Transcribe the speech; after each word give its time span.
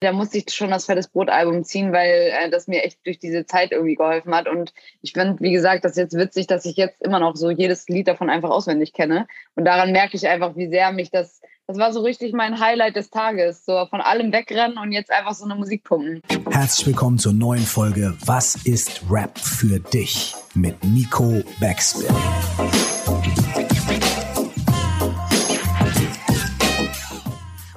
da 0.00 0.12
musste 0.12 0.38
ich 0.38 0.50
schon 0.50 0.70
das 0.70 0.84
Fettes 0.84 1.08
Brot-Album 1.08 1.64
ziehen, 1.64 1.92
weil 1.92 2.32
äh, 2.32 2.50
das 2.50 2.68
mir 2.68 2.84
echt 2.84 3.04
durch 3.04 3.18
diese 3.18 3.46
Zeit 3.46 3.72
irgendwie 3.72 3.96
geholfen 3.96 4.34
hat. 4.34 4.48
Und 4.48 4.72
ich 5.02 5.12
finde, 5.12 5.40
wie 5.40 5.50
gesagt, 5.50 5.84
das 5.84 5.92
ist 5.92 5.98
jetzt 5.98 6.16
witzig, 6.16 6.46
dass 6.46 6.64
ich 6.64 6.76
jetzt 6.76 7.02
immer 7.02 7.18
noch 7.18 7.34
so 7.34 7.50
jedes 7.50 7.88
Lied 7.88 8.06
davon 8.06 8.30
einfach 8.30 8.50
auswendig 8.50 8.92
kenne. 8.92 9.26
Und 9.56 9.64
daran 9.64 9.90
merke 9.90 10.16
ich 10.16 10.28
einfach, 10.28 10.54
wie 10.56 10.68
sehr 10.68 10.92
mich 10.92 11.10
das, 11.10 11.40
das 11.66 11.78
war 11.78 11.92
so 11.92 12.00
richtig 12.02 12.32
mein 12.32 12.60
Highlight 12.60 12.94
des 12.94 13.10
Tages. 13.10 13.64
So 13.64 13.86
von 13.86 14.00
allem 14.00 14.32
wegrennen 14.32 14.78
und 14.78 14.92
jetzt 14.92 15.10
einfach 15.10 15.34
so 15.34 15.44
eine 15.44 15.56
Musik 15.56 15.82
pumpen. 15.82 16.22
Herzlich 16.48 16.86
willkommen 16.86 17.18
zur 17.18 17.32
neuen 17.32 17.64
Folge 17.64 18.16
Was 18.24 18.54
ist 18.66 19.02
Rap 19.10 19.36
für 19.36 19.80
dich? 19.80 20.34
mit 20.54 20.82
Nico 20.84 21.42
Backspin. 21.60 22.08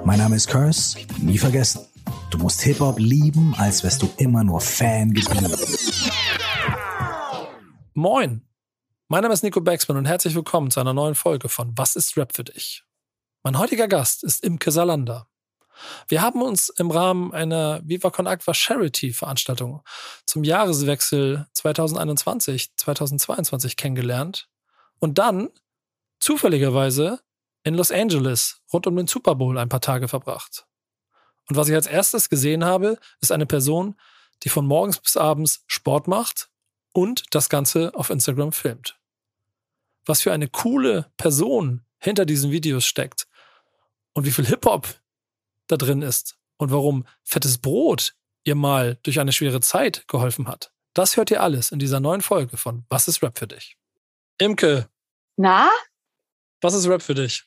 Mein 0.03 0.17
Name 0.17 0.35
ist 0.35 0.47
Curse, 0.47 0.97
nie 1.19 1.37
vergessen. 1.37 1.90
Du 2.31 2.37
musst 2.37 2.61
Hip-Hop 2.61 2.97
lieben, 2.97 3.53
als 3.57 3.83
wärst 3.83 4.01
du 4.01 4.09
immer 4.15 4.45
nur 4.45 4.61
Fan 4.61 5.13
geblieben. 5.13 5.53
Moin, 7.93 8.47
mein 9.09 9.21
Name 9.21 9.33
ist 9.33 9.43
Nico 9.43 9.59
Baxman 9.59 9.97
und 9.97 10.05
herzlich 10.05 10.33
willkommen 10.33 10.71
zu 10.71 10.79
einer 10.79 10.93
neuen 10.93 11.15
Folge 11.15 11.49
von 11.49 11.77
Was 11.77 11.97
ist 11.97 12.15
Rap 12.15 12.33
für 12.33 12.45
dich? 12.45 12.85
Mein 13.43 13.57
heutiger 13.57 13.89
Gast 13.89 14.23
ist 14.23 14.45
Imke 14.45 14.71
Salander. 14.71 15.27
Wir 16.07 16.21
haben 16.21 16.41
uns 16.41 16.69
im 16.69 16.89
Rahmen 16.89 17.33
einer 17.33 17.81
Viva 17.83 18.11
Con 18.11 18.27
Aqua 18.27 18.53
Charity 18.53 19.11
Veranstaltung 19.11 19.81
zum 20.25 20.45
Jahreswechsel 20.45 21.47
2021-2022 21.53 23.75
kennengelernt 23.75 24.47
und 24.99 25.17
dann 25.17 25.49
zufälligerweise 26.19 27.19
in 27.63 27.73
Los 27.73 27.91
Angeles 27.91 28.61
rund 28.71 28.87
um 28.87 28.95
den 28.95 29.07
Super 29.07 29.35
Bowl 29.35 29.57
ein 29.57 29.67
paar 29.67 29.81
Tage 29.81 30.07
verbracht. 30.07 30.65
Und 31.51 31.57
was 31.57 31.67
ich 31.67 31.75
als 31.75 31.87
erstes 31.87 32.29
gesehen 32.29 32.63
habe, 32.63 32.97
ist 33.19 33.33
eine 33.33 33.45
Person, 33.45 33.99
die 34.43 34.47
von 34.47 34.65
morgens 34.65 34.99
bis 34.99 35.17
abends 35.17 35.65
Sport 35.67 36.07
macht 36.07 36.49
und 36.93 37.25
das 37.31 37.49
Ganze 37.49 37.93
auf 37.93 38.09
Instagram 38.09 38.53
filmt. 38.53 38.97
Was 40.05 40.21
für 40.21 40.31
eine 40.31 40.47
coole 40.47 41.11
Person 41.17 41.85
hinter 41.99 42.23
diesen 42.23 42.51
Videos 42.51 42.85
steckt 42.85 43.27
und 44.13 44.25
wie 44.25 44.31
viel 44.31 44.45
Hip-Hop 44.45 44.87
da 45.67 45.75
drin 45.75 46.01
ist 46.01 46.37
und 46.55 46.71
warum 46.71 47.05
fettes 47.21 47.57
Brot 47.57 48.15
ihr 48.45 48.55
mal 48.55 48.97
durch 49.03 49.19
eine 49.19 49.33
schwere 49.33 49.59
Zeit 49.59 50.07
geholfen 50.07 50.47
hat. 50.47 50.71
Das 50.93 51.17
hört 51.17 51.31
ihr 51.31 51.43
alles 51.43 51.73
in 51.73 51.79
dieser 51.79 51.99
neuen 51.99 52.21
Folge 52.21 52.55
von 52.55 52.85
Was 52.87 53.09
ist 53.09 53.21
Rap 53.21 53.37
für 53.37 53.47
dich? 53.47 53.75
Imke. 54.37 54.87
Na? 55.35 55.69
Was 56.61 56.75
ist 56.75 56.87
Rap 56.87 57.01
für 57.01 57.15
dich? 57.15 57.43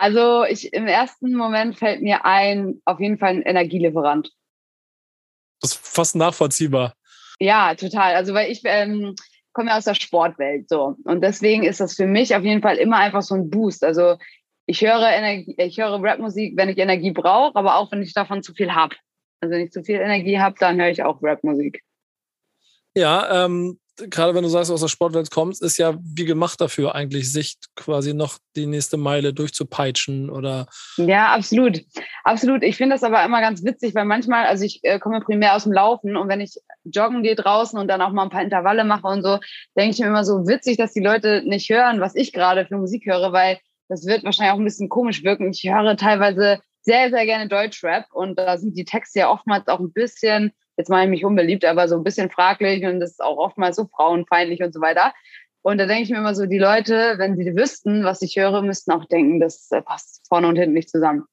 Also 0.00 0.44
ich 0.44 0.72
im 0.72 0.86
ersten 0.86 1.34
Moment 1.34 1.78
fällt 1.78 2.00
mir 2.00 2.24
ein, 2.24 2.80
auf 2.86 3.00
jeden 3.00 3.18
Fall 3.18 3.34
ein 3.34 3.42
Energielieferant. 3.42 4.32
Das 5.60 5.72
ist 5.72 5.86
fast 5.86 6.16
nachvollziehbar. 6.16 6.94
Ja, 7.38 7.74
total. 7.74 8.14
Also 8.14 8.32
weil 8.32 8.50
ich 8.50 8.62
ähm, 8.64 9.14
komme 9.52 9.68
ja 9.68 9.76
aus 9.76 9.84
der 9.84 9.94
Sportwelt 9.94 10.70
so 10.70 10.96
und 11.04 11.20
deswegen 11.20 11.64
ist 11.64 11.80
das 11.80 11.96
für 11.96 12.06
mich 12.06 12.34
auf 12.34 12.44
jeden 12.44 12.62
Fall 12.62 12.78
immer 12.78 12.96
einfach 12.96 13.20
so 13.20 13.34
ein 13.34 13.50
Boost. 13.50 13.84
Also 13.84 14.16
ich 14.64 14.80
höre 14.80 15.06
Energie, 15.06 15.54
ich 15.58 15.76
höre 15.76 16.02
Rapmusik, 16.02 16.56
wenn 16.56 16.70
ich 16.70 16.78
Energie 16.78 17.10
brauche, 17.10 17.54
aber 17.54 17.76
auch 17.76 17.92
wenn 17.92 18.02
ich 18.02 18.14
davon 18.14 18.42
zu 18.42 18.54
viel 18.54 18.74
habe. 18.74 18.96
Also 19.42 19.54
wenn 19.54 19.66
ich 19.66 19.70
zu 19.70 19.84
viel 19.84 20.00
Energie 20.00 20.38
habe, 20.38 20.56
dann 20.58 20.80
höre 20.80 20.88
ich 20.88 21.02
auch 21.02 21.22
Rapmusik. 21.22 21.82
Ja, 22.94 23.44
ähm, 23.44 23.78
gerade 24.08 24.34
wenn 24.34 24.42
du 24.42 24.48
sagst, 24.48 24.70
aus 24.70 24.80
der 24.80 24.88
Sportwelt 24.88 25.30
kommst, 25.30 25.62
ist 25.62 25.78
ja 25.78 25.98
wie 26.02 26.24
gemacht 26.24 26.60
dafür 26.60 26.94
eigentlich, 26.94 27.32
sich 27.32 27.56
quasi 27.76 28.14
noch 28.14 28.38
die 28.56 28.66
nächste 28.66 28.96
Meile 28.96 29.32
durchzupeitschen 29.32 30.30
oder. 30.30 30.66
Ja, 30.96 31.34
absolut. 31.34 31.82
Absolut. 32.24 32.62
Ich 32.62 32.76
finde 32.76 32.94
das 32.94 33.02
aber 33.02 33.24
immer 33.24 33.40
ganz 33.40 33.64
witzig, 33.64 33.94
weil 33.94 34.04
manchmal, 34.04 34.46
also 34.46 34.64
ich 34.64 34.80
äh, 34.82 34.98
komme 34.98 35.20
primär 35.20 35.54
aus 35.54 35.64
dem 35.64 35.72
Laufen 35.72 36.16
und 36.16 36.28
wenn 36.28 36.40
ich 36.40 36.54
joggen 36.84 37.22
gehe 37.22 37.34
draußen 37.34 37.78
und 37.78 37.88
dann 37.88 38.02
auch 38.02 38.12
mal 38.12 38.24
ein 38.24 38.30
paar 38.30 38.42
Intervalle 38.42 38.84
mache 38.84 39.06
und 39.06 39.22
so, 39.22 39.38
denke 39.76 39.90
ich 39.90 39.98
mir 39.98 40.06
immer 40.06 40.24
so 40.24 40.46
witzig, 40.46 40.76
dass 40.76 40.92
die 40.92 41.00
Leute 41.00 41.42
nicht 41.44 41.68
hören, 41.70 42.00
was 42.00 42.14
ich 42.14 42.32
gerade 42.32 42.66
für 42.66 42.76
Musik 42.76 43.06
höre, 43.06 43.32
weil 43.32 43.58
das 43.88 44.06
wird 44.06 44.24
wahrscheinlich 44.24 44.52
auch 44.52 44.58
ein 44.58 44.64
bisschen 44.64 44.88
komisch 44.88 45.24
wirken. 45.24 45.50
Ich 45.50 45.64
höre 45.64 45.96
teilweise 45.96 46.60
sehr, 46.82 47.10
sehr 47.10 47.26
gerne 47.26 47.48
Deutschrap 47.48 48.06
und 48.12 48.38
da 48.38 48.56
sind 48.56 48.76
die 48.76 48.84
Texte 48.84 49.20
ja 49.20 49.30
oftmals 49.30 49.68
auch 49.68 49.80
ein 49.80 49.92
bisschen 49.92 50.52
jetzt 50.80 50.90
meine 50.90 51.04
ich 51.04 51.20
mich 51.20 51.24
unbeliebt, 51.24 51.64
aber 51.64 51.88
so 51.88 51.96
ein 51.96 52.04
bisschen 52.04 52.30
fraglich 52.30 52.84
und 52.84 53.00
das 53.00 53.12
ist 53.12 53.22
auch 53.22 53.36
oftmals 53.36 53.76
so 53.76 53.86
frauenfeindlich 53.86 54.62
und 54.62 54.72
so 54.72 54.80
weiter. 54.80 55.12
Und 55.62 55.78
da 55.78 55.86
denke 55.86 56.04
ich 56.04 56.10
mir 56.10 56.16
immer 56.16 56.34
so, 56.34 56.46
die 56.46 56.58
Leute, 56.58 57.14
wenn 57.18 57.36
sie 57.36 57.54
wüssten, 57.54 58.02
was 58.02 58.22
ich 58.22 58.36
höre, 58.36 58.62
müssten 58.62 58.92
auch 58.92 59.04
denken, 59.04 59.40
das 59.40 59.68
passt 59.84 60.26
vorne 60.26 60.48
und 60.48 60.56
hinten 60.56 60.72
nicht 60.72 60.88
zusammen. 60.88 61.24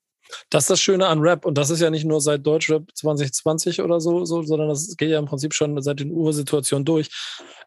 Das 0.50 0.66
ist 0.66 0.70
das 0.70 0.82
Schöne 0.82 1.08
an 1.08 1.20
Rap 1.20 1.46
und 1.46 1.58
das 1.58 1.70
ist 1.70 1.80
ja 1.80 1.90
nicht 1.90 2.04
nur 2.04 2.20
seit 2.20 2.46
Deutschrap 2.46 2.84
2020 2.94 3.82
oder 3.82 4.02
so, 4.02 4.26
so 4.26 4.44
sondern 4.44 4.68
das 4.68 4.98
geht 4.98 5.10
ja 5.10 5.20
im 5.20 5.26
Prinzip 5.26 5.54
schon 5.54 5.82
seit 5.82 6.02
den 6.02 6.12
Ursituationen 6.12 6.84
durch, 6.84 7.10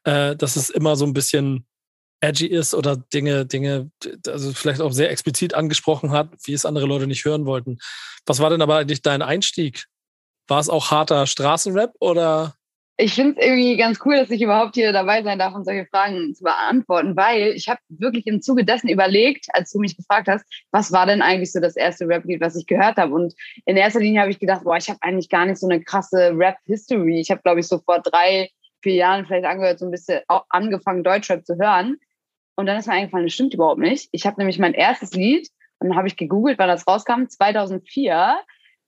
äh, 0.05 0.37
dass 0.37 0.57
es 0.57 0.69
immer 0.69 0.95
so 0.97 1.07
ein 1.07 1.15
bisschen 1.15 1.67
edgy 2.21 2.47
ist 2.47 2.75
oder 2.75 2.97
Dinge, 2.97 3.47
Dinge, 3.47 3.91
also 4.27 4.53
vielleicht 4.53 4.83
auch 4.83 4.93
sehr 4.93 5.11
explizit 5.11 5.55
angesprochen 5.55 6.11
hat, 6.11 6.29
wie 6.45 6.53
es 6.53 6.67
andere 6.67 6.87
Leute 6.87 7.07
nicht 7.07 7.25
hören 7.25 7.47
wollten. 7.47 7.79
Was 8.27 8.41
war 8.41 8.51
denn 8.51 8.63
aber 8.63 8.77
eigentlich 8.77 9.01
dein 9.01 9.23
Einstieg 9.23 9.87
war 10.51 10.61
es 10.61 10.69
auch 10.69 10.91
harter 10.91 11.27
Straßenrap 11.27 11.95
oder? 12.01 12.55
Ich 12.97 13.15
finde 13.15 13.41
es 13.41 13.47
irgendwie 13.47 13.79
ganz 13.79 13.99
cool, 14.05 14.17
dass 14.17 14.29
ich 14.29 14.43
überhaupt 14.43 14.75
hier 14.75 14.93
dabei 14.93 15.23
sein 15.23 15.39
darf, 15.39 15.55
um 15.55 15.65
solche 15.65 15.87
Fragen 15.87 16.35
zu 16.35 16.45
beantworten, 16.45 17.17
weil 17.17 17.53
ich 17.53 17.67
habe 17.71 17.81
wirklich 17.89 18.27
im 18.27 18.43
Zuge 18.43 18.63
dessen 18.63 18.91
überlegt, 18.91 19.47
als 19.55 19.71
du 19.71 19.79
mich 19.79 19.97
gefragt 19.97 20.29
hast, 20.29 20.45
was 20.71 20.93
war 20.93 21.07
denn 21.07 21.23
eigentlich 21.23 21.51
so 21.51 21.61
das 21.61 21.77
erste 21.77 22.07
Rap-Lied, 22.07 22.43
was 22.43 22.57
ich 22.57 22.67
gehört 22.67 22.99
habe? 22.99 23.15
Und 23.15 23.33
in 23.65 23.79
erster 23.79 24.01
Linie 24.01 24.21
habe 24.21 24.31
ich 24.31 24.39
gedacht, 24.39 24.65
boah, 24.65 24.77
ich 24.77 24.91
habe 24.91 24.99
eigentlich 25.01 25.31
gar 25.31 25.47
nicht 25.47 25.59
so 25.59 25.67
eine 25.67 25.83
krasse 25.83 26.33
Rap-History. 26.37 27.21
Ich 27.21 27.31
habe, 27.31 27.41
glaube 27.41 27.61
ich, 27.61 27.69
so 27.69 27.79
vor 27.79 28.01
drei, 28.01 28.51
vier 28.83 28.97
Jahren 28.97 29.25
vielleicht 29.25 29.47
angehört, 29.47 29.79
so 29.79 29.87
ein 29.87 29.93
bisschen 29.93 30.21
angefangen, 30.51 31.03
Deutschrap 31.03 31.47
zu 31.47 31.57
hören. 31.57 31.97
Und 32.57 32.67
dann 32.67 32.77
ist 32.77 32.87
mir 32.87 32.93
eingefallen, 32.93 33.25
das 33.25 33.33
stimmt 33.33 33.55
überhaupt 33.55 33.81
nicht. 33.81 34.11
Ich 34.13 34.27
habe 34.27 34.37
nämlich 34.37 34.59
mein 34.59 34.75
erstes 34.75 35.13
Lied, 35.13 35.49
und 35.79 35.89
dann 35.89 35.97
habe 35.97 36.09
ich 36.09 36.19
gegoogelt, 36.19 36.59
wann 36.59 36.69
das 36.69 36.87
rauskam, 36.87 37.25
2004 37.27 38.39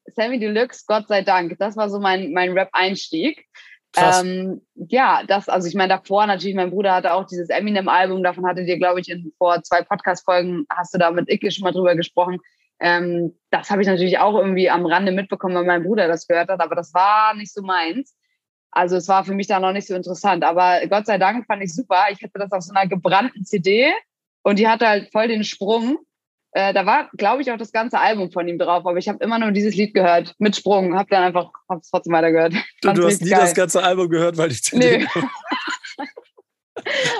Sammy 0.06 0.38
Deluxe, 0.38 0.84
Gott 0.86 1.08
sei 1.08 1.22
Dank. 1.22 1.58
Das 1.58 1.76
war 1.76 1.88
so 1.88 1.98
mein, 2.00 2.32
mein 2.32 2.52
Rap-Einstieg. 2.52 3.46
Ähm, 3.96 4.62
ja, 4.74 5.22
das, 5.26 5.48
also 5.48 5.68
ich 5.68 5.74
meine, 5.74 5.90
davor 5.90 6.26
natürlich, 6.26 6.56
mein 6.56 6.70
Bruder 6.70 6.94
hatte 6.94 7.12
auch 7.12 7.26
dieses 7.26 7.50
Eminem-Album, 7.50 8.22
davon 8.22 8.46
hattet 8.46 8.66
ihr, 8.66 8.78
glaube 8.78 9.00
ich, 9.00 9.08
in 9.10 9.32
vor 9.36 9.62
zwei 9.62 9.82
Podcast-Folgen, 9.82 10.64
hast 10.70 10.94
du 10.94 10.98
da 10.98 11.10
mit 11.10 11.30
Icke 11.30 11.50
schon 11.50 11.64
mal 11.64 11.72
drüber 11.72 11.94
gesprochen. 11.94 12.38
Ähm, 12.80 13.38
das 13.50 13.70
habe 13.70 13.82
ich 13.82 13.88
natürlich 13.88 14.18
auch 14.18 14.36
irgendwie 14.36 14.70
am 14.70 14.86
Rande 14.86 15.12
mitbekommen, 15.12 15.54
weil 15.54 15.64
mein 15.64 15.82
Bruder 15.82 16.08
das 16.08 16.26
gehört 16.26 16.48
hat, 16.48 16.60
aber 16.60 16.74
das 16.74 16.94
war 16.94 17.34
nicht 17.34 17.52
so 17.52 17.62
meins. 17.62 18.16
Also 18.72 18.96
es 18.96 19.06
war 19.06 19.24
für 19.24 19.34
mich 19.34 19.46
da 19.46 19.60
noch 19.60 19.72
nicht 19.72 19.86
so 19.86 19.94
interessant. 19.94 20.42
Aber 20.42 20.80
Gott 20.88 21.06
sei 21.06 21.18
Dank 21.18 21.46
fand 21.46 21.62
ich 21.62 21.74
super. 21.74 22.06
Ich 22.10 22.22
hatte 22.22 22.38
das 22.38 22.50
auf 22.52 22.62
so 22.62 22.74
einer 22.74 22.88
gebrannten 22.88 23.44
CD 23.44 23.92
und 24.42 24.58
die 24.58 24.66
hatte 24.66 24.88
halt 24.88 25.12
voll 25.12 25.28
den 25.28 25.44
Sprung. 25.44 25.98
Äh, 26.54 26.74
da 26.74 26.84
war, 26.84 27.08
glaube 27.16 27.40
ich, 27.40 27.50
auch 27.50 27.56
das 27.56 27.72
ganze 27.72 27.98
Album 27.98 28.30
von 28.30 28.46
ihm 28.46 28.58
drauf, 28.58 28.84
aber 28.86 28.98
ich 28.98 29.08
habe 29.08 29.24
immer 29.24 29.38
nur 29.38 29.52
dieses 29.52 29.74
Lied 29.74 29.94
gehört 29.94 30.34
mit 30.38 30.54
Sprung, 30.54 30.98
habe 30.98 31.08
dann 31.10 31.22
einfach 31.22 31.50
hab's 31.68 31.90
trotzdem 31.90 32.12
weitergehört. 32.12 32.54
Du, 32.82 32.92
du 32.92 33.06
hast 33.06 33.22
nie 33.22 33.30
geil. 33.30 33.40
das 33.40 33.54
ganze 33.54 33.82
Album 33.82 34.08
gehört, 34.10 34.36
weil 34.36 34.50
ich 34.50 34.62
CD 34.62 34.98
nee. 34.98 35.06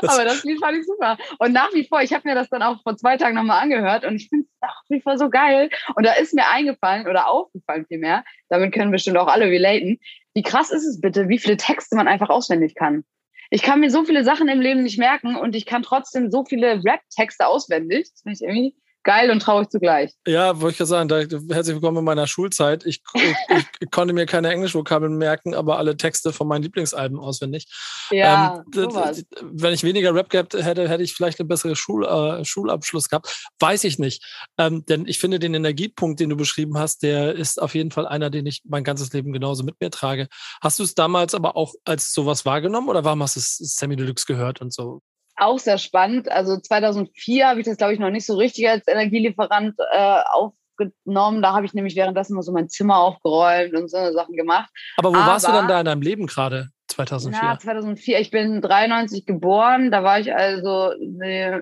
aber 0.03 0.25
das 0.25 0.43
Lied 0.43 0.59
fand 0.59 0.77
ich 0.77 0.87
super. 0.87 1.17
Und 1.39 1.53
nach 1.53 1.73
wie 1.73 1.87
vor, 1.87 2.03
ich 2.03 2.13
habe 2.13 2.29
mir 2.29 2.35
das 2.35 2.49
dann 2.49 2.63
auch 2.63 2.83
vor 2.83 2.97
zwei 2.97 3.17
Tagen 3.17 3.37
nochmal 3.37 3.63
angehört 3.63 4.05
und 4.05 4.17
ich 4.17 4.29
finde 4.29 4.47
es 4.47 4.61
nach 4.61 4.83
wie 4.89 5.01
vor 5.01 5.17
so 5.17 5.31
geil. 5.31 5.71
Und 5.95 6.05
da 6.05 6.15
ist 6.15 6.35
mir 6.35 6.49
eingefallen 6.51 7.07
oder 7.07 7.29
aufgefallen 7.29 7.87
vielmehr, 7.87 8.25
damit 8.49 8.75
können 8.75 8.91
bestimmt 8.91 9.19
auch 9.19 9.29
alle 9.29 9.47
relaten, 9.47 10.01
wie 10.35 10.43
krass 10.43 10.71
ist 10.71 10.85
es 10.85 11.01
bitte, 11.01 11.29
wie 11.29 11.39
viele 11.39 11.57
Texte 11.57 11.97
man 11.97 12.09
einfach 12.09 12.29
auswendig 12.29 12.75
kann. 12.75 13.05
Ich 13.51 13.63
kann 13.63 13.81
mir 13.81 13.91
so 13.91 14.05
viele 14.05 14.25
Sachen 14.25 14.49
im 14.49 14.61
Leben 14.61 14.83
nicht 14.83 14.99
merken 14.99 15.37
und 15.37 15.55
ich 15.55 15.67
kann 15.67 15.83
trotzdem 15.83 16.31
so 16.31 16.45
viele 16.45 16.83
Rap-Texte 16.85 17.47
auswendig. 17.47 18.11
Das 18.11 18.23
finde 18.23 18.35
ich 18.35 18.43
irgendwie 18.43 18.75
geil 19.05 19.31
und 19.31 19.41
traurig 19.41 19.69
zugleich. 19.71 20.13
Ja, 20.27 20.61
wollte 20.61 20.73
ich 20.73 20.79
gerade 20.79 20.89
sagen, 20.89 21.09
da, 21.09 21.19
herzlich 21.55 21.75
willkommen 21.75 21.99
in 21.99 22.05
meiner 22.05 22.27
Schulzeit. 22.27 22.85
Ich, 22.87 23.03
ich, 23.15 23.37
ich 23.81 23.91
konnte 23.91 24.15
mir 24.15 24.27
keine 24.27 24.53
Englischvokabeln 24.53 25.17
merken, 25.17 25.55
aber 25.55 25.79
alle 25.79 25.97
Texte 25.97 26.33
von 26.33 26.47
meinen 26.49 26.63
Lieblingsalben 26.63 27.19
auswendig. 27.19 27.67
Ja, 28.11 28.63
ähm, 28.75 29.25
wenn 29.43 29.75
ich 29.75 29.83
weniger 29.83 30.15
Rap 30.15 30.31
gehabt 30.31 30.55
hätte, 30.55 30.89
hätte 30.89 31.03
ich 31.03 31.15
vielleicht 31.15 31.41
einen 31.41 31.49
besseren 31.49 31.77
Schul, 31.77 32.05
äh, 32.05 32.45
Schulabschluss 32.45 33.09
gehabt. 33.09 33.51
Weiß 33.59 33.85
ich 33.85 33.99
nicht. 33.99 34.25
Ähm, 34.59 34.85
denn 34.87 35.07
ich 35.07 35.19
finde 35.19 35.39
den 35.39 35.55
Energiepunkt, 35.55 36.21
den 36.21 36.31
du 36.31 36.37
beschrieben 36.37 36.79
hast, 36.79 37.03
der 37.03 37.35
ist 37.35 37.61
auf 37.61 37.75
jeden 37.75 37.91
Fall 37.91 38.07
einer, 38.07 38.31
den 38.31 38.47
ich 38.47 38.63
mein 38.65 38.85
ganzes 38.85 39.13
Leben 39.13 39.33
genauso 39.33 39.65
mit 39.65 39.81
mir 39.81 39.91
trage. 39.91 40.29
Hast 40.61 40.79
du 40.79 40.85
es 40.85 40.95
damals 40.95 41.35
aber 41.35 41.57
auch 41.57 41.75
als 41.85 42.13
sowas 42.13 42.45
wahrgenommen 42.45 42.89
oder 42.89 43.05
warum 43.05 43.23
hast 43.23 43.37
du 43.37 43.41
es 43.41 43.57
Sammy 43.59 43.97
Deluxe 43.97 44.27
gehört 44.27 44.61
und 44.61 44.73
so? 44.73 45.01
Auch 45.43 45.59
sehr 45.59 45.79
spannend. 45.79 46.31
Also 46.31 46.59
2004 46.59 47.49
habe 47.49 47.61
ich 47.61 47.67
das, 47.67 47.77
glaube 47.77 47.95
ich, 47.95 48.01
noch 48.01 48.11
nicht 48.11 48.27
so 48.27 48.37
richtig 48.37 48.69
als 48.69 48.87
Energielieferant 48.87 49.75
äh, 49.91 50.21
aufgenommen. 50.31 51.43
Da 51.43 51.55
habe 51.55 51.67
ich 51.67 51.75
nämlich 51.75 51.97
währenddessen 51.97 52.35
mal 52.35 52.43
so 52.43 52.53
mein 52.53 52.69
Zimmer 52.69 52.99
aufgeräumt 52.99 53.75
und 53.75 53.91
so 53.91 54.13
Sachen 54.13 54.37
gemacht. 54.37 54.71
Aber 54.97 55.11
wo 55.11 55.17
Aber, 55.17 55.27
warst 55.27 55.47
du 55.47 55.53
dann 55.53 55.69
da 55.69 55.81
in 55.81 55.87
deinem 55.87 56.03
Leben 56.03 56.27
gerade? 56.27 56.69
2004? 56.89 57.41
Ja, 57.43 57.59
2004. 57.59 58.21
Ich 58.21 58.31
bin 58.31 58.61
93 58.61 59.27
geboren. 59.27 59.91
Da 59.91 60.03
war 60.03 60.21
ich 60.21 60.35
also 60.35 60.93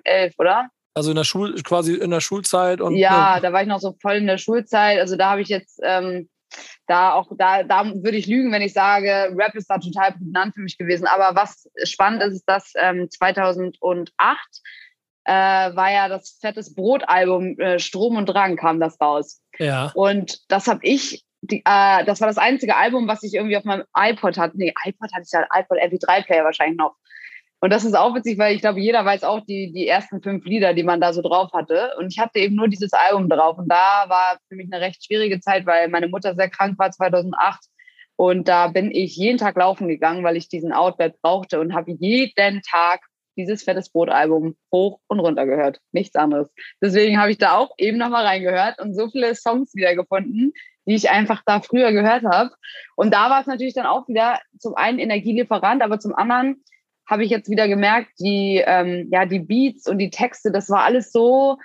elf, 0.04 0.34
oder? 0.38 0.68
Also 0.94 1.10
in 1.10 1.16
der 1.16 1.24
Schul, 1.24 1.54
quasi 1.62 1.94
in 1.94 2.10
der 2.10 2.20
Schulzeit 2.20 2.80
und. 2.80 2.96
Ja, 2.96 3.36
ne. 3.36 3.42
da 3.42 3.52
war 3.52 3.62
ich 3.62 3.68
noch 3.68 3.80
so 3.80 3.94
voll 4.00 4.16
in 4.16 4.26
der 4.26 4.38
Schulzeit. 4.38 4.98
Also 4.98 5.16
da 5.16 5.30
habe 5.30 5.40
ich 5.40 5.48
jetzt 5.48 5.80
ähm, 5.84 6.28
da 6.86 7.12
auch, 7.12 7.30
da, 7.36 7.62
da 7.62 7.84
würde 7.86 8.16
ich 8.16 8.26
lügen, 8.26 8.52
wenn 8.52 8.62
ich 8.62 8.72
sage, 8.72 9.32
Rap 9.36 9.54
ist 9.54 9.70
da 9.70 9.78
total 9.78 10.12
prägnant 10.12 10.54
für 10.54 10.60
mich 10.60 10.78
gewesen. 10.78 11.06
Aber 11.06 11.34
was 11.34 11.68
spannend 11.84 12.22
ist, 12.22 12.34
ist, 12.34 12.44
dass 12.48 12.72
ähm, 12.76 13.08
2008 13.10 14.10
äh, 15.24 15.32
war 15.32 15.92
ja 15.92 16.08
das 16.08 16.38
Fettes 16.40 16.74
Brot-Album 16.74 17.58
äh, 17.58 17.78
Strom 17.78 18.16
und 18.16 18.26
Drang 18.26 18.56
kam 18.56 18.80
das 18.80 19.00
raus. 19.00 19.40
Ja. 19.58 19.92
Und 19.94 20.40
das 20.48 20.66
habe 20.66 20.80
ich, 20.82 21.24
die, 21.42 21.62
äh, 21.64 22.04
das 22.04 22.20
war 22.20 22.28
das 22.28 22.38
einzige 22.38 22.76
Album, 22.76 23.06
was 23.06 23.22
ich 23.22 23.34
irgendwie 23.34 23.56
auf 23.56 23.64
meinem 23.64 23.84
iPod 23.96 24.38
hatte. 24.38 24.56
Nee, 24.56 24.72
iPod 24.84 25.12
hatte 25.12 25.24
ich 25.24 25.32
ja, 25.32 25.46
iPod 25.54 25.78
MP3-Player 25.78 26.44
wahrscheinlich 26.44 26.78
noch. 26.78 26.96
Und 27.60 27.70
das 27.70 27.84
ist 27.84 27.94
auch 27.94 28.14
witzig, 28.14 28.38
weil 28.38 28.54
ich 28.54 28.62
glaube, 28.62 28.80
jeder 28.80 29.04
weiß 29.04 29.22
auch 29.22 29.40
die, 29.44 29.70
die 29.72 29.86
ersten 29.86 30.22
fünf 30.22 30.44
Lieder, 30.46 30.72
die 30.72 30.82
man 30.82 31.00
da 31.00 31.12
so 31.12 31.20
drauf 31.20 31.52
hatte. 31.52 31.92
Und 31.98 32.10
ich 32.10 32.18
hatte 32.18 32.38
eben 32.38 32.56
nur 32.56 32.68
dieses 32.68 32.92
Album 32.94 33.28
drauf. 33.28 33.58
Und 33.58 33.68
da 33.68 34.06
war 34.08 34.38
für 34.48 34.56
mich 34.56 34.72
eine 34.72 34.82
recht 34.82 35.04
schwierige 35.04 35.40
Zeit, 35.40 35.66
weil 35.66 35.88
meine 35.88 36.08
Mutter 36.08 36.34
sehr 36.34 36.48
krank 36.48 36.78
war 36.78 36.90
2008. 36.90 37.60
Und 38.16 38.48
da 38.48 38.68
bin 38.68 38.90
ich 38.90 39.16
jeden 39.16 39.38
Tag 39.38 39.56
laufen 39.56 39.88
gegangen, 39.88 40.24
weil 40.24 40.36
ich 40.36 40.48
diesen 40.48 40.72
Outlet 40.72 41.20
brauchte 41.20 41.60
und 41.60 41.74
habe 41.74 41.92
jeden 41.92 42.62
Tag 42.62 43.00
dieses 43.36 43.62
Fettes 43.62 43.90
Brot-Album 43.90 44.56
hoch 44.72 45.00
und 45.08 45.20
runter 45.20 45.46
gehört. 45.46 45.80
Nichts 45.92 46.16
anderes. 46.16 46.50
Deswegen 46.82 47.18
habe 47.18 47.30
ich 47.30 47.38
da 47.38 47.56
auch 47.56 47.70
eben 47.78 47.98
nochmal 47.98 48.26
reingehört 48.26 48.78
und 48.80 48.94
so 48.94 49.08
viele 49.08 49.34
Songs 49.34 49.74
wiedergefunden, 49.74 50.52
die 50.86 50.94
ich 50.94 51.10
einfach 51.10 51.42
da 51.46 51.60
früher 51.60 51.92
gehört 51.92 52.24
habe. 52.24 52.50
Und 52.96 53.12
da 53.12 53.30
war 53.30 53.40
es 53.40 53.46
natürlich 53.46 53.74
dann 53.74 53.86
auch 53.86 54.08
wieder 54.08 54.40
zum 54.58 54.74
einen 54.74 54.98
Energielieferant, 54.98 55.82
aber 55.82 55.98
zum 55.98 56.14
anderen 56.14 56.62
habe 57.10 57.24
ich 57.24 57.30
jetzt 57.30 57.50
wieder 57.50 57.66
gemerkt, 57.66 58.12
die, 58.20 58.62
ähm, 58.64 59.08
ja, 59.10 59.26
die 59.26 59.40
Beats 59.40 59.88
und 59.88 59.98
die 59.98 60.10
Texte, 60.10 60.52
das 60.52 60.70
war 60.70 60.84
alles 60.84 61.10
so 61.10 61.58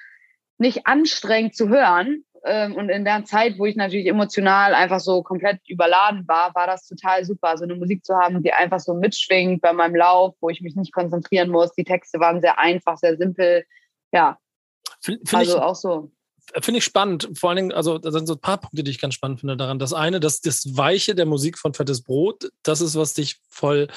nicht 0.58 0.88
anstrengend 0.88 1.56
zu 1.56 1.70
hören. 1.70 2.26
Ähm, 2.44 2.76
und 2.76 2.90
in 2.90 3.06
der 3.06 3.26
Zeit, 3.26 3.60
wo 3.60 3.66
ich 3.66 3.76
natürlich 3.76 4.08
emotional 4.08 4.74
einfach 4.74 5.00
so 5.00 5.22
komplett 5.22 5.60
überladen 5.68 6.28
war, 6.28 6.54
war 6.56 6.66
das 6.66 6.88
total 6.88 7.24
super, 7.26 7.58
so 7.58 7.64
eine 7.64 7.76
Musik 7.76 8.04
zu 8.04 8.16
haben, 8.16 8.42
die 8.42 8.54
einfach 8.54 8.80
so 8.80 8.96
mitschwingt 8.96 9.62
bei 9.62 9.72
meinem 9.72 9.96
Lauf, 9.96 10.36
wo 10.42 10.50
ich 10.50 10.62
mich 10.62 10.76
nicht 10.76 10.94
konzentrieren 10.94 11.50
muss. 11.50 11.74
Die 11.74 11.84
Texte 11.84 12.20
waren 12.20 12.42
sehr 12.42 12.58
einfach, 12.58 12.98
sehr 12.98 13.16
simpel. 13.18 13.66
Ja. 14.12 14.40
Find, 15.00 15.30
find 15.30 15.42
also 15.42 15.58
ich, 15.58 15.62
auch 15.62 15.76
so. 15.76 16.12
Finde 16.60 16.80
ich 16.80 16.86
spannend. 16.86 17.30
Vor 17.36 17.50
allen 17.50 17.58
Dingen, 17.58 17.72
also 17.72 17.98
da 17.98 18.12
sind 18.12 18.28
so 18.28 18.34
ein 18.34 18.42
paar 18.42 18.60
Punkte, 18.60 18.84
die 18.84 18.92
ich 18.92 19.02
ganz 19.02 19.14
spannend 19.14 19.40
finde 19.40 19.58
daran. 19.58 19.80
Das 19.80 19.94
eine, 19.94 20.20
dass 20.20 20.42
das 20.42 20.78
Weiche 20.78 21.16
der 21.16 21.26
Musik 21.26 21.58
von 21.58 21.74
Fettes 21.74 22.04
Brot, 22.04 22.50
das 22.64 22.82
ist, 22.82 22.96
was 22.96 23.14
dich 23.14 23.38
voll 23.50 23.88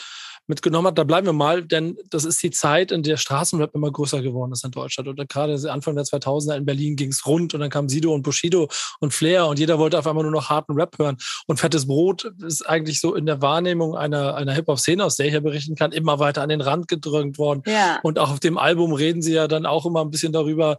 mitgenommen 0.48 0.88
hat. 0.88 0.98
Da 0.98 1.04
bleiben 1.04 1.26
wir 1.26 1.32
mal, 1.32 1.62
denn 1.62 1.96
das 2.10 2.24
ist 2.24 2.42
die 2.42 2.50
Zeit, 2.50 2.90
in 2.90 3.02
der 3.02 3.16
Straßenrap 3.16 3.74
immer 3.74 3.90
größer 3.90 4.22
geworden 4.22 4.52
ist 4.52 4.64
in 4.64 4.70
Deutschland. 4.70 5.08
Und 5.08 5.28
gerade 5.28 5.54
Anfang 5.70 5.94
der 5.94 6.04
2000er 6.04 6.56
in 6.56 6.64
Berlin 6.64 6.96
ging 6.96 7.10
es 7.10 7.26
rund 7.26 7.54
und 7.54 7.60
dann 7.60 7.70
kam 7.70 7.88
Sido 7.88 8.12
und 8.14 8.22
Bushido 8.22 8.68
und 9.00 9.12
Flair 9.12 9.46
und 9.46 9.58
jeder 9.58 9.78
wollte 9.78 9.98
auf 9.98 10.06
einmal 10.06 10.24
nur 10.24 10.32
noch 10.32 10.50
harten 10.50 10.72
Rap 10.72 10.98
hören. 10.98 11.16
Und 11.46 11.60
Fettes 11.60 11.86
Brot 11.86 12.24
ist 12.44 12.68
eigentlich 12.68 13.00
so 13.00 13.14
in 13.14 13.26
der 13.26 13.42
Wahrnehmung 13.42 13.94
einer, 13.94 14.34
einer 14.34 14.54
Hip-Hop-Szene, 14.54 15.04
aus 15.04 15.16
der 15.16 15.26
ich 15.26 15.34
ja 15.34 15.40
berichten 15.40 15.74
kann, 15.74 15.92
immer 15.92 16.18
weiter 16.18 16.42
an 16.42 16.48
den 16.48 16.60
Rand 16.60 16.88
gedrängt 16.88 17.38
worden. 17.38 17.62
Ja. 17.66 18.00
Und 18.02 18.18
auch 18.18 18.30
auf 18.30 18.40
dem 18.40 18.58
Album 18.58 18.92
reden 18.92 19.22
sie 19.22 19.34
ja 19.34 19.48
dann 19.48 19.66
auch 19.66 19.86
immer 19.86 20.04
ein 20.04 20.10
bisschen 20.10 20.32
darüber, 20.32 20.78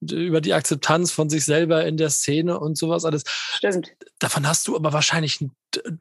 über 0.00 0.40
die 0.40 0.52
Akzeptanz 0.52 1.10
von 1.10 1.30
sich 1.30 1.44
selber 1.44 1.84
in 1.86 1.96
der 1.96 2.10
Szene 2.10 2.58
und 2.60 2.76
sowas 2.76 3.04
alles. 3.04 3.24
Stimmt. 3.26 3.92
Davon 4.18 4.46
hast 4.46 4.68
du 4.68 4.76
aber 4.76 4.92
wahrscheinlich 4.92 5.40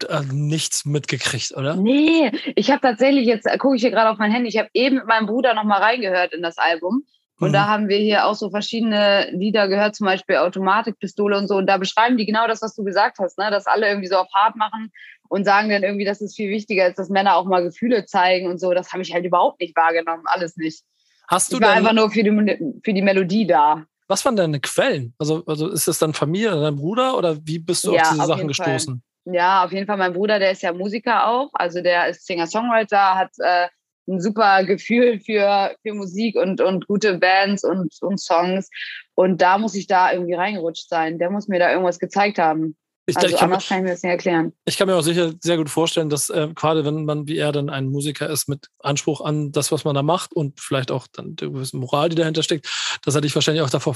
äh, 0.07 0.21
nichts 0.31 0.85
mitgekriegt, 0.85 1.53
oder? 1.55 1.75
Nee, 1.75 2.31
ich 2.55 2.71
habe 2.71 2.81
tatsächlich, 2.81 3.04
jetzt 3.13 3.45
äh, 3.45 3.57
gucke 3.57 3.75
ich 3.75 3.81
hier 3.81 3.91
gerade 3.91 4.09
auf 4.09 4.17
mein 4.17 4.31
Handy, 4.31 4.49
ich 4.49 4.57
habe 4.57 4.69
eben 4.73 4.97
mit 4.97 5.07
meinem 5.07 5.27
Bruder 5.27 5.53
nochmal 5.53 5.81
reingehört 5.81 6.33
in 6.33 6.41
das 6.41 6.57
Album. 6.57 7.03
Und 7.39 7.49
mhm. 7.49 7.53
da 7.53 7.67
haben 7.67 7.89
wir 7.89 7.97
hier 7.97 8.25
auch 8.25 8.35
so 8.35 8.49
verschiedene 8.49 9.29
Lieder 9.31 9.67
gehört, 9.67 9.95
zum 9.95 10.05
Beispiel 10.05 10.37
Automatikpistole 10.37 11.37
und 11.37 11.47
so. 11.47 11.55
Und 11.55 11.67
da 11.67 11.77
beschreiben 11.77 12.17
die 12.17 12.25
genau 12.25 12.47
das, 12.47 12.61
was 12.61 12.75
du 12.75 12.83
gesagt 12.83 13.17
hast, 13.19 13.37
ne? 13.37 13.51
dass 13.51 13.67
alle 13.67 13.87
irgendwie 13.87 14.07
so 14.07 14.15
auf 14.15 14.33
hart 14.33 14.55
machen 14.55 14.91
und 15.27 15.43
sagen 15.43 15.69
dann 15.69 15.83
irgendwie, 15.83 16.05
dass 16.05 16.21
es 16.21 16.35
viel 16.35 16.49
wichtiger 16.49 16.87
ist, 16.87 16.97
dass 16.97 17.09
Männer 17.09 17.35
auch 17.35 17.45
mal 17.45 17.63
Gefühle 17.63 18.05
zeigen 18.05 18.47
und 18.47 18.59
so. 18.59 18.73
Das 18.73 18.93
habe 18.93 19.03
ich 19.03 19.13
halt 19.13 19.25
überhaupt 19.25 19.59
nicht 19.59 19.75
wahrgenommen, 19.75 20.23
alles 20.25 20.55
nicht. 20.55 20.83
Hast 21.27 21.51
du 21.51 21.57
ich 21.57 21.63
war 21.63 21.71
einfach 21.71 21.93
nur 21.93 22.09
für 22.09 22.23
die, 22.23 22.79
für 22.83 22.93
die 22.93 23.01
Melodie 23.01 23.47
da. 23.47 23.85
Was 24.07 24.23
waren 24.23 24.35
deine 24.35 24.59
Quellen? 24.59 25.13
Also, 25.17 25.43
also 25.45 25.67
ist 25.69 25.87
das 25.87 25.97
dann 25.97 26.13
Familie 26.13 26.51
oder 26.51 26.61
dein 26.61 26.75
Bruder 26.75 27.17
oder 27.17 27.37
wie 27.43 27.59
bist 27.59 27.83
du 27.85 27.93
ja, 27.93 28.03
auf 28.03 28.09
diese 28.11 28.21
auf 28.21 28.27
Sachen 28.27 28.47
gestoßen? 28.47 29.03
Ja, 29.25 29.65
auf 29.65 29.71
jeden 29.71 29.87
Fall. 29.87 29.97
Mein 29.97 30.13
Bruder, 30.13 30.39
der 30.39 30.51
ist 30.51 30.61
ja 30.61 30.71
Musiker 30.71 31.27
auch. 31.27 31.49
Also 31.53 31.81
der 31.81 32.07
ist 32.07 32.25
Singer-Songwriter, 32.27 33.15
hat 33.15 33.31
äh, 33.39 33.67
ein 34.07 34.21
super 34.21 34.63
Gefühl 34.63 35.19
für, 35.19 35.75
für 35.81 35.93
Musik 35.93 36.35
und, 36.35 36.61
und 36.61 36.87
gute 36.87 37.17
Bands 37.17 37.63
und, 37.63 37.95
und 38.01 38.19
Songs. 38.19 38.69
Und 39.15 39.41
da 39.41 39.57
muss 39.57 39.75
ich 39.75 39.87
da 39.87 40.11
irgendwie 40.11 40.35
reingerutscht 40.35 40.87
sein. 40.89 41.17
Der 41.17 41.31
muss 41.31 41.47
mir 41.47 41.59
da 41.59 41.71
irgendwas 41.71 41.97
gezeigt 41.99 42.37
haben. 42.37 42.77
Ich, 43.07 43.15
also 43.15 43.27
ich 43.27 43.35
kann, 43.35 43.51
anders 43.51 43.67
kann 43.67 43.79
ich 43.79 43.83
mir 43.83 43.91
das 43.91 44.01
nicht 44.01 44.11
erklären. 44.11 44.53
Ich 44.65 44.77
kann 44.77 44.87
mir 44.87 44.95
auch 44.95 45.01
sicher 45.01 45.33
sehr 45.39 45.57
gut 45.57 45.69
vorstellen, 45.69 46.09
dass 46.09 46.31
äh, 46.31 46.47
gerade 46.55 46.85
wenn 46.85 47.05
man 47.05 47.27
wie 47.27 47.37
er 47.37 47.51
dann 47.51 47.69
ein 47.69 47.85
Musiker 47.87 48.29
ist 48.29 48.49
mit 48.49 48.67
Anspruch 48.79 49.21
an 49.21 49.51
das, 49.51 49.71
was 49.71 49.83
man 49.83 49.93
da 49.93 50.01
macht 50.01 50.33
und 50.33 50.59
vielleicht 50.59 50.89
auch 50.89 51.05
dann 51.13 51.35
die 51.35 51.45
gewisse 51.45 51.77
Moral, 51.77 52.09
die 52.09 52.15
dahinter 52.15 52.41
steckt, 52.41 52.67
dass 53.03 53.13
er 53.13 53.21
dich 53.21 53.35
wahrscheinlich 53.35 53.61
auch 53.61 53.69
davor 53.69 53.93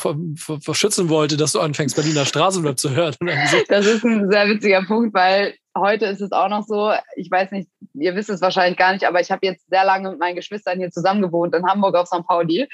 verschützen 0.61 1.09
wollte, 1.09 1.37
dass 1.37 1.53
du 1.53 1.59
anfängst, 1.59 1.95
Berliner 1.95 2.25
Straßenrap 2.25 2.77
zu 2.77 2.91
hören. 2.91 3.15
Das 3.67 3.85
ist 3.85 4.03
ein 4.03 4.29
sehr 4.29 4.47
witziger 4.47 4.83
Punkt, 4.83 5.13
weil 5.13 5.55
heute 5.75 6.05
ist 6.05 6.21
es 6.21 6.31
auch 6.31 6.49
noch 6.49 6.65
so, 6.65 6.91
ich 7.15 7.29
weiß 7.31 7.51
nicht, 7.51 7.69
ihr 7.93 8.15
wisst 8.15 8.29
es 8.29 8.41
wahrscheinlich 8.41 8.77
gar 8.77 8.93
nicht, 8.93 9.05
aber 9.05 9.21
ich 9.21 9.31
habe 9.31 9.45
jetzt 9.45 9.69
sehr 9.69 9.85
lange 9.85 10.11
mit 10.11 10.19
meinen 10.19 10.35
Geschwistern 10.35 10.79
hier 10.79 10.91
zusammen 10.91 11.21
gewohnt 11.21 11.55
in 11.55 11.65
Hamburg 11.65 11.95
auf 11.95 12.07
St. 12.07 12.25
Pauli 12.27 12.67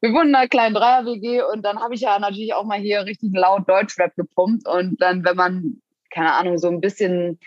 wir 0.00 0.12
wohnen 0.12 0.28
in 0.28 0.34
einer 0.34 0.48
kleinen 0.48 0.74
Dreier-WG 0.74 1.42
und 1.42 1.62
dann 1.62 1.80
habe 1.80 1.94
ich 1.94 2.02
ja 2.02 2.18
natürlich 2.18 2.54
auch 2.54 2.64
mal 2.64 2.78
hier 2.78 3.04
richtig 3.04 3.32
laut 3.34 3.68
Deutschrap 3.68 4.14
gepumpt. 4.16 4.68
Und 4.68 5.00
dann, 5.00 5.24
wenn 5.24 5.36
man, 5.36 5.82
keine 6.10 6.34
Ahnung, 6.34 6.58
so 6.58 6.68
ein 6.68 6.80
bisschen 6.80 7.38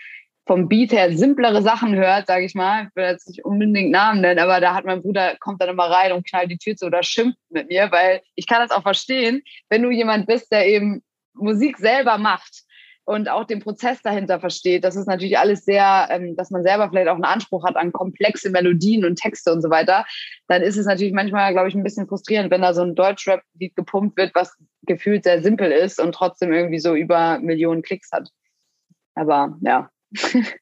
vom 0.46 0.68
Beat 0.68 0.90
her 0.92 1.16
simplere 1.16 1.62
Sachen 1.62 1.94
hört, 1.94 2.26
sage 2.26 2.44
ich 2.44 2.54
mal, 2.54 2.88
ich 2.88 2.96
will 2.96 3.04
jetzt 3.04 3.28
nicht 3.28 3.44
unbedingt 3.44 3.92
Namen 3.92 4.20
nennen, 4.20 4.40
aber 4.40 4.60
da 4.60 4.74
hat 4.74 4.84
mein 4.84 5.02
Bruder, 5.02 5.36
kommt 5.38 5.62
dann 5.62 5.68
immer 5.68 5.84
rein 5.84 6.12
und 6.12 6.26
knallt 6.28 6.50
die 6.50 6.58
Tür 6.58 6.74
zu 6.74 6.86
oder 6.86 7.04
schimpft 7.04 7.38
mit 7.50 7.68
mir, 7.68 7.92
weil 7.92 8.20
ich 8.34 8.48
kann 8.48 8.66
das 8.66 8.76
auch 8.76 8.82
verstehen, 8.82 9.42
wenn 9.68 9.82
du 9.82 9.90
jemand 9.90 10.26
bist, 10.26 10.50
der 10.50 10.66
eben 10.66 11.02
Musik 11.34 11.78
selber 11.78 12.18
macht 12.18 12.64
und 13.04 13.28
auch 13.28 13.44
den 13.44 13.60
Prozess 13.60 14.02
dahinter 14.02 14.40
versteht. 14.40 14.84
Das 14.84 14.96
ist 14.96 15.06
natürlich 15.06 15.38
alles 15.38 15.64
sehr, 15.64 16.08
ähm, 16.10 16.36
dass 16.36 16.50
man 16.50 16.62
selber 16.62 16.88
vielleicht 16.88 17.08
auch 17.08 17.14
einen 17.14 17.24
Anspruch 17.24 17.64
hat 17.64 17.76
an 17.76 17.92
komplexe 17.92 18.50
Melodien 18.50 19.04
und 19.04 19.16
Texte 19.16 19.52
und 19.52 19.62
so 19.62 19.70
weiter. 19.70 20.04
Dann 20.48 20.62
ist 20.62 20.76
es 20.76 20.86
natürlich 20.86 21.12
manchmal, 21.12 21.52
glaube 21.52 21.68
ich, 21.68 21.74
ein 21.74 21.82
bisschen 21.82 22.06
frustrierend, 22.06 22.50
wenn 22.50 22.62
da 22.62 22.74
so 22.74 22.82
ein 22.82 22.94
Deutschrap-Lied 22.94 23.74
gepumpt 23.74 24.16
wird, 24.16 24.34
was 24.34 24.56
gefühlt 24.82 25.24
sehr 25.24 25.42
simpel 25.42 25.72
ist 25.72 26.00
und 26.00 26.14
trotzdem 26.14 26.52
irgendwie 26.52 26.78
so 26.78 26.94
über 26.94 27.38
Millionen 27.40 27.82
Klicks 27.82 28.12
hat. 28.12 28.28
Aber 29.14 29.58
ja, 29.60 29.90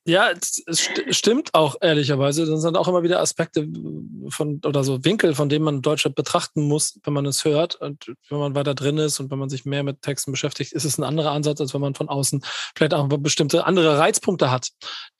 ja, 0.05 0.31
es, 0.31 0.91
stimmt 1.11 1.55
auch 1.55 1.77
ehrlicherweise. 1.81 2.45
Das 2.45 2.61
sind 2.61 2.77
auch 2.77 2.87
immer 2.87 3.03
wieder 3.03 3.21
Aspekte 3.21 3.67
von 4.29 4.61
oder 4.65 4.85
so 4.85 5.05
Winkel, 5.05 5.35
von 5.35 5.49
denen 5.49 5.65
man 5.65 5.81
Deutschland 5.81 6.17
betrachten 6.17 6.69
muss, 6.69 7.01
wenn 7.05 7.15
man 7.15 7.25
es 7.25 7.45
hört. 7.45 7.77
Und 7.77 8.13
wenn 8.29 8.39
man 8.39 8.55
weiter 8.55 8.75
drin 8.75 8.99
ist 8.99 9.21
und 9.21 9.31
wenn 9.31 9.39
man 9.39 9.49
sich 9.49 9.65
mehr 9.65 9.83
mit 9.83 10.03
Texten 10.03 10.33
beschäftigt, 10.33 10.73
ist 10.73 10.85
es 10.85 10.99
ein 10.99 11.05
anderer 11.05 11.33
Ansatz, 11.33 11.61
als 11.61 11.73
wenn 11.73 11.81
man 11.81 11.95
von 11.95 12.09
außen 12.09 12.43
vielleicht 12.77 12.93
auch 12.93 13.09
bestimmte 13.09 13.65
andere 13.65 13.99
Reizpunkte 13.99 14.51
hat, 14.51 14.69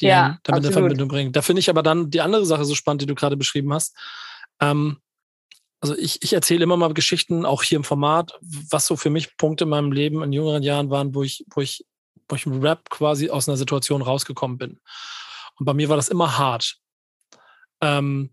die 0.01 0.07
ja, 0.07 0.39
damit 0.43 0.65
in 0.65 0.73
Verbindung 0.73 1.09
bringen. 1.09 1.33
Da 1.33 1.41
finde 1.41 1.61
ich 1.61 1.71
aber 1.71 1.83
dann 1.83 2.11
die 2.11 2.21
andere 2.21 2.45
Sache 2.45 2.65
so 2.65 2.75
spannend, 2.75 3.03
die 3.03 3.07
du 3.07 3.15
gerade 3.15 3.37
beschrieben 3.37 3.73
hast. 3.73 3.97
Ähm, 4.61 4.99
also 5.81 5.97
ich, 5.97 6.23
ich 6.23 6.33
erzähle 6.33 6.65
immer 6.65 6.77
mal 6.77 6.93
Geschichten, 6.93 7.47
auch 7.47 7.63
hier 7.63 7.77
im 7.77 7.85
Format, 7.85 8.33
was 8.41 8.87
so 8.87 8.97
für 8.97 9.11
mich 9.11 9.37
Punkte 9.37 9.65
in 9.65 9.71
meinem 9.71 9.93
Leben 9.93 10.23
in 10.23 10.33
jüngeren 10.33 10.63
Jahren 10.63 10.91
waren, 10.91 11.15
wo 11.15 11.23
ich, 11.23 11.45
wo 11.55 11.61
ich 11.61 11.85
wo 12.29 12.37
ich 12.37 12.47
im 12.47 12.61
Rap 12.61 12.91
quasi 12.91 13.31
aus 13.31 13.49
einer 13.49 13.57
Situation 13.57 14.03
rausgekommen 14.03 14.59
bin. 14.59 14.81
Und 15.59 15.67
bei 15.67 15.75
mir 15.75 15.89
war 15.89 15.97
das 15.97 16.09
immer 16.09 16.39
hart. 16.39 16.77
Ähm, 17.81 18.31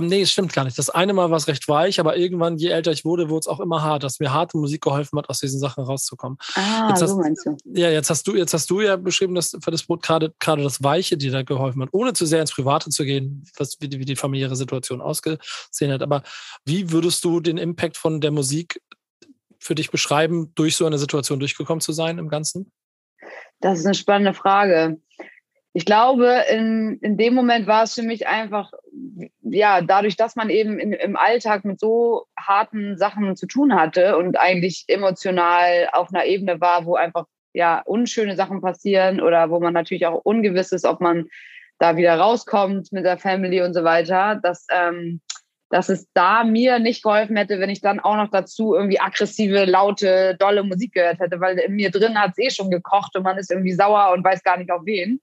nee, 0.00 0.22
es 0.22 0.32
stimmt 0.32 0.52
gar 0.52 0.64
nicht. 0.64 0.76
Das 0.76 0.90
eine 0.90 1.12
Mal 1.12 1.30
war 1.30 1.36
es 1.36 1.46
recht 1.46 1.68
weich, 1.68 2.00
aber 2.00 2.16
irgendwann, 2.16 2.56
je 2.56 2.68
älter 2.68 2.90
ich 2.90 3.04
wurde, 3.04 3.28
wurde 3.28 3.40
es 3.40 3.46
auch 3.46 3.60
immer 3.60 3.82
hart, 3.82 4.02
dass 4.02 4.18
mir 4.18 4.32
harte 4.32 4.58
Musik 4.58 4.82
geholfen 4.82 5.18
hat, 5.18 5.28
aus 5.28 5.38
diesen 5.38 5.60
Sachen 5.60 5.84
rauszukommen. 5.84 6.38
Ah, 6.54 6.88
jetzt 6.88 7.08
so 7.08 7.16
meinst 7.16 7.46
du. 7.46 7.56
Ja, 7.64 7.90
jetzt 7.90 8.10
hast 8.10 8.26
du, 8.26 8.34
jetzt 8.34 8.52
hast 8.52 8.68
du 8.70 8.80
ja 8.80 8.96
beschrieben, 8.96 9.34
dass 9.34 9.56
für 9.62 9.70
das 9.70 9.84
Brot 9.84 10.02
gerade, 10.02 10.34
gerade 10.40 10.62
das 10.62 10.82
Weiche 10.82 11.16
dir 11.16 11.30
da 11.30 11.42
geholfen 11.42 11.82
hat, 11.82 11.90
ohne 11.92 12.12
zu 12.12 12.26
sehr 12.26 12.40
ins 12.40 12.52
Private 12.52 12.90
zu 12.90 13.04
gehen, 13.04 13.44
was, 13.56 13.76
wie, 13.80 13.88
die, 13.88 14.00
wie 14.00 14.04
die 14.04 14.16
familiäre 14.16 14.56
Situation 14.56 15.00
ausgesehen 15.00 15.92
hat. 15.92 16.02
Aber 16.02 16.22
wie 16.64 16.90
würdest 16.90 17.24
du 17.24 17.40
den 17.40 17.58
Impact 17.58 17.96
von 17.96 18.20
der 18.20 18.32
Musik 18.32 18.80
für 19.60 19.74
dich 19.74 19.90
beschreiben, 19.90 20.52
durch 20.56 20.76
so 20.76 20.86
eine 20.86 20.98
Situation 20.98 21.38
durchgekommen 21.38 21.80
zu 21.80 21.92
sein 21.92 22.18
im 22.18 22.28
Ganzen? 22.28 22.72
Das 23.60 23.78
ist 23.78 23.86
eine 23.86 23.94
spannende 23.94 24.34
Frage. 24.34 24.98
Ich 25.72 25.84
glaube, 25.84 26.44
in, 26.50 26.98
in 27.00 27.16
dem 27.16 27.34
Moment 27.34 27.66
war 27.66 27.82
es 27.82 27.94
für 27.94 28.02
mich 28.02 28.28
einfach, 28.28 28.72
ja, 29.42 29.80
dadurch, 29.80 30.16
dass 30.16 30.36
man 30.36 30.48
eben 30.48 30.78
in, 30.78 30.92
im 30.92 31.16
Alltag 31.16 31.64
mit 31.64 31.80
so 31.80 32.26
harten 32.38 32.96
Sachen 32.96 33.34
zu 33.34 33.46
tun 33.46 33.74
hatte 33.74 34.16
und 34.16 34.38
eigentlich 34.38 34.84
emotional 34.86 35.88
auf 35.92 36.14
einer 36.14 36.26
Ebene 36.26 36.60
war, 36.60 36.86
wo 36.86 36.94
einfach 36.94 37.26
ja 37.52 37.82
unschöne 37.84 38.36
Sachen 38.36 38.60
passieren 38.60 39.20
oder 39.20 39.50
wo 39.50 39.58
man 39.58 39.74
natürlich 39.74 40.06
auch 40.06 40.20
ungewiss 40.24 40.70
ist, 40.70 40.84
ob 40.84 41.00
man 41.00 41.26
da 41.78 41.96
wieder 41.96 42.18
rauskommt 42.18 42.92
mit 42.92 43.04
der 43.04 43.18
Family 43.18 43.60
und 43.62 43.74
so 43.74 43.82
weiter, 43.82 44.38
dass 44.42 44.66
ähm, 44.70 45.20
dass 45.74 45.88
es 45.88 46.08
da 46.12 46.44
mir 46.44 46.78
nicht 46.78 47.02
geholfen 47.02 47.36
hätte, 47.36 47.58
wenn 47.58 47.68
ich 47.68 47.80
dann 47.80 47.98
auch 47.98 48.14
noch 48.14 48.30
dazu 48.30 48.76
irgendwie 48.76 49.00
aggressive, 49.00 49.64
laute, 49.64 50.36
dolle 50.38 50.62
Musik 50.62 50.92
gehört 50.92 51.18
hätte, 51.18 51.40
weil 51.40 51.58
in 51.58 51.74
mir 51.74 51.90
drin 51.90 52.16
hat 52.16 52.30
es 52.36 52.38
eh 52.38 52.50
schon 52.50 52.70
gekocht 52.70 53.16
und 53.16 53.24
man 53.24 53.38
ist 53.38 53.50
irgendwie 53.50 53.72
sauer 53.72 54.12
und 54.12 54.22
weiß 54.22 54.44
gar 54.44 54.56
nicht 54.56 54.70
auf 54.70 54.82
wen. 54.84 55.20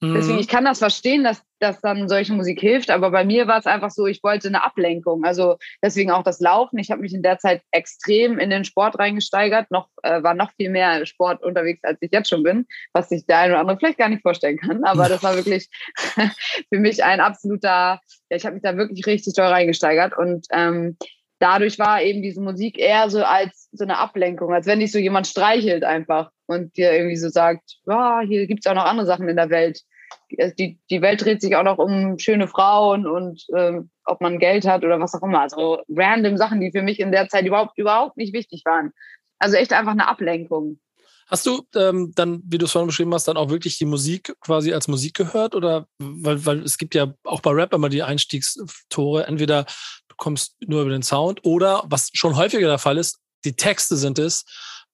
Mhm. 0.00 0.14
Deswegen, 0.14 0.38
ich 0.38 0.46
kann 0.46 0.64
das 0.64 0.78
verstehen, 0.78 1.24
dass, 1.24 1.42
dass 1.58 1.80
dann 1.80 2.08
solche 2.08 2.32
Musik 2.32 2.60
hilft, 2.60 2.90
aber 2.90 3.10
bei 3.10 3.24
mir 3.24 3.48
war 3.48 3.58
es 3.58 3.66
einfach 3.66 3.90
so, 3.90 4.06
ich 4.06 4.22
wollte 4.22 4.46
eine 4.46 4.62
Ablenkung. 4.62 5.24
Also 5.24 5.56
deswegen 5.82 6.12
auch 6.12 6.22
das 6.22 6.38
Laufen. 6.38 6.78
Ich 6.78 6.90
habe 6.90 7.00
mich 7.00 7.12
in 7.12 7.22
der 7.22 7.38
Zeit 7.38 7.62
extrem 7.72 8.38
in 8.38 8.50
den 8.50 8.64
Sport 8.64 8.98
reingesteigert, 8.98 9.70
noch, 9.70 9.88
äh, 10.02 10.22
war 10.22 10.34
noch 10.34 10.52
viel 10.52 10.70
mehr 10.70 11.04
Sport 11.04 11.42
unterwegs, 11.42 11.82
als 11.82 11.98
ich 12.00 12.12
jetzt 12.12 12.28
schon 12.28 12.44
bin, 12.44 12.66
was 12.92 13.08
sich 13.08 13.26
der 13.26 13.38
eine 13.38 13.54
oder 13.54 13.60
andere 13.60 13.78
vielleicht 13.78 13.98
gar 13.98 14.08
nicht 14.08 14.22
vorstellen 14.22 14.58
kann. 14.58 14.84
Aber 14.84 15.08
das 15.08 15.22
war 15.22 15.34
wirklich 15.34 15.68
für 16.68 16.78
mich 16.78 17.02
ein 17.02 17.20
absoluter, 17.20 18.00
ja, 18.30 18.36
ich 18.36 18.44
habe 18.44 18.54
mich 18.54 18.62
da 18.62 18.76
wirklich 18.76 19.04
richtig 19.06 19.34
toll 19.34 19.46
reingesteigert 19.46 20.16
und 20.16 20.46
ähm, 20.52 20.96
dadurch 21.40 21.78
war 21.78 22.02
eben 22.02 22.22
diese 22.22 22.40
Musik 22.40 22.78
eher 22.78 23.10
so 23.10 23.24
als 23.24 23.68
so 23.72 23.84
eine 23.84 23.98
Ablenkung, 23.98 24.52
als 24.52 24.66
wenn 24.66 24.80
dich 24.80 24.92
so 24.92 24.98
jemand 24.98 25.26
streichelt 25.26 25.82
einfach 25.82 26.30
und 26.48 26.76
dir 26.76 26.92
irgendwie 26.92 27.16
so 27.16 27.28
sagt, 27.28 27.78
ja, 27.86 28.20
hier 28.20 28.46
gibt 28.46 28.64
es 28.64 28.70
auch 28.70 28.74
noch 28.74 28.86
andere 28.86 29.06
Sachen 29.06 29.28
in 29.28 29.36
der 29.36 29.50
Welt. 29.50 29.82
Die, 30.30 30.78
die 30.90 31.02
Welt 31.02 31.22
dreht 31.22 31.42
sich 31.42 31.54
auch 31.54 31.62
noch 31.62 31.78
um 31.78 32.18
schöne 32.18 32.48
Frauen 32.48 33.06
und 33.06 33.44
äh, 33.54 33.80
ob 34.04 34.20
man 34.20 34.38
Geld 34.38 34.66
hat 34.66 34.82
oder 34.82 34.98
was 34.98 35.14
auch 35.14 35.22
immer. 35.22 35.40
Also 35.40 35.82
random 35.88 36.36
Sachen, 36.36 36.60
die 36.60 36.70
für 36.70 36.82
mich 36.82 37.00
in 37.00 37.12
der 37.12 37.28
Zeit 37.28 37.44
überhaupt, 37.44 37.76
überhaupt 37.76 38.16
nicht 38.16 38.32
wichtig 38.32 38.62
waren. 38.64 38.92
Also 39.38 39.56
echt 39.56 39.72
einfach 39.72 39.92
eine 39.92 40.08
Ablenkung. 40.08 40.80
Hast 41.28 41.44
du 41.44 41.62
ähm, 41.74 42.12
dann, 42.14 42.42
wie 42.46 42.56
du 42.56 42.64
es 42.64 42.72
vorhin 42.72 42.86
beschrieben 42.86 43.12
hast, 43.12 43.28
dann 43.28 43.36
auch 43.36 43.50
wirklich 43.50 43.76
die 43.76 43.84
Musik 43.84 44.34
quasi 44.40 44.72
als 44.72 44.88
Musik 44.88 45.14
gehört? 45.14 45.54
Oder 45.54 45.86
weil, 45.98 46.46
weil 46.46 46.62
es 46.62 46.78
gibt 46.78 46.94
ja 46.94 47.12
auch 47.24 47.40
bei 47.40 47.50
Rap 47.50 47.74
immer 47.74 47.90
die 47.90 48.02
Einstiegstore, 48.02 49.26
entweder 49.26 49.64
du 50.08 50.14
kommst 50.16 50.56
nur 50.66 50.80
über 50.80 50.90
den 50.90 51.02
Sound 51.02 51.44
oder 51.44 51.84
was 51.86 52.08
schon 52.14 52.36
häufiger 52.36 52.66
der 52.66 52.78
Fall 52.78 52.96
ist, 52.96 53.18
die 53.44 53.56
Texte 53.56 53.96
sind 53.96 54.18
es, 54.18 54.46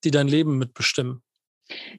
die 0.03 0.11
dein 0.11 0.27
Leben 0.27 0.57
mitbestimmen. 0.57 1.23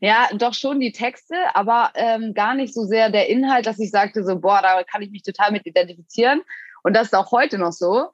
Ja, 0.01 0.29
doch 0.35 0.55
schon 0.55 0.81
die 0.81 0.93
Texte, 0.93 1.35
aber 1.55 1.91
ähm, 1.95 2.35
gar 2.35 2.55
nicht 2.55 2.73
so 2.73 2.85
sehr 2.85 3.11
der 3.11 3.29
Inhalt, 3.29 3.67
dass 3.67 3.79
ich 3.79 3.91
sagte 3.91 4.25
so, 4.25 4.39
boah, 4.39 4.61
da 4.63 4.83
kann 4.85 5.03
ich 5.03 5.11
mich 5.11 5.23
total 5.23 5.53
mit 5.53 5.67
identifizieren. 5.67 6.43
Und 6.83 6.95
das 6.95 7.09
ist 7.09 7.15
auch 7.15 7.33
heute 7.33 7.59
noch 7.59 7.73
so. 7.73 8.09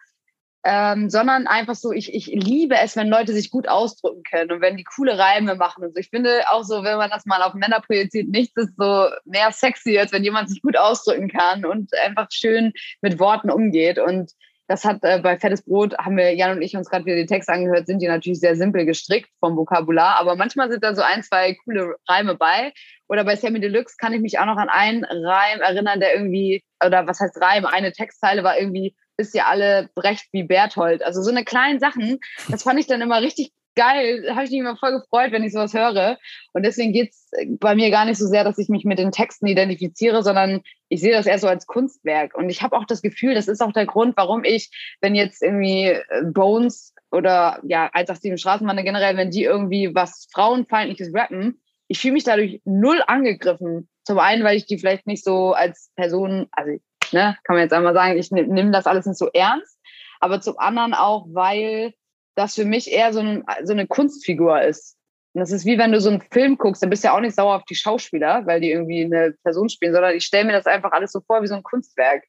Ähm, 0.64 1.11
sondern 1.11 1.49
einfach 1.49 1.75
so, 1.75 1.90
ich, 1.90 2.14
ich 2.14 2.26
liebe 2.28 2.76
es, 2.76 2.94
wenn 2.94 3.09
Leute 3.09 3.32
sich 3.32 3.50
gut 3.50 3.66
ausdrücken 3.66 4.23
können 4.23 4.52
und 4.52 4.61
wenn 4.61 4.76
die 4.76 4.85
coole 4.85 5.18
Reime 5.18 5.56
machen 5.56 5.82
und 5.82 5.92
so. 5.92 5.99
Ich 5.99 6.09
finde 6.09 6.44
auch 6.50 6.62
so, 6.62 6.85
wenn 6.85 6.99
man 6.99 7.11
das 7.11 7.26
mal 7.26 7.42
auf 7.42 7.54
Männer 7.54 7.80
projiziert, 7.80 8.28
nichts 8.28 8.56
ist 8.56 8.76
so 8.78 9.09
mehr 9.25 9.50
sexy, 9.50 9.99
als 9.99 10.12
wenn 10.12 10.23
jemand 10.23 10.50
sich 10.50 10.62
gut 10.62 10.76
ausdrücken 10.76 11.28
kann 11.28 11.64
und 11.64 11.90
einfach 12.04 12.28
schön 12.30 12.73
mit 13.00 13.18
Worten 13.18 13.50
umgeht. 13.50 13.99
Und 13.99 14.30
das 14.69 14.85
hat 14.85 14.99
äh, 15.02 15.21
bei 15.21 15.38
Fettes 15.38 15.62
Brot, 15.62 15.97
haben 15.99 16.16
wir 16.16 16.35
Jan 16.35 16.57
und 16.57 16.62
ich 16.62 16.76
uns 16.76 16.88
gerade 16.88 17.04
wieder 17.04 17.16
die 17.16 17.26
Texte 17.26 17.52
angehört, 17.52 17.87
sind 17.87 18.00
die 18.00 18.09
natürlich 18.09 18.40
sehr 18.40 18.57
simpel 18.57 18.87
gestrickt 18.87 19.31
vom 19.40 19.57
Vokabular, 19.57 20.16
aber 20.16 20.37
manchmal 20.37 20.71
sind 20.71 20.83
da 20.85 20.95
so 20.95 21.02
ein, 21.02 21.23
zwei 21.23 21.54
coole 21.64 21.97
Reime 22.09 22.37
bei. 22.37 22.73
Oder 23.09 23.25
bei 23.25 23.37
Sammy 23.37 23.61
Deluxe 23.61 23.97
kann 23.99 24.14
ich 24.14 24.21
mich 24.21 24.38
auch 24.38 24.47
noch 24.47 24.57
an 24.57 24.71
einen 24.71 25.04
Reim 25.04 25.61
erinnern, 25.61 26.00
der 26.00 26.14
irgendwie, 26.14 26.62
oder 26.85 27.07
was 27.07 27.21
heißt 27.21 27.40
Reim, 27.40 27.66
eine 27.66 27.92
Textzeile 27.92 28.42
war 28.42 28.59
irgendwie, 28.59 28.95
ist 29.19 29.35
ja 29.35 29.47
alle 29.47 29.90
Brecht 29.95 30.26
wie 30.33 30.45
Berthold. 30.45 31.02
Also 31.02 31.23
so 31.23 31.31
eine 31.31 31.45
kleinen 31.45 31.78
Sachen, 31.78 32.19
das 32.49 32.62
fand 32.62 32.81
ich 32.81 32.87
dann 32.87 33.02
immer 33.02 33.21
richtig 33.21 33.52
geil, 33.74 34.26
habe 34.30 34.44
ich 34.44 34.50
mich 34.50 34.60
immer 34.60 34.76
voll 34.76 35.00
gefreut, 35.00 35.32
wenn 35.32 35.44
ich 35.44 35.52
sowas 35.52 35.74
höre. 35.74 36.18
Und 36.52 36.64
deswegen 36.64 36.92
geht's 36.92 37.30
bei 37.58 37.74
mir 37.74 37.90
gar 37.90 38.04
nicht 38.04 38.18
so 38.18 38.26
sehr, 38.26 38.44
dass 38.44 38.58
ich 38.58 38.68
mich 38.68 38.84
mit 38.84 38.98
den 38.98 39.12
Texten 39.12 39.46
identifiziere, 39.46 40.22
sondern 40.22 40.62
ich 40.88 41.00
sehe 41.00 41.12
das 41.12 41.26
eher 41.26 41.38
so 41.38 41.48
als 41.48 41.66
Kunstwerk. 41.66 42.36
Und 42.36 42.50
ich 42.50 42.62
habe 42.62 42.76
auch 42.76 42.84
das 42.84 43.02
Gefühl, 43.02 43.34
das 43.34 43.48
ist 43.48 43.62
auch 43.62 43.72
der 43.72 43.86
Grund, 43.86 44.16
warum 44.16 44.44
ich, 44.44 44.70
wenn 45.00 45.14
jetzt 45.14 45.42
irgendwie 45.42 45.86
äh, 45.86 46.02
Bones 46.24 46.94
oder 47.10 47.60
ja, 47.64 47.90
als 47.92 48.10
auch 48.10 48.18
die 48.18 48.36
Straßenbande 48.36 48.84
generell, 48.84 49.16
wenn 49.16 49.30
die 49.30 49.44
irgendwie 49.44 49.94
was 49.94 50.26
Frauenfeindliches 50.32 51.14
rappen, 51.14 51.60
ich 51.88 52.00
fühle 52.00 52.14
mich 52.14 52.24
dadurch 52.24 52.60
null 52.64 53.02
angegriffen. 53.06 53.88
Zum 54.04 54.18
einen, 54.18 54.44
weil 54.44 54.56
ich 54.56 54.66
die 54.66 54.78
vielleicht 54.78 55.06
nicht 55.06 55.24
so 55.24 55.52
als 55.52 55.90
Person, 55.94 56.46
also 56.52 56.72
ne, 57.12 57.36
kann 57.44 57.56
man 57.56 57.62
jetzt 57.62 57.72
einmal 57.72 57.94
sagen, 57.94 58.18
ich 58.18 58.30
nehme 58.30 58.52
nehm 58.52 58.72
das 58.72 58.86
alles 58.86 59.06
nicht 59.06 59.18
so 59.18 59.28
ernst. 59.32 59.78
Aber 60.20 60.40
zum 60.40 60.58
anderen 60.58 60.94
auch, 60.94 61.26
weil 61.30 61.94
das 62.34 62.54
für 62.54 62.64
mich 62.64 62.90
eher 62.90 63.12
so, 63.12 63.20
ein, 63.20 63.44
so 63.64 63.72
eine 63.72 63.86
Kunstfigur 63.86 64.62
ist. 64.62 64.96
Und 65.34 65.40
das 65.40 65.50
ist 65.50 65.64
wie 65.64 65.78
wenn 65.78 65.92
du 65.92 66.00
so 66.00 66.10
einen 66.10 66.20
Film 66.20 66.58
guckst, 66.58 66.82
dann 66.82 66.90
bist 66.90 67.04
du 67.04 67.08
ja 67.08 67.16
auch 67.16 67.20
nicht 67.20 67.34
sauer 67.34 67.56
auf 67.56 67.64
die 67.64 67.74
Schauspieler, 67.74 68.46
weil 68.46 68.60
die 68.60 68.70
irgendwie 68.70 69.04
eine 69.04 69.34
Person 69.42 69.68
spielen, 69.68 69.92
sondern 69.92 70.14
ich 70.14 70.24
stelle 70.24 70.44
mir 70.44 70.52
das 70.52 70.66
einfach 70.66 70.92
alles 70.92 71.12
so 71.12 71.20
vor 71.20 71.42
wie 71.42 71.46
so 71.46 71.54
ein 71.54 71.62
Kunstwerk. 71.62 72.24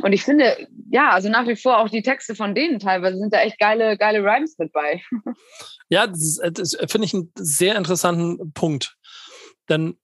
Und 0.00 0.12
ich 0.12 0.24
finde, 0.24 0.68
ja, 0.90 1.10
also 1.10 1.28
nach 1.28 1.46
wie 1.46 1.56
vor 1.56 1.78
auch 1.78 1.88
die 1.88 2.02
Texte 2.02 2.34
von 2.34 2.54
denen 2.54 2.80
teilweise 2.80 3.18
sind 3.18 3.32
da 3.32 3.40
echt 3.40 3.58
geile, 3.58 3.96
geile 3.96 4.20
Rhymes 4.24 4.58
mit 4.58 4.72
bei. 4.72 5.02
Ja, 5.90 6.06
das, 6.06 6.40
das 6.52 6.76
finde 6.88 7.04
ich 7.04 7.12
einen 7.12 7.30
sehr 7.36 7.76
interessanten 7.76 8.54
Punkt. 8.54 8.96
Denn 9.68 9.98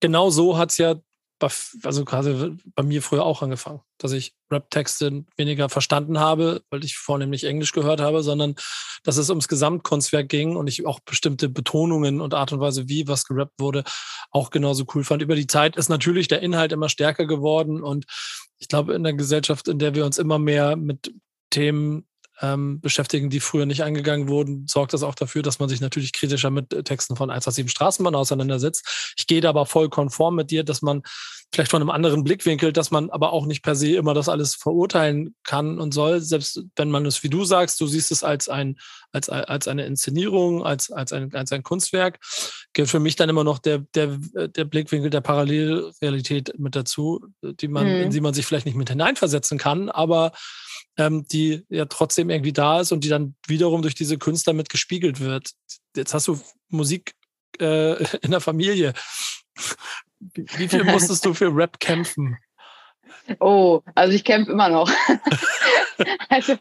genau 0.00 0.30
so 0.30 0.56
hat 0.56 0.70
es 0.70 0.78
ja 0.78 0.96
also 1.38 2.04
quasi 2.04 2.56
bei 2.74 2.82
mir 2.82 3.02
früher 3.02 3.24
auch 3.24 3.42
angefangen, 3.42 3.80
dass 3.98 4.12
ich 4.12 4.34
Rap-Texte 4.50 5.24
weniger 5.36 5.68
verstanden 5.68 6.18
habe, 6.18 6.62
weil 6.70 6.84
ich 6.84 6.96
vornehmlich 6.96 7.44
Englisch 7.44 7.72
gehört 7.72 8.00
habe, 8.00 8.22
sondern 8.22 8.54
dass 9.04 9.16
es 9.16 9.28
ums 9.28 9.48
Gesamtkunstwerk 9.48 10.28
ging 10.28 10.56
und 10.56 10.66
ich 10.66 10.86
auch 10.86 11.00
bestimmte 11.00 11.48
Betonungen 11.48 12.20
und 12.20 12.34
Art 12.34 12.52
und 12.52 12.60
Weise, 12.60 12.88
wie 12.88 13.06
was 13.06 13.24
gerappt 13.24 13.60
wurde, 13.60 13.84
auch 14.30 14.50
genauso 14.50 14.84
cool 14.94 15.04
fand. 15.04 15.22
Über 15.22 15.36
die 15.36 15.46
Zeit 15.46 15.76
ist 15.76 15.88
natürlich 15.88 16.28
der 16.28 16.42
Inhalt 16.42 16.72
immer 16.72 16.88
stärker 16.88 17.26
geworden 17.26 17.82
und 17.82 18.06
ich 18.58 18.68
glaube, 18.68 18.94
in 18.94 19.04
der 19.04 19.12
Gesellschaft, 19.12 19.68
in 19.68 19.78
der 19.78 19.94
wir 19.94 20.06
uns 20.06 20.18
immer 20.18 20.38
mehr 20.38 20.76
mit 20.76 21.12
Themen 21.50 22.06
ähm, 22.40 22.80
beschäftigen, 22.80 23.30
die 23.30 23.40
früher 23.40 23.66
nicht 23.66 23.82
angegangen 23.82 24.28
wurden, 24.28 24.66
sorgt 24.66 24.92
das 24.92 25.02
auch 25.02 25.14
dafür, 25.14 25.42
dass 25.42 25.58
man 25.58 25.68
sich 25.68 25.80
natürlich 25.80 26.12
kritischer 26.12 26.50
mit 26.50 26.72
äh, 26.72 26.82
Texten 26.82 27.16
von 27.16 27.30
187 27.30 27.70
Straßenbahn 27.70 28.14
auseinandersetzt. 28.14 29.14
Ich 29.16 29.26
gehe 29.26 29.40
da 29.40 29.50
aber 29.50 29.66
voll 29.66 29.88
konform 29.88 30.34
mit 30.34 30.50
dir, 30.50 30.64
dass 30.64 30.82
man 30.82 31.02
vielleicht 31.52 31.70
von 31.70 31.80
einem 31.80 31.90
anderen 31.90 32.24
Blickwinkel, 32.24 32.72
dass 32.72 32.90
man 32.90 33.10
aber 33.10 33.32
auch 33.32 33.46
nicht 33.46 33.62
per 33.62 33.74
se 33.74 33.96
immer 33.96 34.14
das 34.14 34.28
alles 34.28 34.54
verurteilen 34.54 35.34
kann 35.42 35.78
und 35.78 35.92
soll, 35.92 36.20
selbst 36.20 36.62
wenn 36.76 36.90
man 36.90 37.06
es, 37.06 37.22
wie 37.22 37.30
du 37.30 37.44
sagst, 37.44 37.80
du 37.80 37.86
siehst 37.86 38.12
es 38.12 38.22
als 38.22 38.48
ein, 38.48 38.78
als, 39.12 39.28
als 39.28 39.68
eine 39.68 39.86
Inszenierung, 39.86 40.64
als, 40.64 40.90
als 40.90 41.12
ein, 41.12 41.32
als 41.34 41.52
ein 41.52 41.62
Kunstwerk, 41.62 42.18
gilt 42.74 42.90
für 42.90 43.00
mich 43.00 43.16
dann 43.16 43.30
immer 43.30 43.44
noch 43.44 43.58
der, 43.58 43.78
der, 43.94 44.18
der 44.48 44.64
Blickwinkel 44.64 45.10
der 45.10 45.22
Parallelrealität 45.22 46.58
mit 46.58 46.76
dazu, 46.76 47.24
die 47.42 47.68
man, 47.68 47.86
mhm. 47.86 48.02
in 48.02 48.10
die 48.10 48.20
man 48.20 48.34
sich 48.34 48.44
vielleicht 48.44 48.66
nicht 48.66 48.76
mit 48.76 48.90
hineinversetzen 48.90 49.56
kann, 49.56 49.88
aber 49.88 50.32
ähm, 50.98 51.26
die 51.28 51.64
ja 51.68 51.86
trotzdem 51.86 52.30
irgendwie 52.30 52.52
da 52.52 52.80
ist 52.80 52.92
und 52.92 53.04
die 53.04 53.08
dann 53.08 53.34
wiederum 53.46 53.82
durch 53.82 53.94
diese 53.94 54.18
Künstler 54.18 54.52
mit 54.52 54.68
gespiegelt 54.68 55.20
wird. 55.20 55.50
Jetzt 55.94 56.14
hast 56.14 56.28
du 56.28 56.40
Musik 56.68 57.12
äh, 57.60 58.02
in 58.22 58.30
der 58.30 58.40
Familie. 58.40 58.92
Wie, 60.20 60.68
viel 60.68 60.84
musstest 60.84 61.24
du 61.24 61.34
für 61.34 61.54
Rap 61.54 61.78
kämpfen? 61.78 62.38
Oh, 63.40 63.82
also 63.94 64.14
ich 64.14 64.24
kämpfe 64.24 64.52
immer 64.52 64.68
noch. 64.68 64.90
also 66.28 66.54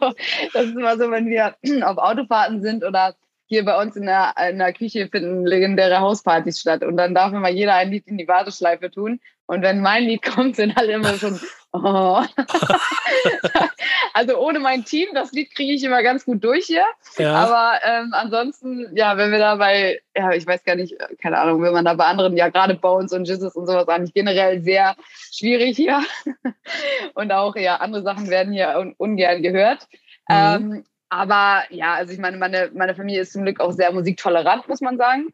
das 0.53 0.65
ist 0.65 0.75
immer 0.75 0.97
so, 0.97 1.11
wenn 1.11 1.27
wir 1.27 1.55
auf 1.87 1.97
Autofahrten 1.97 2.61
sind 2.61 2.83
oder 2.83 3.15
hier 3.47 3.63
bei 3.63 3.79
uns 3.79 3.95
in 3.95 4.05
der, 4.05 4.33
in 4.49 4.57
der 4.57 4.73
Küche 4.73 5.07
finden 5.07 5.45
legendäre 5.45 5.99
Hauspartys 5.99 6.59
statt 6.59 6.83
und 6.83 6.97
dann 6.97 7.13
darf 7.13 7.31
immer 7.31 7.49
jeder 7.49 7.75
ein 7.75 7.91
Lied 7.91 8.07
in 8.07 8.17
die 8.17 8.27
Warteschleife 8.27 8.89
tun 8.89 9.19
und 9.47 9.61
wenn 9.61 9.81
mein 9.81 10.03
Lied 10.03 10.23
kommt, 10.23 10.55
sind 10.55 10.77
alle 10.77 10.93
immer 10.93 11.13
schon 11.15 11.39
Oh. 11.83 12.23
also 14.13 14.37
ohne 14.37 14.59
mein 14.59 14.85
Team, 14.85 15.09
das 15.13 15.31
Lied 15.33 15.53
kriege 15.53 15.73
ich 15.73 15.83
immer 15.83 16.03
ganz 16.03 16.23
gut 16.25 16.43
durch 16.43 16.65
hier. 16.65 16.85
Ja. 17.17 17.33
Aber 17.33 17.79
ähm, 17.83 18.13
ansonsten, 18.13 18.95
ja, 18.95 19.17
wenn 19.17 19.31
wir 19.31 19.39
da 19.39 19.55
bei, 19.55 20.01
ja, 20.15 20.31
ich 20.31 20.47
weiß 20.47 20.63
gar 20.63 20.75
nicht, 20.75 20.95
keine 21.21 21.37
Ahnung, 21.37 21.61
wenn 21.61 21.73
man 21.73 21.83
da 21.83 21.93
bei 21.93 22.05
anderen, 22.05 22.37
ja, 22.37 22.47
gerade 22.49 22.75
Bones 22.75 23.11
und 23.11 23.27
Jizzes 23.27 23.55
und 23.55 23.67
sowas 23.67 23.89
eigentlich 23.89 24.13
generell 24.13 24.61
sehr 24.61 24.95
schwierig 25.33 25.75
hier. 25.75 26.01
und 27.13 27.31
auch, 27.33 27.55
ja, 27.57 27.77
andere 27.77 28.03
Sachen 28.03 28.29
werden 28.29 28.53
hier 28.53 28.75
un 28.77 28.93
ungern 28.97 29.41
gehört. 29.41 29.87
Mhm. 30.29 30.35
Ähm, 30.35 30.83
aber 31.09 31.63
ja, 31.69 31.95
also 31.95 32.13
ich 32.13 32.19
meine, 32.19 32.37
meine, 32.37 32.71
meine 32.73 32.95
Familie 32.95 33.21
ist 33.21 33.33
zum 33.33 33.43
Glück 33.43 33.59
auch 33.59 33.71
sehr 33.71 33.91
musiktolerant, 33.91 34.67
muss 34.69 34.81
man 34.81 34.97
sagen. 34.97 35.33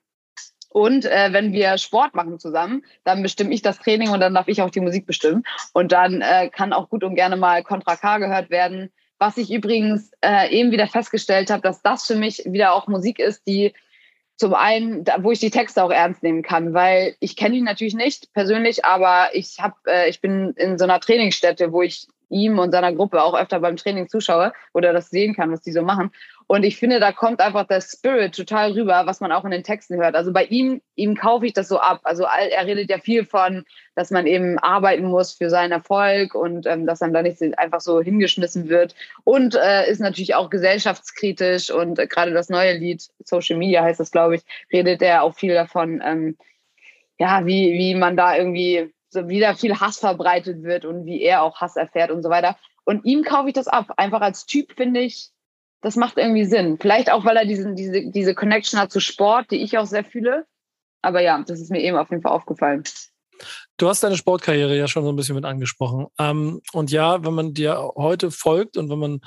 Und 0.72 1.06
äh, 1.06 1.34
wenn 1.34 1.52
wir 1.52 1.78
Sport 1.78 2.16
machen 2.16 2.40
zusammen, 2.40 2.86
dann 3.04 3.22
bestimme 3.22 3.54
ich 3.54 3.62
das 3.62 3.80
Training 3.80 4.10
und 4.10 4.22
dann 4.22 4.34
darf 4.34 4.48
ich 4.48 4.62
auch 4.62 4.70
die 4.70 4.80
Musik 4.80 5.06
bestimmen. 5.06 5.44
Und 5.74 5.92
dann 5.92 6.22
äh, 6.22 6.50
kann 6.50 6.72
auch 6.72 6.90
gut 6.90 7.04
und 7.04 7.16
gerne 7.16 7.36
mal 7.36 7.62
Contra 7.64 7.98
K 7.98 8.20
gehört 8.20 8.50
werden. 8.50 8.90
Was 9.20 9.38
ich 9.38 9.52
übrigens 9.52 10.12
äh, 10.22 10.50
eben 10.50 10.72
wieder 10.72 10.88
festgestellt 10.88 11.52
habe, 11.52 11.62
dass 11.62 11.82
das 11.82 12.08
für 12.08 12.16
mich 12.16 12.44
wieder 12.46 12.74
auch 12.74 12.88
Musik 12.88 13.20
ist, 13.20 13.46
die 13.46 13.74
zum 14.38 14.54
einen, 14.54 15.04
da, 15.04 15.24
wo 15.24 15.32
ich 15.32 15.40
die 15.40 15.52
Texte 15.52 15.84
auch 15.84 15.92
ernst 15.92 16.24
nehmen 16.24 16.42
kann, 16.42 16.74
weil 16.74 17.16
ich 17.20 17.36
kenne 17.36 17.58
ihn 17.58 17.66
natürlich 17.66 17.94
nicht 17.94 18.34
persönlich, 18.34 18.86
aber 18.86 19.30
ich 19.34 19.60
habe, 19.60 19.76
äh, 19.86 20.10
ich 20.10 20.22
bin 20.22 20.54
in 20.56 20.80
so 20.80 20.86
einer 20.86 21.00
Trainingsstätte, 21.00 21.72
wo 21.72 21.82
ich 21.82 22.08
ihm 22.30 22.58
und 22.58 22.72
seiner 22.72 22.94
Gruppe 22.94 23.22
auch 23.22 23.38
öfter 23.38 23.60
beim 23.60 23.76
Training 23.76 24.10
zuschaue 24.10 24.54
oder 24.74 24.94
das 24.94 25.10
sehen 25.10 25.36
kann, 25.36 25.52
was 25.52 25.62
die 25.62 25.74
so 25.74 25.84
machen. 25.84 26.12
Und 26.52 26.64
ich 26.64 26.76
finde, 26.76 27.00
da 27.00 27.14
kommt 27.14 27.40
einfach 27.40 27.66
der 27.66 27.80
Spirit 27.80 28.36
total 28.36 28.74
rüber, 28.74 29.04
was 29.06 29.22
man 29.22 29.32
auch 29.32 29.46
in 29.46 29.52
den 29.52 29.64
Texten 29.64 29.96
hört. 29.96 30.16
Also 30.16 30.34
bei 30.34 30.44
ihm, 30.44 30.82
ihm 30.98 31.16
kaufe 31.16 31.46
ich 31.46 31.54
das 31.54 31.70
so 31.70 31.80
ab. 31.80 32.02
Also 32.04 32.26
er 32.26 32.66
redet 32.68 32.90
ja 32.90 32.98
viel 32.98 33.24
von, 33.24 33.64
dass 33.96 34.12
man 34.12 34.28
eben 34.28 34.60
arbeiten 34.60 35.06
muss 35.06 35.32
für 35.32 35.50
seinen 35.50 35.72
Erfolg 35.72 36.36
und 36.36 36.66
ähm, 36.66 36.86
dass 36.86 37.02
einem 37.02 37.14
da 37.14 37.22
nicht 37.22 37.42
einfach 37.58 37.80
so 37.80 38.02
hingeschmissen 38.02 38.68
wird. 38.68 38.96
Und 39.24 39.56
äh, 39.56 39.90
ist 39.90 40.02
natürlich 40.02 40.36
auch 40.36 40.50
gesellschaftskritisch 40.50 41.72
und 41.72 41.98
äh, 41.98 42.08
gerade 42.08 42.34
das 42.34 42.50
neue 42.50 42.74
Lied, 42.74 43.02
Social 43.24 43.56
Media 43.56 43.82
heißt 43.84 44.02
das, 44.02 44.12
glaube 44.12 44.36
ich, 44.36 44.42
redet 44.74 45.02
er 45.02 45.24
auch 45.24 45.36
viel 45.36 45.54
davon, 45.54 46.02
ähm, 46.04 46.38
ja, 47.18 47.46
wie, 47.46 47.72
wie 47.76 47.96
man 47.96 48.18
da 48.18 48.36
irgendwie 48.36 48.94
so 49.08 49.30
wieder 49.30 49.56
viel 49.56 49.80
Hass 49.80 50.00
verbreitet 50.00 50.64
wird 50.64 50.84
und 50.84 51.06
wie 51.06 51.22
er 51.22 51.44
auch 51.44 51.62
Hass 51.62 51.78
erfährt 51.78 52.12
und 52.12 52.24
so 52.24 52.30
weiter. 52.30 52.58
Und 52.84 53.06
ihm 53.06 53.24
kaufe 53.24 53.48
ich 53.48 53.54
das 53.54 53.70
ab. 53.70 53.94
Einfach 53.96 54.20
als 54.20 54.46
Typ 54.46 54.74
finde 54.76 55.00
ich, 55.00 55.32
das 55.82 55.96
macht 55.96 56.18
irgendwie 56.18 56.46
Sinn. 56.46 56.78
Vielleicht 56.80 57.12
auch, 57.12 57.26
weil 57.26 57.38
er 57.38 57.46
diesen, 57.46 57.76
diese, 57.76 58.10
diese 58.12 58.36
Connection 58.36 58.80
hat 58.80 58.92
zu 58.92 59.00
Sport, 59.00 59.52
die 59.52 59.62
ich 59.62 59.78
auch 59.78 59.86
sehr 59.86 60.04
fühle. 60.04 60.46
Aber 61.02 61.22
ja, 61.22 61.44
das 61.46 61.60
ist 61.60 61.72
mir 61.72 61.82
eben 61.82 61.98
auf 61.98 62.10
jeden 62.12 62.22
Fall 62.22 62.32
aufgefallen. 62.32 62.84
Du 63.78 63.90
hast 63.90 64.04
deine 64.04 64.18
Sportkarriere 64.18 64.78
ja 64.78 64.88
schon 64.88 65.04
so 65.04 65.12
ein 65.12 65.16
bisschen 65.16 65.36
mit 65.36 65.46
angesprochen. 65.46 66.08
Ähm, 66.20 66.62
und 66.74 66.92
ja, 66.92 67.24
wenn 67.26 67.34
man 67.34 67.54
dir 67.54 67.92
heute 67.96 68.30
folgt 68.30 68.78
und 68.78 68.90
wenn 68.90 69.00
man 69.00 69.22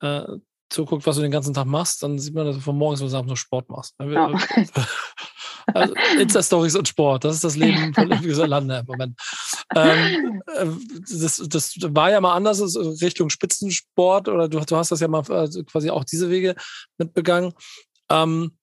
äh, 0.00 0.26
zuguckt, 0.70 1.06
was 1.06 1.16
du 1.16 1.22
den 1.22 1.30
ganzen 1.30 1.52
Tag 1.52 1.66
machst, 1.66 2.02
dann 2.02 2.18
sieht 2.18 2.34
man, 2.34 2.46
dass 2.46 2.56
du 2.56 2.62
von 2.62 2.78
morgens 2.78 3.02
bis 3.02 3.12
abends 3.12 3.28
nur 3.28 3.36
Sport 3.36 3.68
machst. 3.68 3.94
Ja. 4.00 4.32
Also 5.74 5.94
Insta-Stories 6.18 6.74
und 6.74 6.88
Sport, 6.88 7.22
das 7.22 7.36
ist 7.36 7.44
das 7.44 7.54
Leben 7.54 7.94
von 7.94 8.06
Olympica 8.12 8.46
Lande 8.46 8.78
im 8.78 8.86
Moment. 8.86 9.16
Ähm, 9.74 10.42
äh, 10.56 10.66
das, 11.10 11.42
das 11.48 11.74
war 11.80 12.10
ja 12.10 12.20
mal 12.20 12.34
anders 12.34 12.76
Richtung 13.02 13.30
Spitzensport 13.30 14.28
oder 14.28 14.48
du, 14.48 14.60
du 14.60 14.76
hast 14.76 14.92
das 14.92 15.00
ja 15.00 15.08
mal 15.08 15.22
also 15.30 15.62
quasi 15.64 15.90
auch 15.90 16.04
diese 16.04 16.30
Wege 16.30 16.54
mitbegangen. 16.98 17.52
Ähm, 18.10 18.58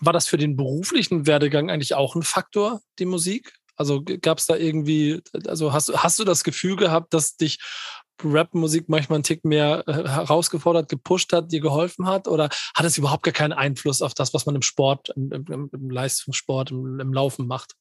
war 0.00 0.12
das 0.12 0.26
für 0.26 0.36
den 0.36 0.56
beruflichen 0.56 1.26
Werdegang 1.26 1.70
eigentlich 1.70 1.94
auch 1.94 2.14
ein 2.16 2.22
Faktor, 2.22 2.80
die 2.98 3.06
Musik? 3.06 3.54
Also 3.76 4.02
gab 4.02 4.38
es 4.38 4.46
da 4.46 4.56
irgendwie, 4.56 5.22
also 5.46 5.72
hast, 5.72 5.92
hast 6.02 6.18
du 6.18 6.24
das 6.24 6.44
Gefühl 6.44 6.76
gehabt, 6.76 7.12
dass 7.12 7.36
dich 7.36 7.58
Rap-Musik 8.24 8.88
manchmal 8.88 9.16
einen 9.16 9.24
Tick 9.24 9.44
mehr 9.44 9.84
äh, 9.86 9.92
herausgefordert, 9.92 10.88
gepusht 10.88 11.32
hat, 11.32 11.52
dir 11.52 11.60
geholfen 11.60 12.06
hat? 12.06 12.28
Oder 12.28 12.48
hat 12.74 12.86
es 12.86 12.96
überhaupt 12.96 13.24
gar 13.24 13.32
keinen 13.32 13.52
Einfluss 13.52 14.00
auf 14.02 14.14
das, 14.14 14.32
was 14.32 14.46
man 14.46 14.54
im 14.54 14.62
Sport, 14.62 15.10
im, 15.16 15.30
im, 15.30 15.70
im 15.72 15.90
Leistungssport, 15.90 16.70
im, 16.70 16.98
im 17.00 17.12
Laufen 17.12 17.46
macht? 17.46 17.74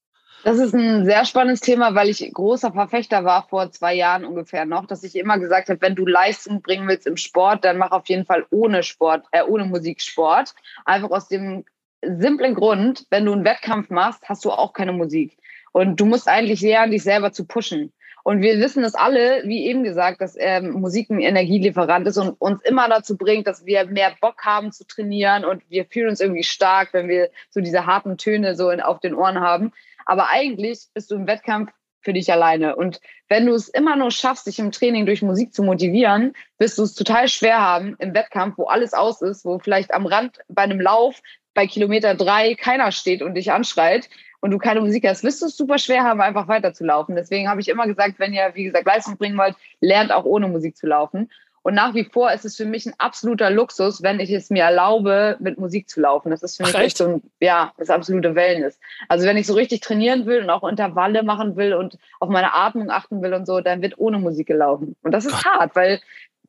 Das 0.46 0.60
ist 0.60 0.75
ein 0.75 1.06
sehr 1.06 1.25
spannendes 1.25 1.62
Thema, 1.62 1.96
weil 1.96 2.08
ich 2.08 2.32
großer 2.32 2.72
Verfechter 2.72 3.25
war 3.25 3.48
vor 3.48 3.72
zwei 3.72 3.96
Jahren 3.96 4.25
ungefähr 4.25 4.66
noch, 4.66 4.86
dass 4.86 5.02
ich 5.02 5.16
immer 5.16 5.40
gesagt 5.40 5.70
habe, 5.70 5.82
wenn 5.82 5.96
du 5.96 6.06
Leistung 6.06 6.62
bringen 6.62 6.88
willst 6.88 7.08
im 7.08 7.18
Sport, 7.18 7.66
dann 7.66 7.80
mach 7.80 7.90
auf 7.90 8.08
jeden 8.10 8.25
Fall 8.25 8.46
ohne 8.52 8.84
Sport, 8.84 9.25
äh, 9.32 9.42
ohne 9.42 9.66
Musik 9.66 10.02
Sport. 10.02 10.54
Einfach 10.86 11.10
aus 11.10 11.30
dem 11.30 11.66
simplen 12.04 12.54
Grund, 12.54 13.08
wenn 13.10 13.25
du 13.25 13.34
einen 13.34 13.44
Wettkampf 13.44 13.90
machst, 13.90 14.30
hast 14.30 14.46
du 14.46 14.52
auch 14.52 14.74
keine 14.74 14.94
Musik. 14.94 15.36
Und 15.72 16.00
du 16.00 16.06
musst 16.06 16.28
eigentlich 16.28 16.62
lernen, 16.62 16.92
dich 16.92 17.02
selber 17.02 17.32
zu 17.32 17.48
pushen. 17.48 17.92
Und 18.22 18.42
wir 18.42 18.60
wissen 18.60 18.84
das 18.84 18.94
alle, 18.94 19.42
wie 19.46 19.66
eben 19.66 19.84
gesagt, 19.84 20.22
dass 20.22 20.36
ähm, 20.38 20.74
Musik 20.74 21.10
ein 21.10 21.22
Energielieferant 21.22 22.08
ist 22.08 22.18
und 22.18 22.30
uns 22.40 22.62
immer 22.64 22.88
dazu 22.88 23.18
bringt, 23.18 23.48
dass 23.48 23.66
wir 23.66 23.86
mehr 23.86 24.14
Bock 24.22 24.44
haben 24.44 24.72
zu 24.72 24.86
trainieren 24.86 25.44
und 25.44 25.64
wir 25.70 25.86
fühlen 25.86 26.10
uns 26.10 26.22
irgendwie 26.22 26.44
stark, 26.44 26.90
wenn 26.92 27.08
wir 27.08 27.30
so 27.50 27.62
diese 27.62 27.88
harten 27.88 28.18
Töne 28.18 28.56
so 28.56 28.70
in, 28.70 28.82
auf 28.82 29.00
den 29.00 29.16
Ohren 29.16 29.40
haben. 29.42 29.74
Aber 30.06 30.30
eigentlich 30.30 30.88
bist 30.94 31.12
du 31.12 31.16
im 31.16 31.28
Wettkampf 31.28 31.72
für 32.02 32.14
dich 32.14 32.32
alleine. 32.32 32.76
Und 32.76 33.02
wenn 33.30 33.48
du 33.48 33.54
es 33.54 33.68
immer 33.68 33.96
nur 33.96 34.12
schaffst, 34.12 34.46
dich 34.46 34.60
im 34.60 34.72
Training 34.72 35.06
durch 35.06 35.24
Musik 35.24 35.54
zu 35.54 35.64
motivieren, 35.64 36.34
wirst 36.60 36.78
du 36.78 36.84
es 36.84 36.94
total 36.94 37.28
schwer 37.28 37.60
haben 37.60 37.96
im 38.00 38.14
Wettkampf, 38.14 38.58
wo 38.58 38.66
alles 38.66 38.94
aus 38.94 39.22
ist, 39.22 39.44
wo 39.44 39.58
vielleicht 39.60 39.92
am 39.94 40.06
Rand 40.06 40.40
bei 40.48 40.62
einem 40.62 40.80
Lauf 40.80 41.22
bei 41.56 41.66
Kilometer 41.68 42.14
drei 42.16 42.54
keiner 42.54 42.92
steht 42.92 43.22
und 43.22 43.34
dich 43.34 43.52
anschreit, 43.52 44.10
und 44.46 44.52
du 44.52 44.60
keine 44.60 44.80
Musik 44.80 45.08
hast, 45.08 45.24
wirst 45.24 45.42
du 45.42 45.48
es 45.48 45.58
super 45.58 45.80
schwer 45.80 46.04
haben, 46.04 46.22
einfach 46.22 46.48
weiterzulaufen. 46.48 47.16
Deswegen 47.16 47.50
habe 47.50 47.62
ich 47.62 47.68
immer 47.68 47.88
gesagt, 47.88 48.20
wenn 48.20 48.32
ihr, 48.32 48.52
wie 48.54 48.66
gesagt, 48.66 48.86
Leistung 48.86 49.18
bringen 49.18 49.38
wollt, 49.40 49.56
lernt 49.82 50.12
auch 50.12 50.24
ohne 50.24 50.48
Musik 50.48 50.78
zu 50.78 50.86
laufen. 50.86 51.32
Und 51.65 51.74
nach 51.74 51.95
wie 51.95 52.03
vor 52.03 52.31
ist 52.31 52.45
es 52.45 52.55
für 52.55 52.65
mich 52.65 52.86
ein 52.86 52.93
absoluter 53.00 53.50
Luxus, 53.50 54.03
wenn 54.03 54.19
ich 54.19 54.29
es 54.29 54.51
mir 54.51 54.65
erlaube, 54.65 55.36
mit 55.39 55.57
Musik 55.57 55.89
zu 55.89 56.00
laufen. 56.00 56.29
Das 56.29 56.43
ist 56.43 56.57
für 56.57 56.63
mich 56.63 56.75
Ach, 56.75 56.79
echt 56.79 56.98
so 56.98 57.05
ein, 57.05 57.24
ja, 57.39 57.74
das 57.79 57.89
absolute 57.89 58.36
Wellness. 58.36 58.79
Also 59.10 59.25
wenn 59.25 59.36
ich 59.36 59.48
so 59.48 59.55
richtig 59.55 59.81
trainieren 59.81 60.27
will 60.27 60.43
und 60.43 60.51
auch 60.51 60.63
Intervalle 60.63 61.24
machen 61.24 61.55
will 61.55 61.74
und 61.74 61.98
auf 62.19 62.29
meine 62.29 62.53
Atmung 62.53 62.91
achten 62.91 63.24
will 63.24 63.34
und 63.34 63.47
so, 63.47 63.62
dann 63.62 63.82
wird 63.82 63.97
ohne 63.97 64.19
Musik 64.19 64.45
gelaufen. 64.45 64.95
Und 65.01 65.12
das 65.12 65.25
ist 65.25 65.43
Gott. 65.43 65.45
hart, 65.45 65.75
weil 65.75 66.01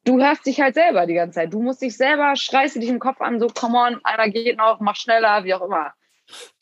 du 0.04 0.22
hörst 0.22 0.44
dich 0.44 0.60
halt 0.60 0.74
selber 0.74 1.06
die 1.06 1.14
ganze 1.14 1.36
Zeit. 1.36 1.54
Du 1.54 1.62
musst 1.62 1.80
dich 1.80 1.96
selber, 1.96 2.36
schreist 2.36 2.76
dich 2.76 2.90
im 2.90 2.98
Kopf 2.98 3.22
an, 3.22 3.40
so, 3.40 3.46
come 3.46 3.78
on, 3.78 4.00
einer 4.04 4.28
geht 4.28 4.58
noch, 4.58 4.80
mach 4.80 4.96
schneller, 4.96 5.44
wie 5.44 5.54
auch 5.54 5.62
immer. 5.62 5.94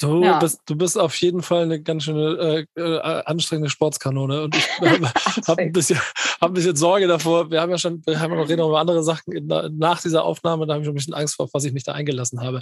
Du, 0.00 0.22
ja. 0.22 0.38
bist, 0.38 0.60
du 0.66 0.76
bist 0.76 0.98
auf 0.98 1.14
jeden 1.16 1.42
Fall 1.42 1.62
eine 1.62 1.80
ganz 1.80 2.04
schöne 2.04 2.66
äh, 2.76 2.80
äh, 2.80 3.22
anstrengende 3.24 3.70
Sportskanone. 3.70 4.42
Und 4.42 4.56
ich 4.56 4.66
äh, 4.80 5.00
habe 5.46 5.62
ein, 5.62 5.72
bisschen, 5.72 5.98
hab 6.40 6.50
ein 6.50 6.54
bisschen 6.54 6.76
Sorge 6.76 7.06
davor. 7.06 7.50
Wir 7.50 7.60
haben 7.60 7.70
ja 7.70 7.78
schon, 7.78 8.02
wir 8.06 8.20
haben 8.20 8.32
ja 8.32 8.38
noch 8.38 8.48
reden 8.48 8.66
über 8.66 8.78
andere 8.78 9.02
Sachen 9.02 9.32
in, 9.32 9.46
nach 9.46 10.00
dieser 10.00 10.24
Aufnahme. 10.24 10.66
Da 10.66 10.74
habe 10.74 10.82
ich 10.82 10.86
schon 10.86 10.94
ein 10.94 10.96
bisschen 10.96 11.14
Angst 11.14 11.36
vor, 11.36 11.48
was 11.52 11.64
ich 11.64 11.72
mich 11.72 11.84
da 11.84 11.92
eingelassen 11.92 12.40
habe. 12.40 12.60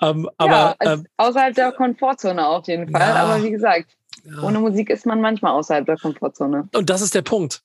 Ähm, 0.00 0.28
aber 0.36 0.76
ja, 0.82 0.92
ähm, 0.92 1.06
außerhalb 1.16 1.54
der 1.54 1.72
Komfortzone 1.72 2.46
auf 2.46 2.66
jeden 2.66 2.90
Fall. 2.90 3.00
Ja, 3.00 3.14
aber 3.16 3.42
wie 3.42 3.50
gesagt, 3.50 3.96
ohne 4.42 4.58
Musik 4.58 4.90
ist 4.90 5.06
man 5.06 5.20
manchmal 5.20 5.52
außerhalb 5.52 5.86
der 5.86 5.96
Komfortzone. 5.96 6.68
Und 6.74 6.90
das 6.90 7.02
ist 7.02 7.14
der 7.14 7.22
Punkt 7.22 7.62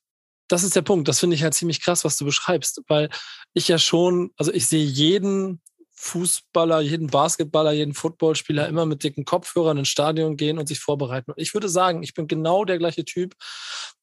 das 0.47 0.63
ist 0.63 0.75
der 0.75 0.81
Punkt. 0.81 1.07
Das 1.07 1.19
finde 1.19 1.35
ich 1.35 1.43
halt 1.43 1.53
ziemlich 1.53 1.81
krass, 1.81 2.05
was 2.05 2.17
du 2.17 2.25
beschreibst, 2.25 2.81
weil 2.87 3.09
ich 3.53 3.67
ja 3.67 3.77
schon, 3.77 4.31
also 4.37 4.51
ich 4.53 4.67
sehe 4.67 4.85
jeden 4.85 5.61
Fußballer, 5.95 6.81
jeden 6.81 7.07
Basketballer, 7.07 7.71
jeden 7.71 7.93
Footballspieler 7.93 8.67
immer 8.67 8.85
mit 8.85 9.03
dicken 9.03 9.25
Kopfhörern 9.25 9.77
ins 9.77 9.87
Stadion 9.87 10.37
gehen 10.37 10.59
und 10.59 10.67
sich 10.67 10.79
vorbereiten. 10.79 11.31
Und 11.31 11.39
ich 11.39 11.53
würde 11.53 11.69
sagen, 11.69 12.03
ich 12.03 12.13
bin 12.13 12.27
genau 12.27 12.65
der 12.65 12.77
gleiche 12.77 13.05
Typ, 13.05 13.35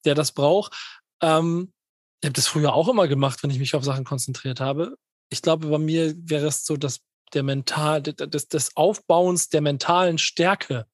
der 0.04 0.14
das 0.14 0.32
braucht. 0.32 0.74
Ähm, 1.22 1.72
ich 2.20 2.26
habe 2.26 2.34
das 2.34 2.46
früher 2.46 2.72
auch 2.74 2.88
immer 2.88 3.08
gemacht, 3.08 3.42
wenn 3.42 3.50
ich 3.50 3.58
mich 3.58 3.74
auf 3.74 3.84
Sachen 3.84 4.04
konzentriert 4.04 4.60
habe. 4.60 4.96
Ich 5.30 5.42
glaube, 5.42 5.68
bei 5.68 5.78
mir 5.78 6.14
wäre 6.16 6.46
es 6.46 6.64
so, 6.64 6.76
dass 6.76 7.00
der 7.34 7.42
Mental, 7.42 8.02
des, 8.02 8.48
des 8.48 8.76
Aufbauens 8.76 9.48
der 9.48 9.60
mentalen 9.60 10.18
Stärke. 10.18 10.86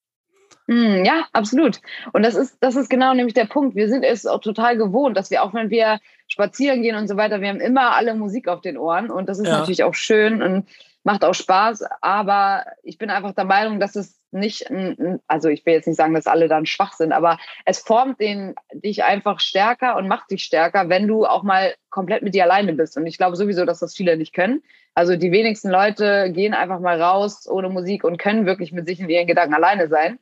Mm, 0.69 1.03
ja, 1.03 1.27
absolut. 1.33 1.81
Und 2.13 2.23
das 2.23 2.35
ist, 2.35 2.59
das 2.61 2.77
ist 2.77 2.91
genau 2.91 3.15
nämlich 3.15 3.33
der 3.33 3.47
Punkt. 3.47 3.75
Wir 3.75 3.89
sind 3.89 4.05
es 4.05 4.27
auch 4.27 4.41
total 4.41 4.77
gewohnt, 4.77 5.17
dass 5.17 5.31
wir 5.31 5.43
auch 5.43 5.55
wenn 5.55 5.71
wir 5.71 5.99
spazieren 6.29 6.83
gehen 6.83 6.95
und 6.95 7.09
so 7.09 7.17
weiter, 7.17 7.41
wir 7.41 7.49
haben 7.49 7.61
immer 7.61 7.97
alle 7.97 8.15
Musik 8.15 8.49
auf 8.49 8.61
den 8.61 8.77
Ohren 8.77 9.11
und 9.11 9.31
das 9.31 9.39
ist 9.39 9.47
ja. 9.47 9.59
natürlich 9.59 9.83
auch 9.83 9.95
schön 9.95 10.43
und 10.43 10.69
macht 11.05 11.25
auch 11.25 11.35
Spaß, 11.35 11.85
aber 12.03 12.67
ich 12.83 12.99
bin 12.99 13.09
einfach 13.09 13.33
der 13.33 13.47
Meinung, 13.47 13.81
dass 13.81 13.97
es 13.97 14.21
nicht, 14.31 14.71
also 15.27 15.49
ich 15.49 15.65
will 15.65 15.73
jetzt 15.73 15.87
nicht 15.87 15.97
sagen, 15.97 16.13
dass 16.13 16.27
alle 16.27 16.49
dann 16.49 16.67
schwach 16.67 16.93
sind, 16.93 17.13
aber 17.13 17.39
es 17.65 17.79
formt 17.79 18.21
den, 18.21 18.55
dich 18.75 19.05
einfach 19.05 19.41
stärker 19.41 19.97
und 19.97 20.07
macht 20.07 20.31
dich 20.31 20.45
stärker, 20.45 20.91
wenn 20.91 21.09
du 21.09 21.25
auch 21.25 21.45
mal 21.45 21.75
komplett 21.89 22.23
mit 22.23 22.35
dir 22.35 22.45
alleine 22.45 22.75
bist. 22.75 22.99
Und 22.99 23.07
ich 23.07 23.17
glaube 23.17 23.37
sowieso, 23.37 23.65
dass 23.65 23.79
das 23.79 23.95
viele 23.95 24.19
nicht 24.19 24.35
können. 24.35 24.63
Also 24.95 25.17
die 25.17 25.33
wenigsten 25.33 25.71
Leute 25.71 26.31
gehen 26.31 26.53
einfach 26.53 26.81
mal 26.81 27.01
raus 27.01 27.49
ohne 27.49 27.71
Musik 27.71 28.05
und 28.05 28.19
können 28.19 28.45
wirklich 28.45 28.73
mit 28.73 28.87
sich 28.87 29.01
und 29.01 29.09
ihren 29.09 29.27
Gedanken 29.27 29.55
alleine 29.55 29.89
sein. 29.89 30.19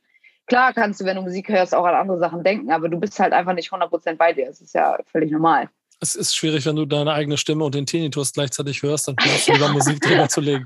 Klar 0.47 0.73
kannst 0.73 0.99
du, 0.99 1.05
wenn 1.05 1.17
du 1.17 1.21
Musik 1.21 1.49
hörst, 1.49 1.75
auch 1.75 1.85
an 1.85 1.95
andere 1.95 2.19
Sachen 2.19 2.43
denken, 2.43 2.71
aber 2.71 2.89
du 2.89 2.99
bist 2.99 3.19
halt 3.19 3.33
einfach 3.33 3.53
nicht 3.53 3.71
100% 3.71 4.15
bei 4.15 4.33
dir. 4.33 4.47
Das 4.47 4.61
ist 4.61 4.73
ja 4.73 4.97
völlig 5.05 5.31
normal 5.31 5.69
es 5.99 6.15
ist 6.15 6.35
schwierig, 6.35 6.65
wenn 6.65 6.75
du 6.75 6.85
deine 6.85 7.13
eigene 7.13 7.37
Stimme 7.37 7.65
und 7.65 7.73
den 7.73 7.85
Tinnitus 7.85 8.33
gleichzeitig 8.33 8.83
hörst, 8.83 9.07
dann 9.07 9.15
kannst 9.15 9.47
du 9.47 9.53
lieber 9.53 9.69
Musik 9.69 9.99
drüber 10.01 10.29
zu 10.29 10.41
legen. 10.41 10.65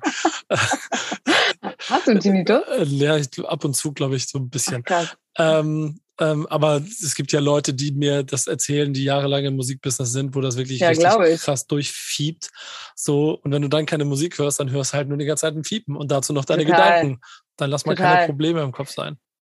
Hast 0.49 2.07
du 2.07 2.11
einen 2.11 2.19
Tinnitus? 2.19 2.61
Äh, 2.77 2.83
ja, 2.83 3.17
ab 3.47 3.63
und 3.63 3.75
zu, 3.75 3.93
glaube 3.93 4.15
ich, 4.15 4.27
so 4.27 4.39
ein 4.39 4.49
bisschen. 4.49 4.83
Ach, 4.89 5.15
ähm, 5.37 5.99
ähm, 6.19 6.45
aber 6.47 6.81
es 6.85 7.15
gibt 7.15 7.31
ja 7.31 7.39
Leute, 7.39 7.73
die 7.73 7.93
mir 7.93 8.23
das 8.23 8.47
erzählen, 8.47 8.93
die 8.93 9.05
jahrelang 9.05 9.45
im 9.45 9.55
Musikbusiness 9.55 10.11
sind, 10.11 10.35
wo 10.35 10.41
das 10.41 10.57
wirklich 10.57 10.79
ja, 10.79 10.89
richtig 10.89 11.41
krass 11.41 11.65
durchfiebt. 11.65 12.49
So, 12.95 13.39
und 13.41 13.51
wenn 13.51 13.61
du 13.61 13.69
dann 13.69 13.85
keine 13.85 14.05
Musik 14.05 14.37
hörst, 14.37 14.59
dann 14.59 14.69
hörst 14.69 14.93
du 14.93 14.97
halt 14.97 15.07
nur 15.07 15.17
die 15.17 15.25
ganze 15.25 15.41
Zeit 15.41 15.55
ein 15.55 15.63
Fiepen 15.63 15.95
und 15.95 16.11
dazu 16.11 16.33
noch 16.33 16.45
deine 16.45 16.65
Total. 16.65 17.01
Gedanken. 17.01 17.21
Dann 17.55 17.69
lass 17.69 17.85
mal 17.85 17.95
Total. 17.95 18.15
keine 18.15 18.27
Probleme 18.27 18.61
im 18.61 18.71
Kopf 18.71 18.89
sein 18.89 19.17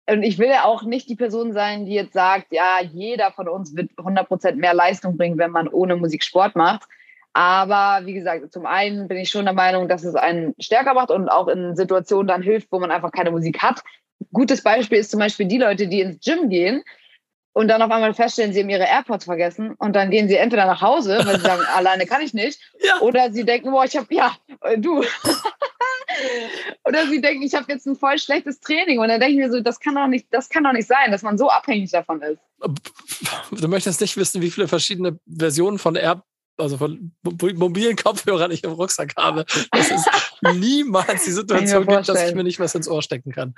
und 0.09 0.23
ich 0.23 0.38
will 0.38 0.49
ja 0.49 0.65
auch 0.65 0.83
nicht 0.83 1.09
die 1.09 1.17
Person 1.17 1.53
sein, 1.53 1.87
die 1.87 1.95
jetzt 1.95 2.12
sagt, 2.12 2.53
ja, 2.53 2.81
jeder 2.93 3.31
von 3.33 3.49
uns 3.49 3.77
wird 3.77 3.91
100% 3.93 4.57
mehr 4.57 4.75
Leistung 4.75 5.17
bringen, 5.17 5.38
wenn 5.38 5.53
man 5.53 5.69
ohne 5.69 5.97
Musik 5.97 6.25
Sport 6.25 6.57
macht. 6.57 6.88
Aber 7.35 8.05
wie 8.05 8.12
gesagt, 8.12 8.53
zum 8.53 8.67
einen 8.67 9.09
bin 9.09 9.17
ich 9.17 9.31
schon 9.31 9.45
der 9.45 9.55
Meinung, 9.55 9.88
dass 9.88 10.05
es 10.05 10.15
einen 10.15 10.55
stärker 10.59 10.95
macht 10.95 11.11
und 11.11 11.29
auch 11.29 11.49
in 11.49 11.77
Situationen 11.77 12.27
dann 12.27 12.43
hilft, 12.43 12.71
wo 12.71 12.79
man 12.79 12.91
einfach 12.91 13.12
keine 13.12 13.31
Musik 13.31 13.62
hat. 13.62 13.83
Gutes 14.33 14.62
Beispiel 14.62 14.99
ist 14.99 15.11
zum 15.11 15.21
Beispiel 15.21 15.47
die 15.47 15.59
Leute, 15.59 15.87
die 15.87 16.01
ins 16.01 16.23
Gym 16.23 16.51
gehen 16.51 16.83
und 17.55 17.69
dann 17.69 17.83
auf 17.83 17.91
einmal 17.91 18.15
feststellen, 18.15 18.53
sie 18.53 18.61
haben 18.61 18.71
ihre 18.71 18.85
AirPods 18.85 19.25
vergessen 19.25 19.75
und 19.79 19.95
dann 19.95 20.11
gehen 20.11 20.29
sie 20.29 20.37
entweder 20.37 20.67
nach 20.67 20.83
Hause, 20.83 21.21
weil 21.25 21.37
sie 21.37 21.47
sagen, 21.47 21.62
alleine 21.75 22.07
kann 22.07 22.23
ich 22.23 22.35
nicht, 22.35 22.61
ja. 22.81 23.01
oder 23.01 23.33
sie 23.33 23.45
denken, 23.45 23.71
boah, 23.71 23.85
ich 23.85 23.97
habe, 23.97 24.12
ja, 24.15 24.35
du. 24.77 25.03
oder 26.85 27.07
sie 27.07 27.20
denken, 27.20 27.42
ich 27.42 27.55
habe 27.55 27.72
jetzt 27.72 27.87
ein 27.87 27.96
voll 27.96 28.18
schlechtes 28.18 28.61
Training 28.61 28.98
und 28.98 29.09
dann 29.09 29.20
denke 29.20 29.35
ich 29.35 29.38
mir 29.38 29.51
so, 29.51 29.61
das 29.61 29.81
kann 29.81 29.94
doch 29.94 30.07
nicht, 30.07 30.27
das 30.31 30.48
kann 30.48 30.64
doch 30.64 30.72
nicht 30.72 30.88
sein, 30.88 31.11
dass 31.11 31.22
man 31.22 31.38
so 31.38 31.48
abhängig 31.48 31.90
davon 31.90 32.22
ist. 32.22 32.40
Du 33.51 33.68
möchtest 33.68 34.01
nicht 34.01 34.16
wissen, 34.16 34.40
wie 34.40 34.51
viele 34.51 34.68
verschiedene 34.68 35.18
Versionen 35.27 35.79
von 35.79 35.96
AirPods 35.96 36.32
also 36.59 36.77
von 36.77 37.12
mobilen 37.23 37.97
Kopfhörern 37.97 38.51
ich 38.51 38.65
im 38.65 38.73
Rucksack 38.73 39.15
habe, 39.17 39.45
dass 39.71 39.91
es 39.91 40.05
niemals 40.55 41.25
die 41.25 41.31
Situation 41.31 41.87
gibt, 41.87 42.09
dass 42.09 42.29
ich 42.29 42.35
mir 42.35 42.45
nicht 42.45 42.61
was 42.61 42.75
ins 42.75 42.88
Ohr 42.88 43.03
stecken 43.03 43.33
kann. 43.33 43.55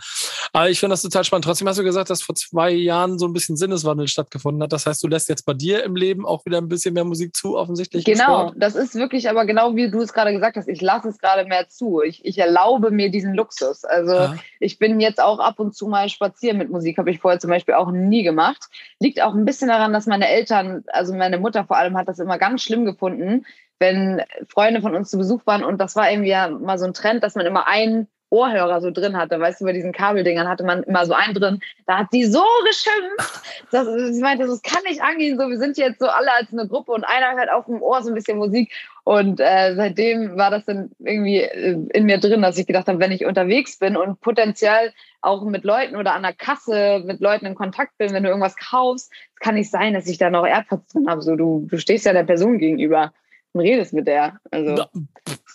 Aber 0.53 0.71
ich 0.71 0.79
finde 0.79 0.93
das 0.93 1.03
total 1.03 1.25
spannend. 1.25 1.45
Trotzdem 1.45 1.69
hast 1.69 1.79
du 1.79 1.85
gesagt, 1.85 2.11
dass 2.11 2.23
vor 2.23 2.35
zwei 2.35 2.71
Jahren 2.71 3.19
so 3.19 3.27
ein 3.27 3.33
bisschen 3.33 3.57
Sinneswandel 3.57 4.09
stattgefunden 4.09 4.63
hat. 4.63 4.73
Das 4.73 4.87
heißt, 4.87 5.03
du 5.03 5.09
lässt 5.09 5.29
jetzt 5.29 5.45
bei 5.45 5.55
dir 5.55 5.83
im 5.83 5.97
Leben 5.97 6.27
auch 6.27 6.45
wieder 6.47 6.59
ein 6.59 6.69
bisschen 6.69 6.95
mehr 6.95 7.05
Musik 7.05 7.35
zu, 7.35 7.57
offensichtlich. 7.57 8.05
Genau, 8.05 8.53
das 8.57 8.77
ist 8.77 8.95
wirklich 8.95 9.29
aber 9.29 9.45
genau 9.45 9.75
wie 9.75 9.91
du 9.91 10.01
es 10.01 10.13
gerade 10.13 10.33
gesagt 10.33 10.57
hast. 10.57 10.69
Ich 10.69 10.81
lasse 10.81 11.09
es 11.09 11.19
gerade 11.19 11.47
mehr 11.47 11.69
zu. 11.69 12.01
Ich, 12.03 12.25
ich 12.25 12.39
erlaube 12.39 12.91
mir 12.91 13.11
diesen 13.11 13.35
Luxus. 13.35 13.85
Also 13.85 14.15
ja. 14.15 14.37
ich 14.61 14.79
bin 14.79 15.01
jetzt 15.01 15.21
auch 15.21 15.39
ab 15.39 15.59
und 15.59 15.75
zu 15.75 15.89
mal 15.89 16.09
spazieren 16.09 16.59
mit 16.59 16.71
Musik, 16.71 16.99
habe 16.99 17.11
ich 17.11 17.19
vorher 17.19 17.41
zum 17.41 17.51
Beispiel 17.51 17.75
auch 17.75 17.91
nie 17.91 18.23
gemacht. 18.23 18.65
Liegt 19.01 19.21
auch 19.21 19.35
ein 19.35 19.45
bisschen 19.45 19.69
daran, 19.69 19.93
dass 19.93 20.07
meine 20.07 20.29
Eltern, 20.29 20.85
also 20.89 21.15
meine 21.15 21.39
Mutter 21.39 21.65
vor 21.65 21.77
allem, 21.77 21.97
hat 21.97 22.09
das 22.09 22.19
immer 22.19 22.39
ganz 22.39 22.63
schlimm 22.63 22.84
gefunden, 22.85 23.47
wenn 23.79 24.23
Freunde 24.49 24.81
von 24.81 24.95
uns 24.95 25.11
zu 25.11 25.19
Besuch 25.19 25.47
waren. 25.47 25.65
Und 25.65 25.81
das 25.81 25.97
war 25.97 26.11
irgendwie 26.11 26.31
ja 26.31 26.49
mal 26.49 26.79
so 26.79 26.87
ein 26.87 26.95
Trend, 26.95 27.23
dass 27.23 27.35
man 27.35 27.47
immer 27.47 27.67
einen 27.67 28.09
Ohrhörer 28.35 28.81
so 28.81 28.91
drin 28.91 29.17
hatte, 29.17 29.39
weißt 29.39 29.61
du, 29.61 29.65
bei 29.65 29.73
diesen 29.73 29.93
Kabeldingern 29.93 30.49
hatte 30.49 30.65
man 30.65 30.83
immer 30.83 31.07
so 31.07 31.13
einen 31.13 31.35
drin. 31.35 31.61
Da 31.87 31.99
hat 31.99 32.09
sie 32.11 32.25
so 32.25 32.43
geschimpft, 32.67 33.43
dass 33.71 33.87
sie 33.87 34.21
meinte, 34.21 34.47
das 34.47 34.63
kann 34.63 34.83
nicht 34.85 35.03
angehen, 35.03 35.39
so 35.39 35.49
wir 35.49 35.59
sind 35.59 35.77
jetzt 35.77 36.01
so 36.01 36.09
alle 36.09 36.33
als 36.33 36.53
eine 36.53 36.67
Gruppe 36.67 36.93
und 36.93 37.05
einer 37.05 37.37
hört 37.39 37.51
auf 37.51 37.67
dem 37.67 37.81
Ohr 37.81 38.03
so 38.03 38.09
ein 38.09 38.15
bisschen 38.15 38.39
Musik 38.39 38.73
und 39.05 39.39
äh, 39.39 39.75
seitdem 39.77 40.37
war 40.37 40.51
das 40.51 40.65
dann 40.65 40.91
irgendwie 40.99 41.41
äh, 41.41 41.79
in 41.93 42.07
mir 42.07 42.19
drin, 42.19 42.41
dass 42.41 42.57
ich 42.57 42.67
gedacht 42.67 42.89
habe, 42.89 43.01
wenn 43.01 43.13
ich 43.13 43.27
unterwegs 43.27 43.79
bin 43.79 43.99
und 43.99 44.21
potenziell 44.21 44.95
auch 45.21 45.45
mit 45.45 45.65
Leuten 45.65 45.97
oder 45.97 46.15
an 46.15 46.23
der 46.23 46.33
Kasse 46.33 47.03
mit 47.05 47.21
Leuten 47.21 47.45
in 47.45 47.55
Kontakt 47.55 47.99
bin, 47.99 48.15
wenn 48.15 48.23
du 48.23 48.31
irgendwas 48.31 48.57
kaufst, 48.57 49.13
kann 49.41 49.57
nicht 49.57 49.71
sein, 49.71 49.93
dass 49.93 50.07
ich 50.07 50.17
da 50.17 50.31
noch 50.31 50.47
AirPods 50.47 50.95
drin 50.95 51.09
habe. 51.09 51.21
So, 51.21 51.37
du, 51.37 51.67
du 51.71 51.79
stehst 51.79 52.07
ja 52.07 52.15
der 52.15 52.25
Person 52.25 52.59
gegenüber 52.59 53.13
und 53.53 53.61
redest 53.61 53.93
mit 53.93 54.07
der. 54.07 54.41
Also. 54.51 54.87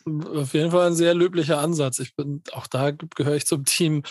Auf 0.05 0.53
jeden 0.53 0.69
Fall 0.69 0.87
ein 0.87 0.93
sehr 0.93 1.15
löblicher 1.15 1.59
Ansatz. 1.59 1.97
Ich 1.97 2.15
bin 2.15 2.43
auch 2.51 2.67
da 2.67 2.91
gehöre 2.91 3.35
ich 3.35 3.47
zum 3.47 3.65
Team, 3.65 4.03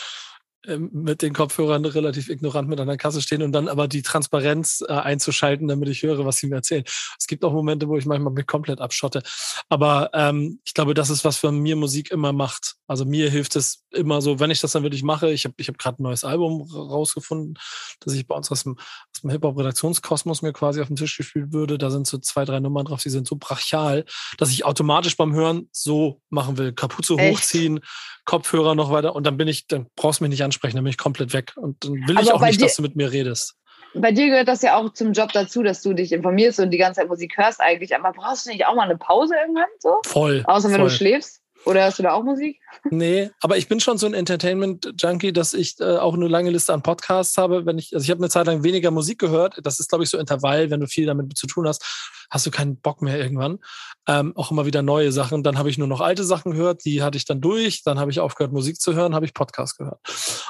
mit 0.66 1.22
den 1.22 1.32
Kopfhörern 1.32 1.84
relativ 1.84 2.28
ignorant 2.28 2.68
mit 2.68 2.80
an 2.80 2.88
der 2.88 2.96
Kasse 2.96 3.22
stehen 3.22 3.42
und 3.42 3.52
dann 3.52 3.68
aber 3.68 3.86
die 3.88 4.02
Transparenz 4.02 4.84
äh, 4.86 4.92
einzuschalten, 4.92 5.68
damit 5.68 5.88
ich 5.88 6.02
höre, 6.02 6.24
was 6.24 6.38
sie 6.38 6.48
mir 6.48 6.56
erzählen. 6.56 6.84
Es 7.18 7.26
gibt 7.26 7.44
auch 7.44 7.52
Momente, 7.52 7.88
wo 7.88 7.96
ich 7.96 8.06
manchmal 8.06 8.32
mich 8.32 8.46
komplett 8.46 8.80
abschotte. 8.80 9.22
Aber 9.68 10.10
ähm, 10.14 10.60
ich 10.64 10.74
glaube, 10.74 10.94
das 10.94 11.10
ist, 11.10 11.24
was 11.24 11.36
für 11.36 11.52
mir 11.52 11.76
Musik 11.76 12.10
immer 12.10 12.32
macht. 12.32 12.76
Also 12.86 13.04
mir 13.04 13.30
hilft 13.30 13.54
es 13.56 13.84
immer 13.90 14.20
so, 14.20 14.40
wenn 14.40 14.50
ich 14.50 14.60
das 14.60 14.72
dann 14.72 14.82
wirklich 14.82 15.02
mache. 15.02 15.30
Ich 15.30 15.44
habe 15.44 15.54
ich 15.58 15.68
hab 15.68 15.78
gerade 15.78 16.02
ein 16.02 16.04
neues 16.04 16.24
Album 16.24 16.62
rausgefunden, 16.62 17.58
das 18.00 18.14
ich 18.14 18.26
bei 18.26 18.34
uns 18.34 18.50
aus 18.50 18.64
dem, 18.64 18.76
aus 18.78 19.20
dem 19.22 19.30
Hip-Hop-Redaktionskosmos 19.30 20.42
mir 20.42 20.52
quasi 20.52 20.80
auf 20.80 20.88
den 20.88 20.96
Tisch 20.96 21.16
gespielt 21.16 21.52
würde. 21.52 21.78
Da 21.78 21.90
sind 21.90 22.06
so 22.06 22.18
zwei, 22.18 22.44
drei 22.44 22.60
Nummern 22.60 22.86
drauf, 22.86 23.02
die 23.02 23.10
sind 23.10 23.26
so 23.26 23.36
brachial, 23.36 24.04
dass 24.38 24.50
ich 24.50 24.64
automatisch 24.64 25.16
beim 25.16 25.34
Hören 25.34 25.68
so 25.70 26.20
machen 26.30 26.58
will. 26.58 26.72
Kapuze 26.72 27.14
Echt? 27.16 27.38
hochziehen, 27.38 27.80
Kopfhörer 28.24 28.74
noch 28.74 28.90
weiter 28.90 29.14
und 29.14 29.24
dann 29.24 29.36
bin 29.36 29.48
ich, 29.48 29.66
dann 29.66 29.86
brauchst 29.96 30.20
du 30.20 30.24
mich 30.24 30.30
nicht 30.30 30.44
ansprechen, 30.48 30.76
dann 30.76 30.84
bin 30.84 30.90
ich 30.90 30.98
komplett 30.98 31.32
weg. 31.32 31.52
Und 31.56 31.84
dann 31.84 31.92
will 31.92 32.16
Aber 32.16 32.22
ich 32.22 32.32
auch 32.32 32.40
nicht, 32.40 32.60
dir, 32.60 32.64
dass 32.64 32.76
du 32.76 32.82
mit 32.82 32.96
mir 32.96 33.12
redest. 33.12 33.54
Bei 33.94 34.12
dir 34.12 34.28
gehört 34.28 34.48
das 34.48 34.62
ja 34.62 34.76
auch 34.76 34.92
zum 34.92 35.12
Job 35.12 35.32
dazu, 35.32 35.62
dass 35.62 35.82
du 35.82 35.92
dich 35.92 36.12
informierst 36.12 36.60
und 36.60 36.70
die 36.70 36.78
ganze 36.78 37.00
Zeit 37.00 37.08
Musik 37.08 37.36
hörst 37.36 37.60
eigentlich. 37.60 37.94
Aber 37.94 38.12
brauchst 38.12 38.46
du 38.46 38.50
nicht 38.50 38.66
auch 38.66 38.74
mal 38.74 38.82
eine 38.82 38.98
Pause 38.98 39.34
irgendwann 39.40 39.68
so? 39.78 39.98
Voll. 40.04 40.42
Außer 40.46 40.68
wenn 40.68 40.76
voll. 40.76 40.88
du 40.88 40.94
schläfst? 40.94 41.42
Oder 41.68 41.82
hörst 41.82 41.98
du 41.98 42.02
da 42.02 42.12
auch 42.12 42.24
Musik? 42.24 42.58
Nee, 42.90 43.30
aber 43.42 43.58
ich 43.58 43.68
bin 43.68 43.78
schon 43.78 43.98
so 43.98 44.06
ein 44.06 44.14
Entertainment-Junkie, 44.14 45.34
dass 45.34 45.52
ich 45.52 45.78
äh, 45.80 45.98
auch 45.98 46.14
eine 46.14 46.26
lange 46.26 46.48
Liste 46.48 46.72
an 46.72 46.82
Podcasts 46.82 47.36
habe. 47.36 47.66
Wenn 47.66 47.76
ich, 47.76 47.94
also 47.94 48.04
ich 48.04 48.10
habe 48.10 48.20
eine 48.20 48.30
Zeit 48.30 48.46
lang 48.46 48.62
weniger 48.62 48.90
Musik 48.90 49.18
gehört. 49.18 49.60
Das 49.62 49.78
ist, 49.78 49.90
glaube 49.90 50.02
ich, 50.02 50.08
so 50.08 50.16
Intervall, 50.16 50.70
wenn 50.70 50.80
du 50.80 50.86
viel 50.86 51.04
damit 51.04 51.36
zu 51.36 51.46
tun 51.46 51.68
hast, 51.68 51.84
hast 52.30 52.46
du 52.46 52.50
keinen 52.50 52.80
Bock 52.80 53.02
mehr 53.02 53.18
irgendwann. 53.18 53.58
Ähm, 54.06 54.34
auch 54.34 54.50
immer 54.50 54.64
wieder 54.64 54.80
neue 54.80 55.12
Sachen. 55.12 55.42
Dann 55.42 55.58
habe 55.58 55.68
ich 55.68 55.76
nur 55.76 55.88
noch 55.88 56.00
alte 56.00 56.24
Sachen 56.24 56.52
gehört, 56.52 56.86
die 56.86 57.02
hatte 57.02 57.18
ich 57.18 57.26
dann 57.26 57.42
durch. 57.42 57.82
Dann 57.84 57.98
habe 57.98 58.10
ich 58.10 58.20
aufgehört, 58.20 58.54
Musik 58.54 58.80
zu 58.80 58.94
hören, 58.94 59.14
habe 59.14 59.26
ich 59.26 59.34
Podcast 59.34 59.76
gehört. 59.76 60.00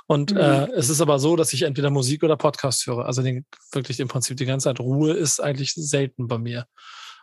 Und 0.07 0.31
mhm. 0.31 0.39
äh, 0.39 0.71
es 0.77 0.89
ist 0.89 1.01
aber 1.01 1.19
so, 1.19 1.35
dass 1.35 1.53
ich 1.53 1.63
entweder 1.63 1.91
Musik 1.91 2.23
oder 2.23 2.37
Podcast 2.37 2.87
höre. 2.87 3.07
Also 3.07 3.23
den, 3.23 3.45
wirklich 3.73 3.99
im 3.99 4.07
Prinzip 4.07 4.37
die 4.37 4.47
ganze 4.47 4.65
Zeit 4.65 4.79
Ruhe 4.79 5.15
ist 5.15 5.41
eigentlich 5.41 5.75
selten 5.75 6.29
bei 6.29 6.39
mir. 6.39 6.67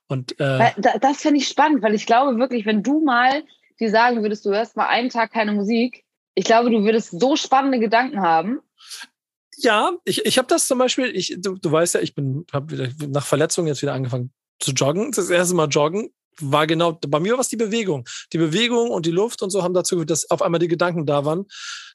Und 0.08 0.38
äh, 0.40 0.72
das 1.00 1.22
finde 1.22 1.40
ich 1.40 1.48
spannend, 1.48 1.82
weil 1.82 1.96
ich 1.96 2.06
glaube 2.06 2.38
wirklich, 2.38 2.66
wenn 2.66 2.84
du 2.84 3.04
mal 3.04 3.44
dir 3.80 3.90
sagen 3.90 4.22
würdest, 4.22 4.46
du 4.46 4.52
hörst 4.52 4.76
mal 4.76 4.88
einen 4.88 5.10
Tag 5.10 5.32
keine 5.32 5.52
Musik, 5.54 6.06
ich 6.36 6.46
glaube, 6.46 6.70
du 6.70 6.84
würdest 6.84 7.20
so 7.20 7.36
spannende 7.36 7.80
Gedanken 7.80 8.22
haben. 8.22 8.60
Ja, 9.58 9.92
ich, 10.04 10.26
ich 10.26 10.38
habe 10.38 10.50
das 10.50 10.68
zum 10.68 10.78
Beispiel, 10.78 11.16
ich, 11.16 11.38
du, 11.40 11.56
du 11.56 11.72
weißt 11.72 11.96
ja, 11.96 12.02
ich 12.02 12.14
bin 12.14 12.46
hab 12.52 12.72
wieder 12.72 12.90
nach 13.08 13.26
Verletzung 13.26 13.68
jetzt 13.68 13.82
wieder 13.82 13.94
angefangen 13.94 14.34
zu 14.60 14.72
joggen. 14.72 15.12
Das 15.12 15.30
erste 15.30 15.56
Mal 15.56 15.70
joggen 15.70 16.10
war 16.42 16.68
genau, 16.68 16.92
bei 17.08 17.22
mir 17.22 17.34
war 17.34 17.40
es 17.40 17.48
die 17.48 17.56
Bewegung. 17.56 18.06
Die 18.34 18.38
Bewegung 18.38 18.90
und 18.90 19.06
die 19.06 19.12
Luft 19.12 19.42
und 19.42 19.50
so 19.50 19.64
haben 19.64 19.74
dazu 19.74 19.96
geführt, 19.96 20.10
dass 20.10 20.30
auf 20.30 20.42
einmal 20.42 20.60
die 20.60 20.68
Gedanken 20.68 21.06
da 21.06 21.24
waren. 21.24 21.46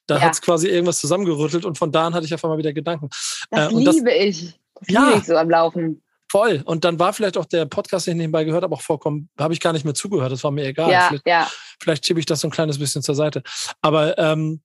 Da 0.07 0.15
ja. 0.15 0.21
hat 0.21 0.33
es 0.33 0.41
quasi 0.41 0.67
irgendwas 0.67 0.99
zusammengerüttelt 0.99 1.63
und 1.63 1.77
von 1.77 1.91
da 1.91 2.07
an 2.07 2.15
hatte 2.15 2.25
ich 2.25 2.33
auf 2.33 2.43
einmal 2.43 2.57
wieder 2.57 2.73
Gedanken. 2.73 3.09
Das 3.51 3.71
äh, 3.71 3.75
liebe 3.75 4.05
das, 4.05 4.17
ich. 4.17 4.59
Das 4.79 4.89
ja, 4.89 5.05
liebe 5.05 5.19
ich 5.19 5.25
so 5.25 5.35
am 5.35 5.49
Laufen. 5.49 6.01
Voll. 6.31 6.61
Und 6.63 6.85
dann 6.85 6.97
war 6.97 7.11
vielleicht 7.11 7.37
auch 7.37 7.43
der 7.43 7.65
Podcast, 7.65 8.07
den 8.07 8.13
ich 8.13 8.19
nebenbei 8.19 8.45
gehört 8.45 8.63
habe, 8.63 8.73
auch 8.73 8.81
vorkommen, 8.81 9.29
habe 9.37 9.53
ich 9.53 9.59
gar 9.59 9.73
nicht 9.73 9.83
mehr 9.83 9.93
zugehört. 9.93 10.31
Das 10.31 10.45
war 10.45 10.51
mir 10.51 10.63
egal. 10.63 10.89
Ja, 10.89 11.07
vielleicht, 11.09 11.27
ja. 11.27 11.51
vielleicht 11.77 12.05
schiebe 12.05 12.21
ich 12.21 12.25
das 12.25 12.39
so 12.39 12.47
ein 12.47 12.51
kleines 12.51 12.79
bisschen 12.79 13.01
zur 13.01 13.15
Seite. 13.15 13.43
Aber 13.81 14.17
ähm, 14.17 14.61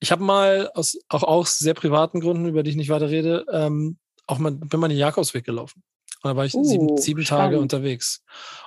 ich 0.00 0.12
habe 0.12 0.22
mal 0.22 0.70
aus 0.74 0.98
auch 1.08 1.22
aus 1.22 1.56
sehr 1.56 1.72
privaten 1.72 2.20
Gründen, 2.20 2.46
über 2.46 2.62
die 2.62 2.68
ich 2.68 2.76
nicht 2.76 2.90
weiter 2.90 3.08
rede, 3.08 3.46
ähm, 3.50 3.96
auch 4.26 4.36
mal, 4.36 4.52
bin 4.52 4.78
mal 4.78 4.88
den 4.88 4.98
Jakobsweg 4.98 5.42
gelaufen. 5.42 5.82
Und 6.22 6.28
da 6.28 6.36
war 6.36 6.44
ich 6.44 6.54
uh, 6.54 6.62
sieben, 6.62 6.98
sieben 6.98 7.24
Tage 7.24 7.58
unterwegs 7.58 8.22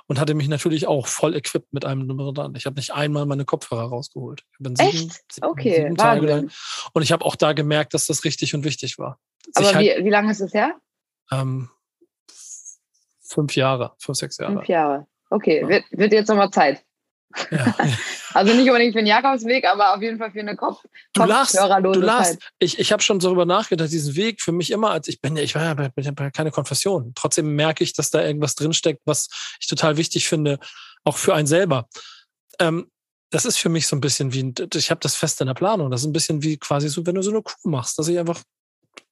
und 0.08 0.18
hatte 0.18 0.34
mich 0.34 0.48
natürlich 0.48 0.88
auch 0.88 1.06
voll 1.06 1.36
equipped 1.36 1.72
mit 1.72 1.84
einem 1.84 2.04
Nummer 2.04 2.32
dran. 2.32 2.52
Ich 2.56 2.66
habe 2.66 2.74
nicht 2.74 2.92
einmal 2.92 3.26
meine 3.26 3.44
Kopfhörer 3.44 3.84
rausgeholt. 3.84 4.42
Ich 4.54 4.58
bin 4.58 4.74
sieben, 4.74 4.88
Echt? 4.88 5.22
Okay, 5.40 5.82
sieben 5.82 5.96
Tage 5.96 6.26
lang. 6.26 6.50
Und 6.94 7.02
ich 7.02 7.12
habe 7.12 7.24
auch 7.24 7.36
da 7.36 7.52
gemerkt, 7.52 7.94
dass 7.94 8.06
das 8.06 8.24
richtig 8.24 8.56
und 8.56 8.64
wichtig 8.64 8.98
war. 8.98 9.20
Aber 9.54 9.72
halt, 9.72 9.78
wie, 9.78 10.04
wie 10.04 10.10
lange 10.10 10.32
ist 10.32 10.40
es 10.40 10.52
her? 10.52 10.74
Ähm, 11.30 11.70
fünf 13.28 13.54
Jahre, 13.56 13.92
fünf, 13.98 14.18
sechs 14.18 14.38
Jahre. 14.38 14.54
Fünf 14.54 14.68
Jahre. 14.68 15.06
Okay, 15.30 15.60
ja. 15.62 15.68
wird, 15.68 15.84
wird 15.90 16.12
jetzt 16.12 16.28
nochmal 16.28 16.50
Zeit. 16.50 16.82
Ja. 17.50 17.74
also 18.34 18.54
nicht 18.54 18.68
unbedingt 18.68 18.94
für 18.94 19.00
den 19.00 19.06
Jakobsweg, 19.06 19.66
aber 19.66 19.94
auf 19.94 20.02
jeden 20.02 20.18
Fall 20.18 20.30
für 20.30 20.40
eine 20.40 20.56
Kopf 20.56 20.82
du 21.12 21.24
lachst, 21.24 21.56
du 21.56 21.92
lachst. 21.92 22.38
Ich, 22.58 22.78
ich 22.78 22.90
habe 22.90 23.02
schon 23.02 23.18
darüber 23.18 23.44
nachgedacht, 23.44 23.92
diesen 23.92 24.16
Weg 24.16 24.40
für 24.40 24.52
mich 24.52 24.70
immer, 24.70 24.90
als 24.90 25.08
ich 25.08 25.20
bin 25.20 25.36
ja, 25.36 25.42
ich 25.42 25.54
war 25.54 25.62
ja 25.62 25.74
bei, 25.74 25.90
bei 25.90 26.30
keine 26.30 26.50
Konfession. 26.50 27.12
Trotzdem 27.14 27.54
merke 27.54 27.84
ich, 27.84 27.92
dass 27.92 28.10
da 28.10 28.24
irgendwas 28.24 28.54
drinsteckt, 28.54 29.02
was 29.04 29.28
ich 29.60 29.66
total 29.66 29.98
wichtig 29.98 30.28
finde, 30.28 30.58
auch 31.04 31.16
für 31.16 31.34
einen 31.34 31.46
selber. 31.46 31.88
Ähm, 32.58 32.90
das 33.30 33.44
ist 33.44 33.58
für 33.58 33.68
mich 33.68 33.86
so 33.86 33.94
ein 33.94 34.00
bisschen 34.00 34.32
wie, 34.32 34.54
ich 34.74 34.90
habe 34.90 35.00
das 35.00 35.14
fest 35.14 35.40
in 35.42 35.48
der 35.48 35.54
Planung. 35.54 35.90
Das 35.90 36.00
ist 36.00 36.06
ein 36.06 36.14
bisschen 36.14 36.42
wie 36.42 36.56
quasi 36.56 36.88
so, 36.88 37.04
wenn 37.04 37.14
du 37.14 37.22
so 37.22 37.30
eine 37.30 37.42
Kuh 37.42 37.68
machst, 37.68 37.98
dass 37.98 38.08
ich 38.08 38.18
einfach 38.18 38.42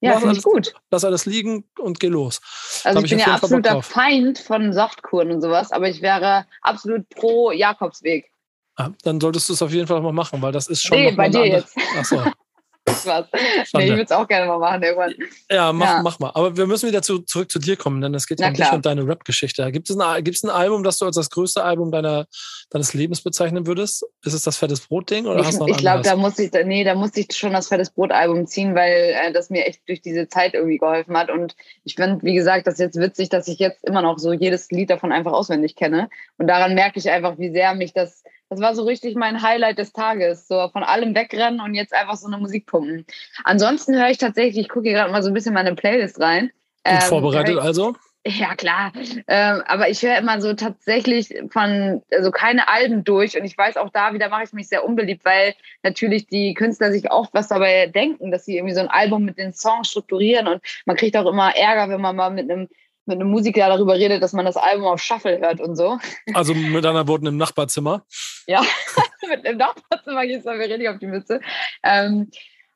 ja, 0.01 0.19
finde 0.19 0.37
ich 0.37 0.43
gut. 0.43 0.75
Lass 0.91 1.05
alles 1.05 1.27
liegen 1.27 1.65
und 1.79 2.01
geh 2.01 2.09
los. 2.09 2.41
Also 2.85 3.03
ich 3.03 3.11
bin 3.11 3.19
ja 3.19 3.35
absoluter 3.35 3.83
Feind 3.83 4.39
von 4.39 4.73
Saftkuren 4.73 5.31
und 5.31 5.41
sowas, 5.41 5.73
aber 5.73 5.89
ich 5.89 6.03
wäre 6.03 6.47
absolut 6.63 7.09
pro 7.11 7.51
Jakobsweg. 7.51 8.31
Ja, 8.79 8.93
dann 9.03 9.21
solltest 9.21 9.49
du 9.49 9.55
es 9.55 9.63
auf 9.63 9.73
jeden 9.73 9.87
Fall 9.87 10.01
mal 10.03 10.13
machen, 10.13 10.43
weil 10.43 10.53
das 10.53 10.69
ist 10.69 10.83
schon. 10.83 10.99
Nee, 10.99 11.13
bei 11.13 11.29
dir 11.29 11.43
andere... 11.43 11.59
jetzt. 11.59 11.77
Achso. 11.99 12.23
was. 12.87 13.27
Nee, 13.75 13.85
ich 13.85 13.91
würde 13.91 14.03
es 14.03 14.13
auch 14.13 14.27
gerne 14.27 14.47
mal 14.47 14.59
machen 14.59 14.83
irgendwann. 14.83 15.15
Ja, 15.51 15.73
mach, 15.73 15.87
ja. 15.87 16.03
mach 16.03 16.19
mal. 16.19 16.31
Aber 16.35 16.57
wir 16.57 16.67
müssen 16.67 16.89
wieder 16.89 17.03
zu, 17.03 17.21
zurück 17.21 17.51
zu 17.51 17.59
dir 17.59 17.77
kommen, 17.77 18.01
denn 18.01 18.15
es 18.15 18.27
geht 18.27 18.41
ja 18.41 18.49
um 18.49 18.55
dich 18.55 18.71
und 18.73 18.87
deine 18.87 19.07
Rap-Geschichte. 19.07 19.71
Gibt 19.73 19.91
es 19.91 19.99
ein, 19.99 20.25
gibt's 20.25 20.43
ein 20.43 20.51
Album, 20.51 20.83
das 20.83 20.99
du 20.99 21.07
als 21.07 21.17
das 21.17 21.31
größte 21.31 21.63
Album 21.63 21.91
deiner, 21.91 22.27
deines 22.71 22.95
Lebens 22.95 23.23
bezeichnen 23.23 23.67
würdest? 23.67 24.05
Ist 24.25 24.35
es 24.35 24.43
das 24.43 24.57
Fettes 24.57 24.81
Brot-Ding 24.81 25.27
oder 25.27 25.41
ich, 25.41 25.47
hast 25.47 25.57
du 25.57 25.61
noch 25.61 25.69
Ich 25.69 25.79
glaube, 25.79 26.03
da 26.03 26.17
muss 26.17 26.39
ich, 26.39 26.51
nee, 26.65 26.85
da 26.85 26.95
muss 26.95 27.17
ich 27.17 27.29
schon 27.33 27.53
das 27.53 27.69
Fettes 27.69 27.91
Brot-Album 27.91 28.47
ziehen, 28.47 28.75
weil 28.75 29.15
äh, 29.15 29.33
das 29.33 29.51
mir 29.51 29.67
echt 29.67 29.89
durch 29.89 30.01
diese 30.01 30.29
Zeit 30.29 30.55
irgendwie 30.55 30.79
geholfen 30.79 31.17
hat. 31.17 31.31
Und 31.31 31.57
ich 31.85 31.95
finde, 31.95 32.23
wie 32.23 32.35
gesagt, 32.35 32.67
das 32.67 32.75
ist 32.75 32.81
jetzt 32.81 33.01
witzig, 33.01 33.29
dass 33.29 33.49
ich 33.49 33.59
jetzt 33.59 33.85
immer 33.85 34.03
noch 34.03 34.19
so 34.19 34.33
jedes 34.33 34.71
Lied 34.71 34.91
davon 34.91 35.13
einfach 35.13 35.33
auswendig 35.33 35.77
kenne. 35.77 36.09
Und 36.39 36.47
daran 36.47 36.75
merke 36.75 36.99
ich 36.99 37.11
einfach, 37.11 37.39
wie 37.39 37.51
sehr 37.51 37.75
mich 37.75 37.93
das 37.93 38.23
das 38.49 38.61
war 38.61 38.75
so 38.75 38.85
richtig 38.85 39.17
mein 39.17 39.43
Highlight 39.43 39.79
des 39.79 39.93
Tages. 39.93 40.47
So 40.49 40.69
von 40.69 40.83
allem 40.83 41.15
wegrennen 41.15 41.61
und 41.61 41.75
jetzt 41.75 41.93
einfach 41.93 42.17
so 42.17 42.27
eine 42.27 42.39
Musik 42.39 42.67
pumpen. 42.67 43.07
Ansonsten 43.45 43.95
höre 43.95 44.11
ich 44.11 44.19
tatsächlich, 44.19 44.67
ich 44.67 44.69
gucke 44.69 44.89
hier 44.89 44.99
gerade 44.99 45.13
mal 45.13 45.23
so 45.23 45.29
ein 45.29 45.35
bisschen 45.35 45.55
meine 45.55 45.75
Playlist 45.75 46.21
rein. 46.21 46.51
Gut 46.85 46.95
ähm, 46.95 47.01
vorbereitet 47.03 47.57
ich, 47.57 47.61
also? 47.61 47.95
Ja, 48.27 48.57
klar. 48.57 48.93
Ähm, 49.29 49.63
aber 49.67 49.89
ich 49.89 50.03
höre 50.03 50.19
immer 50.19 50.41
so 50.41 50.53
tatsächlich 50.55 51.33
von, 51.51 52.03
also 52.11 52.33
keine 52.33 52.69
Alben 52.69 53.05
durch. 53.05 53.39
Und 53.39 53.45
ich 53.45 53.57
weiß 53.57 53.77
auch 53.77 53.91
da 53.91 54.15
wieder 54.15 54.29
mache 54.29 54.45
ich 54.45 54.53
mich 54.53 54.69
sehr 54.69 54.85
unbeliebt, 54.85 55.25
weil 55.25 55.55
natürlich 55.85 56.27
die 56.27 56.55
Künstler 56.55 56.91
sich 56.91 57.11
oft 57.13 57.33
was 57.35 57.47
dabei 57.47 57.87
denken, 57.87 58.33
dass 58.33 58.45
sie 58.45 58.57
irgendwie 58.57 58.75
so 58.75 58.81
ein 58.81 58.89
Album 58.89 59.25
mit 59.25 59.39
den 59.39 59.53
Songs 59.53 59.91
strukturieren. 59.91 60.49
Und 60.49 60.61
man 60.87 60.97
kriegt 60.97 61.17
auch 61.17 61.27
immer 61.27 61.55
Ärger, 61.57 61.89
wenn 61.89 62.01
man 62.01 62.17
mal 62.17 62.31
mit 62.31 62.51
einem 62.51 62.69
mit 63.07 63.21
einem 63.21 63.31
Musiker 63.31 63.69
darüber 63.69 63.95
redet, 63.95 64.23
dass 64.23 64.33
man 64.33 64.45
das 64.45 64.57
Album 64.57 64.87
auf 64.87 65.01
Shuffle 65.01 65.39
hört 65.39 65.61
und 65.61 65.77
so. 65.77 65.99
Also 66.35 66.55
mit 66.55 66.85
anderen 66.85 67.09
Worten 67.09 67.27
im 67.27 67.37
Nachbarzimmer. 67.37 68.05
Ja, 68.47 68.63
mit 69.29 69.47
einem 69.47 69.59
Nachbarzimmer 69.59 70.27
geht 70.27 70.41
es 70.41 70.45
mir 70.45 70.59
richtig 70.59 70.89
auf 70.89 70.99
die 70.99 71.07
Mütze. 71.07 71.41
Ähm, 71.83 72.31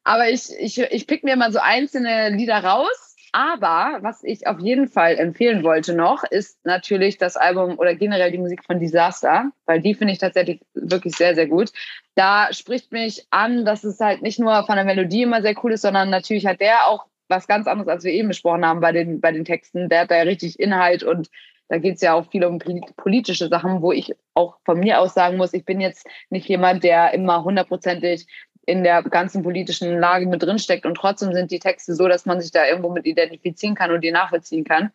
aber 0.05 0.31
ich, 0.31 0.49
ich, 0.59 0.79
ich 0.79 1.07
pick 1.07 1.25
mir 1.25 1.37
mal 1.37 1.53
so 1.53 1.59
einzelne 1.59 2.31
Lieder 2.31 2.65
raus 2.65 3.17
Aber 3.33 3.99
was 4.03 4.25
ich 4.25 4.47
auf 4.47 4.59
jeden 4.59 4.89
Fall 4.89 5.17
empfehlen 5.17 5.63
wollte 5.63 5.95
noch, 5.95 6.25
ist 6.25 6.59
natürlich 6.65 7.19
das 7.19 7.37
Album 7.37 7.79
oder 7.79 7.95
generell 7.95 8.33
die 8.33 8.39
Musik 8.39 8.65
von 8.65 8.81
Disaster, 8.81 9.51
weil 9.67 9.81
die 9.81 9.95
finde 9.95 10.13
ich 10.13 10.19
tatsächlich 10.19 10.61
wirklich 10.75 11.15
sehr, 11.17 11.35
sehr 11.35 11.47
gut. 11.47 11.71
Da 12.15 12.53
spricht 12.53 12.93
mich 12.93 13.27
an, 13.31 13.65
dass 13.65 13.85
es 13.85 14.01
halt 14.01 14.23
nicht 14.23 14.41
nur 14.41 14.65
von 14.67 14.77
der 14.77 14.85
Melodie 14.85 15.23
immer 15.23 15.43
sehr 15.43 15.55
cool 15.63 15.73
ist, 15.73 15.83
sondern 15.83 16.11
natürlich 16.11 16.47
hat 16.47 16.61
der 16.61 16.87
auch 16.87 17.07
was 17.31 17.47
ganz 17.47 17.67
anderes, 17.67 17.89
als 17.89 18.05
wir 18.05 18.13
eben 18.13 18.29
besprochen 18.29 18.67
haben 18.67 18.81
bei 18.81 18.93
den, 18.93 19.21
bei 19.21 19.33
den 19.33 19.45
Texten. 19.45 19.89
Der 19.89 20.01
hat 20.01 20.11
da 20.11 20.17
ja 20.17 20.23
richtig 20.23 20.59
Inhalt 20.61 21.03
und 21.03 21.31
da 21.69 21.79
geht 21.79 21.95
es 21.95 22.01
ja 22.01 22.15
auch 22.15 22.29
viel 22.29 22.45
um 22.45 22.59
politische 22.97 23.49
Sachen, 23.49 23.81
wo 23.81 23.93
ich 23.93 24.13
auch 24.35 24.59
von 24.65 24.81
mir 24.81 25.01
aus 25.01 25.15
sagen 25.15 25.37
muss, 25.37 25.55
ich 25.55 25.65
bin 25.65 25.81
jetzt 25.81 26.05
nicht 26.29 26.49
jemand, 26.49 26.83
der 26.83 27.15
immer 27.15 27.45
hundertprozentig 27.45 28.27
in 28.67 28.83
der 28.83 29.03
ganzen 29.05 29.43
politischen 29.43 29.99
Lage 29.99 30.27
mit 30.27 30.43
drinsteckt. 30.43 30.85
Und 30.85 30.97
trotzdem 30.97 31.33
sind 31.33 31.53
die 31.53 31.61
Texte 31.61 31.95
so, 31.95 32.09
dass 32.09 32.27
man 32.27 32.41
sich 32.41 32.51
da 32.51 32.67
irgendwo 32.67 32.91
mit 32.91 33.07
identifizieren 33.07 33.77
kann 33.77 33.93
und 33.93 34.03
die 34.03 34.11
nachvollziehen 34.11 34.65
kann. 34.65 34.91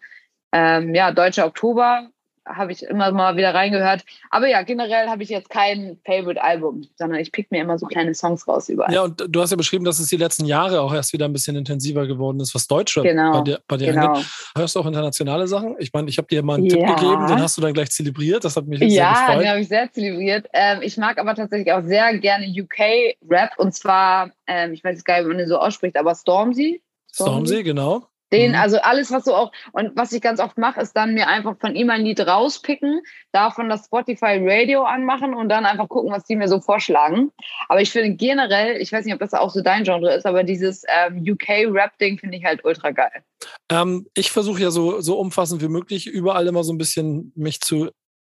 Ähm, 0.52 0.94
ja, 0.94 1.12
Deutscher 1.12 1.46
Oktober 1.46 2.10
habe 2.46 2.72
ich 2.72 2.84
immer 2.84 3.12
mal 3.12 3.38
wieder 3.38 3.54
reingehört. 3.54 4.04
Aber 4.30 4.48
ja, 4.48 4.62
generell 4.62 5.08
habe 5.08 5.24
ich 5.24 5.30
jetzt 5.30 5.50
kein 5.50 5.98
Favorite-Album, 6.06 6.88
sondern 6.96 7.20
ich 7.20 7.32
pick 7.32 7.52
mir 7.52 7.62
immer 7.62 7.78
so 7.78 7.86
kleine 7.86 8.14
Songs 8.14 8.48
raus 8.48 8.70
überall. 8.70 8.94
Ja, 8.94 9.04
und 9.04 9.24
du 9.28 9.42
hast 9.42 9.52
ja 9.52 9.58
beschrieben, 9.58 9.86
dass 9.86 10.00
es 10.00 10.08
die 10.08 10.18
letzten 10.18 10.46
Jahre 10.46 10.82
auch 10.82 10.94
erst 10.94 11.14
wieder 11.14 11.26
ein 11.26 11.34
bisschen 11.34 11.56
intensiver 11.56 12.08
geworden 12.08 12.40
ist, 12.40 12.54
was 12.54 12.68
Deutsche 12.68 13.02
genau, 13.02 13.34
bei 13.34 13.42
dir, 13.42 13.60
bei 13.68 13.78
dir 13.78 13.92
genau. 13.94 14.14
angeht. 14.14 14.26
Hörst 14.56 14.76
du 14.76 14.80
auch 14.80 14.86
internationale 14.86 15.48
Sachen? 15.48 15.76
Ich 15.80 15.92
meine, 15.94 16.10
ich 16.10 16.18
habe 16.18 16.28
dir 16.28 16.44
mal 16.44 16.56
einen 16.56 16.66
Ja. 16.66 16.78
Tipp 16.78 16.96
gegeben, 16.98 17.28
den 17.28 17.40
hast 17.42 17.58
du 17.58 17.62
dann 17.62 17.74
gleich 17.74 17.92
zelebriert. 17.92 18.44
Das 18.44 18.56
hat 18.56 18.66
mich 18.68 18.80
jetzt 18.80 18.92
sehr 18.92 19.02
Ja, 19.02 19.14
den 19.14 19.28
gefreut. 19.28 19.48
habe 19.48 19.60
ich 19.62 19.68
sehr 19.68 19.92
zelebriert. 19.92 20.48
Ähm, 20.54 20.80
ich 20.82 20.98
mag 20.98 21.18
aber 21.18 21.36
tatsächlich 21.36 21.72
auch 21.74 21.84
sehr 21.84 22.18
gerne 22.20 22.46
UK-Rap 22.48 23.52
und 23.58 23.74
zwar, 23.74 24.32
ähm, 24.48 24.74
ich 24.74 24.84
weiß 24.84 25.04
gar 25.04 25.18
nicht, 25.18 25.26
wie 25.26 25.30
man 25.30 25.38
den 25.38 25.48
so 25.48 25.58
ausspricht, 25.58 25.98
aber 25.98 26.14
Stormzy. 26.16 26.82
Stormzy, 27.12 27.64
genau. 27.64 28.08
Den, 28.36 28.52
Mhm. 28.52 28.58
also 28.58 28.78
alles, 28.82 29.12
was 29.12 29.26
so 29.26 29.36
auch, 29.36 29.52
und 29.72 29.96
was 29.96 30.12
ich 30.12 30.22
ganz 30.22 30.40
oft 30.40 30.58
mache, 30.58 30.82
ist 30.82 30.94
dann 30.94 31.14
mir 31.14 31.28
einfach 31.28 31.56
von 31.60 31.76
ihm 31.76 31.90
ein 31.90 32.02
Lied 32.02 32.20
rauspicken, 32.20 33.02
davon 33.32 33.70
das 33.70 33.86
Spotify 33.86 34.40
Radio 34.42 34.84
anmachen 34.84 35.34
und 35.34 35.50
dann 35.50 35.66
einfach 35.66 35.88
gucken, 35.88 36.12
was 36.12 36.26
die 36.26 36.36
mir 36.36 36.48
so 36.48 36.60
vorschlagen. 36.60 37.32
Aber 37.70 37.82
ich 37.82 37.92
finde 37.92 38.16
generell, 38.16 38.82
ich 38.82 38.92
weiß 38.92 39.06
nicht, 39.06 39.14
ob 39.14 39.20
das 39.20 39.34
auch 39.34 39.50
so 39.50 39.62
dein 39.62 39.84
Genre 39.84 40.14
ist, 40.14 40.26
aber 40.26 40.44
dieses 40.44 40.84
ähm, 40.88 41.24
UK-Rap-Ding 41.28 42.20
finde 42.20 42.38
ich 42.38 42.46
halt 42.46 42.64
ultra 42.66 42.92
geil. 42.92 43.24
Ähm, 43.70 44.08
ich 44.16 44.32
versuche 44.32 44.62
ja 44.62 44.72
so, 44.72 45.02
so 45.02 45.20
umfassend 45.20 45.62
wie 45.62 45.68
möglich 45.68 46.08
überall 46.08 46.48
immer 46.48 46.64
so 46.64 46.74
ein 46.74 46.78
bisschen 46.78 47.32
mich 47.36 47.62
zu 47.62 47.90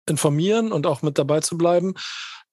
informieren 0.08 0.72
und 0.72 0.88
auch 0.88 1.02
mit 1.02 1.18
dabei 1.18 1.40
zu 1.40 1.58
bleiben. 1.58 1.94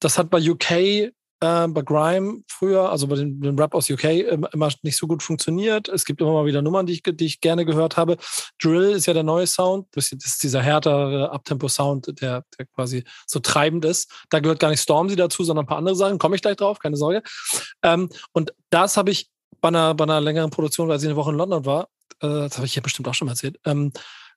Das 0.01 0.19
hat 0.19 0.31
bei 0.31 0.39
UK, 0.39 1.13
äh, 1.41 1.69
bei 1.69 1.83
Grime 1.83 2.43
früher, 2.49 2.91
also 2.91 3.07
bei 3.07 3.17
den, 3.17 3.41
den 3.41 3.59
Rap 3.59 3.75
aus 3.75 3.91
UK, 3.91 4.05
immer, 4.05 4.53
immer 4.53 4.71
nicht 4.83 4.97
so 4.97 5.07
gut 5.07 5.23
funktioniert. 5.23 5.89
Es 5.89 6.05
gibt 6.05 6.21
immer 6.21 6.33
mal 6.33 6.47
wieder 6.47 6.63
Nummern, 6.63 6.87
die 6.87 6.95
ich, 6.95 7.03
die 7.03 7.27
ich 7.27 7.41
gerne 7.41 7.65
gehört 7.65 7.97
habe. 7.97 8.17
Drill 8.61 8.93
ist 8.93 9.07
ja 9.07 9.15
der 9.15 9.23
neue 9.23 9.47
Sound. 9.47 9.89
Das 9.93 10.13
ist 10.13 10.43
dieser 10.43 10.63
härtere 10.63 11.31
Abtempo-Sound, 11.31 12.21
der, 12.21 12.45
der 12.59 12.67
quasi 12.67 13.05
so 13.27 13.41
treibend 13.41 13.85
ist. 13.85 14.11
Da 14.31 14.41
gehört 14.41 14.61
gar 14.61 14.71
nicht 14.71 14.81
Stormzy 14.81 15.17
dazu, 15.17 15.45
sondern 15.45 15.65
ein 15.65 15.69
paar 15.69 15.79
andere 15.79 15.97
Sachen. 15.97 16.19
Komme 16.19 16.37
ich 16.37 16.43
gleich 16.43 16.57
drauf, 16.57 16.79
keine 16.79 16.97
Sorge. 16.97 17.23
Ähm, 17.83 18.09
und 18.33 18.55
das 18.71 18.97
habe 18.97 19.11
ich 19.11 19.29
bei 19.61 19.69
einer, 19.69 19.95
bei 19.95 20.05
einer 20.05 20.21
längeren 20.21 20.51
Produktion, 20.51 20.89
weil 20.89 20.99
ich 20.99 21.05
eine 21.05 21.17
Woche 21.17 21.31
in 21.31 21.37
London 21.37 21.65
war, 21.65 21.89
äh, 22.21 22.27
das 22.29 22.57
habe 22.57 22.67
ich 22.67 22.75
hier 22.75 22.83
bestimmt 22.83 23.09
auch 23.09 23.15
schon 23.15 23.27
mal 23.27 23.33
erzählt, 23.33 23.59
ähm, 23.65 23.93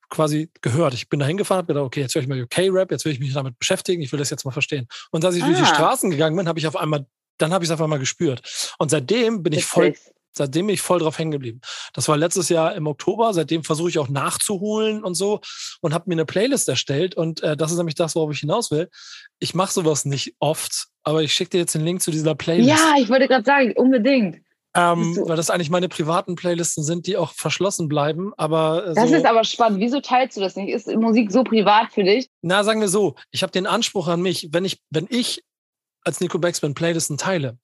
quasi 0.10 0.50
gehört. 0.62 0.93
Ich 0.93 1.10
bin 1.10 1.19
da 1.19 1.26
hingefahren, 1.26 1.60
habe 1.60 1.67
gedacht, 1.74 1.86
okay, 1.86 2.02
jetzt 2.02 2.15
höre 2.15 2.22
ich 2.22 2.28
mal 2.28 2.41
UK-Rap, 2.41 2.91
jetzt 2.91 3.06
will 3.06 3.12
ich 3.13 3.19
mich 3.19 3.34
damit 3.34 3.58
beschäftigen, 3.60 4.02
ich 4.02 4.12
will 4.12 4.19
das 4.19 4.30
jetzt 4.30 4.45
mal 4.45 4.52
verstehen. 4.52 4.88
Und 5.12 5.24
als 5.24 5.36
ich 5.36 5.43
durch 5.43 5.58
die 5.58 5.63
Ah. 5.63 5.74
Straßen 5.74 6.10
gegangen 6.10 6.36
bin, 6.36 6.48
habe 6.48 6.60
ich 6.60 6.67
auf 6.67 6.76
einmal, 6.76 7.06
dann 7.38 7.54
habe 7.54 7.63
ich 7.63 7.69
es 7.69 7.74
auf 7.74 7.82
einmal 7.82 8.00
gespürt. 8.00 8.41
Und 8.80 8.89
seitdem 8.91 9.43
bin 9.43 9.54
ich 9.54 9.65
voll, 9.65 9.93
seitdem 10.32 10.67
bin 10.67 10.74
ich 10.74 10.82
voll 10.82 11.00
drauf 11.00 11.17
hängen 11.17 11.32
geblieben. 11.32 11.62
Das 11.93 12.08
war 12.08 12.17
letztes 12.17 12.50
Jahr 12.50 12.76
im 12.76 12.88
Oktober, 12.88 13.34
seitdem 13.34 13.63
versuche 13.63 13.89
ich 13.89 14.00
auch 14.00 14.10
nachzuholen 14.10 15.04
und 15.04 15.15
so 15.15 15.41
und 15.82 15.93
habe 15.93 16.06
mir 16.08 16.15
eine 16.15 16.26
Playlist 16.26 16.67
erstellt 16.69 17.15
und 17.15 17.41
äh, 17.43 17.56
das 17.58 17.72
ist 17.72 17.78
nämlich 17.78 17.95
das, 17.95 18.15
worauf 18.15 18.32
ich 18.32 18.39
hinaus 18.39 18.72
will. 18.72 18.89
Ich 19.39 19.54
mache 19.54 19.74
sowas 19.74 20.06
nicht 20.06 20.36
oft, 20.39 20.88
aber 21.04 21.24
ich 21.24 21.34
schicke 21.34 21.52
dir 21.52 21.58
jetzt 21.60 21.76
den 21.76 21.84
Link 21.86 22.02
zu 22.02 22.12
dieser 22.12 22.36
Playlist. 22.36 22.69
Ja, 22.69 22.93
ich 23.00 23.10
wollte 23.10 23.28
gerade 23.28 23.45
sagen, 23.45 23.74
unbedingt. 23.76 24.41
Ähm, 24.75 25.17
weil 25.25 25.36
das 25.36 25.49
eigentlich 25.49 25.71
meine 25.71 25.89
privaten 25.89 26.36
Playlisten 26.36 26.84
sind, 26.84 27.08
die 27.08 27.17
auch 27.17 27.32
verschlossen 27.34 27.88
bleiben. 27.88 28.34
Aber 28.38 28.86
äh, 28.88 28.93
Das 28.93 29.10
so, 29.10 29.15
ist 29.15 29.25
aber 29.25 29.43
spannend. 29.43 29.79
Wieso 29.79 29.99
teilst 29.99 30.38
du 30.38 30.41
das 30.41 30.55
nicht? 30.55 30.69
Ist 30.69 30.88
Musik 30.88 31.32
so 31.32 31.43
privat 31.43 31.91
für 31.91 32.03
dich? 32.03 32.29
na, 32.41 32.63
sagen 32.63 32.79
wir 32.82 32.88
so, 32.89 33.15
ich 33.32 33.41
habe 33.41 33.51
den 33.51 33.65
Anspruch 33.65 34.08
an 34.08 34.21
mich, 34.21 34.49
wenn 34.51 34.65
ich, 34.65 34.79
wenn 34.91 35.08
ich 35.10 35.43
als 36.05 36.19
Nico 36.21 36.38
Backspin 36.39 36.75
Playlisten 36.75 37.17
teile, 37.17 37.58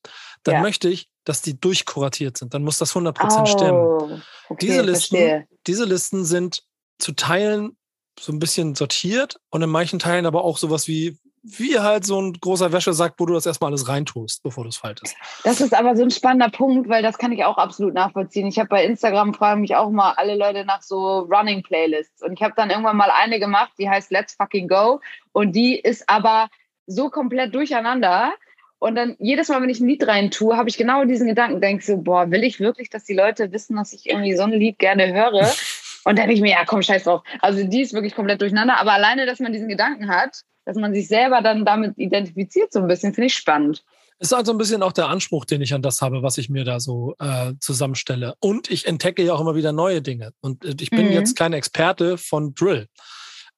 dann 0.43 0.55
Ja. 0.55 0.61
möchte 0.61 0.89
ich, 0.89 1.07
dass 1.25 1.41
die 1.41 1.59
durchkuratiert 1.59 2.37
sind. 2.37 2.53
Dann 2.53 2.63
muss 2.63 2.79
das 2.79 2.93
100% 2.93 3.45
stimmen. 3.47 3.71
Oh, 3.77 4.19
okay, 4.49 4.65
Diese 4.65 4.81
Listen- 4.81 5.15
verstehe. 5.17 5.47
Diese 5.67 5.85
Listen 5.85 6.25
sind 6.25 6.63
zu 6.99 7.11
Teilen 7.13 7.77
so 8.19 8.31
ein 8.31 8.39
bisschen 8.39 8.73
sortiert 8.75 9.37
und 9.51 9.61
in 9.61 9.69
manchen 9.69 9.99
Teilen 9.99 10.25
aber 10.25 10.43
auch 10.43 10.57
sowas 10.57 10.87
wie, 10.87 11.17
wie 11.45 11.79
halt 11.79 12.05
so 12.05 12.19
ein 12.19 12.33
großer 12.33 12.71
Wäschesack, 12.71 13.13
wo 13.17 13.27
du 13.27 13.35
das 13.35 13.45
erstmal 13.45 13.69
alles 13.69 13.87
reintust, 13.87 14.41
bevor 14.41 14.63
du 14.63 14.69
es 14.69 14.77
faltest. 14.77 15.15
Das 15.43 15.61
ist 15.61 15.75
aber 15.75 15.95
so 15.95 16.01
ein 16.01 16.09
spannender 16.09 16.49
Punkt, 16.49 16.89
weil 16.89 17.03
das 17.03 17.19
kann 17.19 17.31
ich 17.31 17.43
auch 17.45 17.57
absolut 17.57 17.93
nachvollziehen. 17.93 18.47
Ich 18.47 18.57
habe 18.57 18.69
bei 18.69 18.83
Instagram 18.83 19.33
fragen 19.35 19.61
mich 19.61 19.75
auch 19.75 19.91
mal 19.91 20.13
alle 20.17 20.35
Leute 20.35 20.65
nach 20.65 20.81
so 20.81 21.19
Running 21.19 21.61
Playlists 21.61 22.23
und 22.23 22.33
ich 22.33 22.41
habe 22.41 22.53
dann 22.55 22.71
irgendwann 22.71 22.97
mal 22.97 23.11
eine 23.11 23.39
gemacht, 23.39 23.73
die 23.77 23.87
heißt 23.87 24.09
Let's 24.11 24.33
Fucking 24.33 24.67
Go 24.67 25.01
und 25.33 25.55
die 25.55 25.79
ist 25.79 26.09
aber 26.09 26.49
so 26.87 27.09
komplett 27.09 27.53
durcheinander. 27.53 28.33
Und 28.79 28.95
dann 28.95 29.15
jedes 29.19 29.47
Mal, 29.47 29.61
wenn 29.61 29.69
ich 29.69 29.79
ein 29.79 29.87
Lied 29.87 30.05
rein 30.07 30.31
tue, 30.31 30.57
habe 30.57 30.69
ich 30.69 30.77
genau 30.77 31.05
diesen 31.05 31.27
Gedanken, 31.27 31.61
denke 31.61 31.83
so, 31.83 31.97
boah, 31.97 32.29
will 32.29 32.43
ich 32.43 32.59
wirklich, 32.59 32.89
dass 32.89 33.03
die 33.03 33.13
Leute 33.13 33.51
wissen, 33.51 33.75
dass 33.77 33.93
ich 33.93 34.09
irgendwie 34.09 34.35
so 34.35 34.43
ein 34.43 34.51
Lied 34.51 34.79
gerne 34.79 35.13
höre? 35.13 35.51
Und 36.05 36.17
dann 36.17 36.27
denke 36.27 36.33
ich 36.35 36.41
mir, 36.41 36.51
ja, 36.51 36.63
komm, 36.65 36.81
scheiß 36.81 37.03
drauf. 37.03 37.21
Also 37.41 37.63
die 37.67 37.81
ist 37.81 37.93
wirklich 37.93 38.15
komplett 38.15 38.39
durcheinander. 38.41 38.79
Aber 38.79 38.93
alleine, 38.93 39.25
dass 39.25 39.39
man 39.39 39.51
diesen 39.51 39.67
Gedanken 39.67 40.07
hat, 40.07 40.41
dass 40.63 40.77
man 40.77 40.93
sich 40.93 41.07
selber 41.07 41.41
dann 41.41 41.65
damit 41.65 41.97
identifiziert, 41.97 42.71
so 42.71 42.79
ein 42.79 42.87
bisschen, 42.87 43.13
finde 43.13 43.27
ich 43.27 43.35
spannend. 43.35 43.83
ist 44.19 44.33
also 44.33 44.51
ein 44.53 44.57
bisschen 44.57 44.81
auch 44.81 44.93
der 44.93 45.09
Anspruch, 45.09 45.43
den 45.45 45.61
ich 45.61 45.73
an 45.73 45.81
das 45.81 46.01
habe, 46.01 46.23
was 46.23 46.37
ich 46.37 46.47
mir 46.49 46.63
da 46.63 46.79
so 46.79 47.15
äh, 47.19 47.53
zusammenstelle. 47.59 48.35
Und 48.39 48.71
ich 48.71 48.87
entdecke 48.87 49.23
ja 49.23 49.33
auch 49.33 49.41
immer 49.41 49.55
wieder 49.55 49.73
neue 49.73 50.01
Dinge. 50.01 50.31
Und 50.41 50.63
äh, 50.63 50.75
ich 50.79 50.89
bin 50.89 51.07
Mhm. 51.07 51.11
jetzt 51.11 51.35
kein 51.35 51.53
Experte 51.53 52.17
von 52.17 52.53
Drill. 52.55 52.87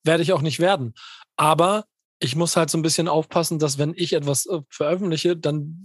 Werde 0.03 0.23
ich 0.23 0.33
auch 0.33 0.41
nicht 0.41 0.59
werden. 0.59 0.93
Aber 1.35 1.85
ich 2.19 2.35
muss 2.35 2.55
halt 2.57 2.69
so 2.71 2.77
ein 2.79 2.81
bisschen 2.81 3.07
aufpassen, 3.07 3.59
dass 3.59 3.77
wenn 3.77 3.93
ich 3.95 4.13
etwas 4.13 4.47
äh, 4.47 4.59
veröffentliche, 4.69 5.37
dann 5.37 5.83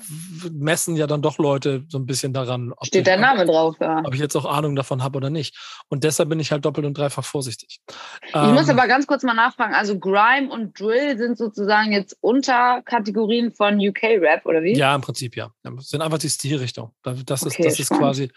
messen 0.50 0.96
ja 0.96 1.06
dann 1.06 1.20
doch 1.20 1.36
Leute 1.38 1.84
so 1.88 1.98
ein 1.98 2.06
bisschen 2.06 2.32
daran, 2.32 2.72
ob, 2.72 2.86
Steht 2.86 3.02
ich, 3.02 3.04
dein 3.04 3.20
Name 3.20 3.44
drauf, 3.44 3.76
ja. 3.80 4.00
ob 4.04 4.14
ich 4.14 4.20
jetzt 4.20 4.34
auch 4.36 4.46
Ahnung 4.46 4.74
davon 4.74 5.02
habe 5.02 5.18
oder 5.18 5.28
nicht. 5.28 5.54
Und 5.88 6.04
deshalb 6.04 6.30
bin 6.30 6.40
ich 6.40 6.50
halt 6.50 6.64
doppelt 6.64 6.86
und 6.86 6.96
dreifach 6.96 7.24
vorsichtig. 7.24 7.80
Ich 8.28 8.34
muss 8.34 8.68
Ähm, 8.68 8.78
aber 8.78 8.88
ganz 8.88 9.06
kurz 9.06 9.22
mal 9.24 9.34
nachfragen. 9.34 9.74
Also 9.74 9.98
Grime 9.98 10.48
und 10.50 10.78
Drill 10.80 11.18
sind 11.18 11.36
sozusagen 11.36 11.92
jetzt 11.92 12.16
Unterkategorien 12.22 13.52
von 13.52 13.76
UK-Rap, 13.78 14.46
oder 14.46 14.62
wie? 14.62 14.74
Ja, 14.74 14.94
im 14.94 15.00
Prinzip 15.02 15.36
ja. 15.36 15.50
Das 15.62 15.88
sind 15.88 16.00
einfach 16.02 16.18
die 16.18 16.30
Stilrichtung. 16.30 16.92
Da- 17.02 17.14
Das 17.26 17.42
ist, 17.42 17.52
Okay, 17.54 17.64
das 17.64 17.78
ist 17.78 17.86
spannend. 17.86 18.02
quasi. 18.04 18.30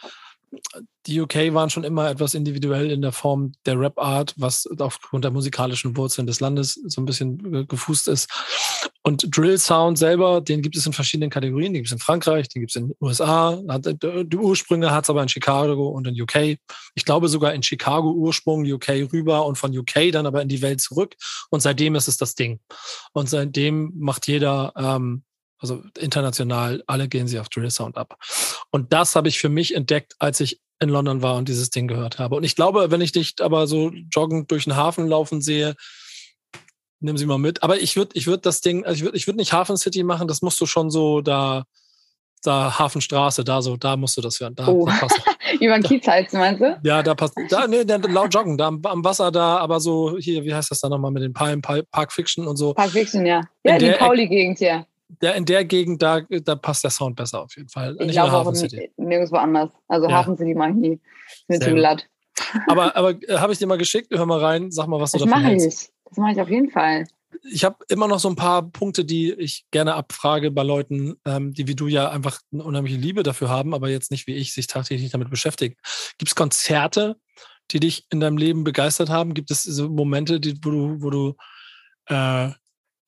Die 1.05 1.21
UK 1.21 1.53
waren 1.53 1.69
schon 1.69 1.83
immer 1.83 2.09
etwas 2.09 2.33
individuell 2.33 2.91
in 2.91 3.01
der 3.01 3.11
Form 3.11 3.51
der 3.65 3.79
Rap-Art, 3.79 4.33
was 4.37 4.67
aufgrund 4.79 5.23
der 5.23 5.31
musikalischen 5.31 5.95
Wurzeln 5.95 6.25
des 6.25 6.39
Landes 6.39 6.73
so 6.85 7.01
ein 7.01 7.05
bisschen 7.05 7.53
äh, 7.53 7.65
gefußt 7.65 8.07
ist. 8.07 8.29
Und 9.03 9.37
Drill-Sound 9.37 9.99
selber, 9.99 10.41
den 10.41 10.63
gibt 10.63 10.75
es 10.75 10.87
in 10.87 10.93
verschiedenen 10.93 11.29
Kategorien. 11.29 11.73
Den 11.73 11.83
gibt 11.83 11.87
es 11.87 11.91
in 11.91 11.99
Frankreich, 11.99 12.49
den 12.49 12.61
gibt 12.61 12.71
es 12.71 12.75
in 12.75 12.87
den 12.87 12.95
USA. 12.99 13.61
Äh, 13.69 14.25
die 14.25 14.37
Ursprünge 14.37 14.91
hat 14.91 15.03
es 15.03 15.09
aber 15.11 15.21
in 15.21 15.29
Chicago 15.29 15.89
und 15.89 16.07
in 16.07 16.19
UK. 16.19 16.57
Ich 16.95 17.05
glaube 17.05 17.29
sogar 17.29 17.53
in 17.53 17.61
Chicago 17.61 18.11
Ursprung, 18.11 18.65
UK 18.65 19.11
rüber 19.13 19.45
und 19.45 19.57
von 19.57 19.77
UK 19.77 20.11
dann 20.11 20.25
aber 20.25 20.41
in 20.41 20.49
die 20.49 20.63
Welt 20.63 20.81
zurück. 20.81 21.15
Und 21.51 21.59
seitdem 21.59 21.93
ist 21.93 22.07
es 22.07 22.17
das 22.17 22.33
Ding. 22.33 22.59
Und 23.13 23.29
seitdem 23.29 23.93
macht 23.95 24.27
jeder 24.27 24.73
ähm, 24.75 25.23
also 25.65 25.83
international, 25.99 26.83
alle 26.87 27.07
gehen 27.07 27.27
sie 27.27 27.39
auf 27.39 27.49
Drill 27.49 27.69
Sound 27.71 27.97
ab. 27.97 28.17
Und 28.71 28.93
das 28.93 29.15
habe 29.15 29.27
ich 29.27 29.39
für 29.39 29.49
mich 29.49 29.75
entdeckt, 29.75 30.15
als 30.19 30.39
ich 30.39 30.61
in 30.79 30.89
London 30.89 31.21
war 31.21 31.35
und 31.37 31.47
dieses 31.49 31.69
Ding 31.69 31.87
gehört 31.87 32.19
habe. 32.19 32.35
Und 32.35 32.43
ich 32.43 32.55
glaube, 32.55 32.91
wenn 32.91 33.01
ich 33.01 33.11
dich 33.11 33.35
aber 33.41 33.65
so 33.67 33.91
joggend 34.13 34.51
durch 34.51 34.65
den 34.65 34.75
Hafen 34.75 35.07
laufen 35.07 35.41
sehe, 35.41 35.75
nimm 36.99 37.17
sie 37.17 37.25
mal 37.25 37.37
mit. 37.37 37.63
Aber 37.63 37.79
ich 37.79 37.95
würde, 37.95 38.11
ich 38.13 38.27
würde 38.27 38.41
das 38.41 38.61
Ding, 38.61 38.85
also 38.85 38.95
ich 38.97 39.03
würde, 39.03 39.17
ich 39.17 39.27
würde 39.27 39.37
nicht 39.37 39.53
Hafen 39.53 39.77
City 39.77 40.03
machen, 40.03 40.27
das 40.27 40.41
musst 40.41 40.59
du 40.59 40.65
schon 40.65 40.89
so 40.89 41.21
da, 41.21 41.63
da 42.43 42.77
Hafenstraße, 42.77 43.43
da 43.43 43.61
so, 43.61 43.77
da 43.77 43.95
musst 43.97 44.17
du 44.17 44.21
das 44.21 44.39
hören. 44.39 44.55
Da, 44.55 44.67
Oh. 44.67 44.85
da. 44.85 45.07
Über 45.61 45.75
den 45.79 45.83
Kiez 45.83 46.05
heizt, 46.07 46.33
meinst 46.33 46.61
du? 46.61 46.77
Ja, 46.83 47.01
da 47.03 47.15
passt. 47.15 47.35
Da, 47.49 47.67
nee, 47.67 47.85
da, 47.85 47.95
laut 47.97 48.33
joggen, 48.33 48.57
da 48.57 48.67
am, 48.67 48.81
am 48.83 49.03
Wasser 49.03 49.31
da, 49.31 49.57
aber 49.57 49.79
so 49.79 50.17
hier, 50.17 50.43
wie 50.43 50.53
heißt 50.53 50.69
das 50.71 50.79
da 50.81 50.89
nochmal 50.89 51.11
mit 51.11 51.23
den 51.23 51.33
Palmen, 51.33 51.61
Pal- 51.61 51.83
Park 51.91 52.11
Fiction 52.11 52.47
und 52.47 52.57
so. 52.57 52.73
Park 52.73 52.91
Fiction, 52.91 53.25
ja. 53.25 53.41
Ja, 53.63 53.73
In 53.75 53.79
die 53.79 53.91
Pauli-Gegend 53.91 54.57
hier. 54.57 54.85
Der, 55.07 55.35
in 55.35 55.45
der 55.45 55.65
Gegend, 55.65 56.01
da, 56.01 56.21
da 56.21 56.55
passt 56.55 56.83
der 56.83 56.89
Sound 56.91 57.15
besser 57.15 57.41
auf 57.41 57.55
jeden 57.55 57.69
Fall. 57.69 57.95
Ich 57.99 58.07
Nicht 58.07 58.11
glaube 58.13 58.31
Hafen 58.31 58.55
City. 58.55 58.91
nirgendwo 58.97 59.35
anders. 59.37 59.69
Also 59.87 60.09
Ja. 60.09 60.15
Hafen 60.17 60.35
City 60.37 60.55
mag 60.55 60.71
ich 60.71 60.75
nie. 60.75 60.99
Ist 61.27 61.49
mir 61.49 61.59
zu 61.59 61.73
glatt. 61.73 62.07
Aber, 62.67 62.95
aber 62.95 63.11
äh, 63.29 63.37
habe 63.37 63.53
ich 63.53 63.59
dir 63.59 63.67
mal 63.67 63.77
geschickt? 63.77 64.07
Hör 64.11 64.25
mal 64.25 64.39
rein, 64.39 64.71
sag 64.71 64.87
mal, 64.87 64.99
was 64.99 65.11
du 65.11 65.19
Das 65.19 65.27
davon 65.27 65.41
mache 65.43 65.51
hältst. 65.51 65.83
ich. 65.83 65.89
Das 66.09 66.17
mache 66.17 66.31
ich 66.33 66.41
auf 66.41 66.49
jeden 66.49 66.69
Fall. 66.71 67.05
Ich 67.51 67.63
habe 67.63 67.77
immer 67.89 68.07
noch 68.07 68.19
so 68.19 68.29
ein 68.29 68.35
paar 68.35 68.63
Punkte, 68.71 69.05
die 69.05 69.33
ich 69.33 69.65
gerne 69.69 69.93
abfrage 69.95 70.51
bei 70.51 70.63
Leuten, 70.63 71.15
ähm, 71.25 71.53
die 71.53 71.67
wie 71.67 71.75
du 71.75 71.87
ja 71.87 72.09
einfach 72.09 72.39
eine 72.51 72.63
unheimliche 72.63 72.97
Liebe 72.97 73.23
dafür 73.23 73.49
haben, 73.49 73.73
aber 73.73 73.89
jetzt 73.89 74.09
nicht 74.09 74.25
wie 74.25 74.35
ich 74.35 74.53
sich 74.53 74.67
tagtäglich 74.67 75.11
damit 75.11 75.29
beschäftigen. 75.29 75.75
Gibt 76.17 76.29
es 76.31 76.35
Konzerte, 76.35 77.17
die 77.71 77.79
dich 77.79 78.05
in 78.09 78.19
deinem 78.21 78.37
Leben 78.37 78.63
begeistert 78.63 79.09
haben? 79.09 79.33
Gibt 79.33 79.51
es 79.51 79.63
so 79.63 79.89
Momente, 79.89 80.39
die, 80.39 80.57
wo 80.63 80.69
du, 80.71 81.01
wo 81.01 81.09
du 81.09 81.35
äh, 82.07 82.49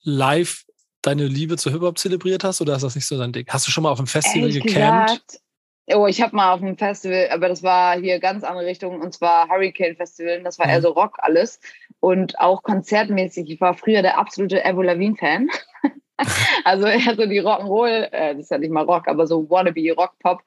live 0.04 0.64
deine 1.02 1.26
Liebe 1.26 1.58
zu 1.58 1.72
Hip-Hop 1.72 1.98
zelebriert 1.98 2.44
hast 2.44 2.62
oder 2.62 2.76
ist 2.76 2.84
das 2.84 2.96
nicht 2.96 3.08
so 3.08 3.18
dein 3.18 3.32
Ding? 3.32 3.46
Hast 3.50 3.68
du 3.68 3.72
schon 3.72 3.84
mal 3.84 3.92
auf 3.92 4.00
einem 4.00 4.08
Festival 4.08 4.50
Ehrlich 4.50 4.64
gecampt? 4.64 5.08
gesagt, 5.10 5.42
Oh, 5.90 6.06
ich 6.06 6.22
habe 6.22 6.36
mal 6.36 6.52
auf 6.52 6.62
einem 6.62 6.78
Festival, 6.78 7.30
aber 7.32 7.48
das 7.48 7.64
war 7.64 7.98
hier 7.98 8.20
ganz 8.20 8.44
andere 8.44 8.66
Richtung 8.66 9.00
und 9.02 9.14
zwar 9.14 9.48
Hurricane 9.48 9.96
Festival. 9.96 10.44
Das 10.44 10.60
war 10.60 10.66
Mhm. 10.66 10.74
eher 10.74 10.82
so 10.82 10.90
Rock 10.90 11.18
alles 11.20 11.62
und 12.02 12.38
auch 12.40 12.62
konzertmäßig. 12.62 13.50
Ich 13.50 13.62
war 13.62 13.74
früher 13.74 14.02
der 14.02 14.18
absolute 14.18 14.66
Avril 14.66 14.88
Lavigne 14.88 15.16
Fan. 15.16 15.48
also 16.66 16.88
eher 16.88 17.16
so 17.16 17.26
die 17.26 17.42
Rock'n'Roll, 17.42 18.10
äh, 18.12 18.34
das 18.34 18.44
ist 18.44 18.52
ja 18.52 18.58
nicht 18.58 18.72
mal 18.72 18.84
Rock, 18.84 19.08
aber 19.08 19.28
so 19.28 19.50
wannabe 19.50 19.94
Rock 19.96 20.20
Pop. 20.20 20.42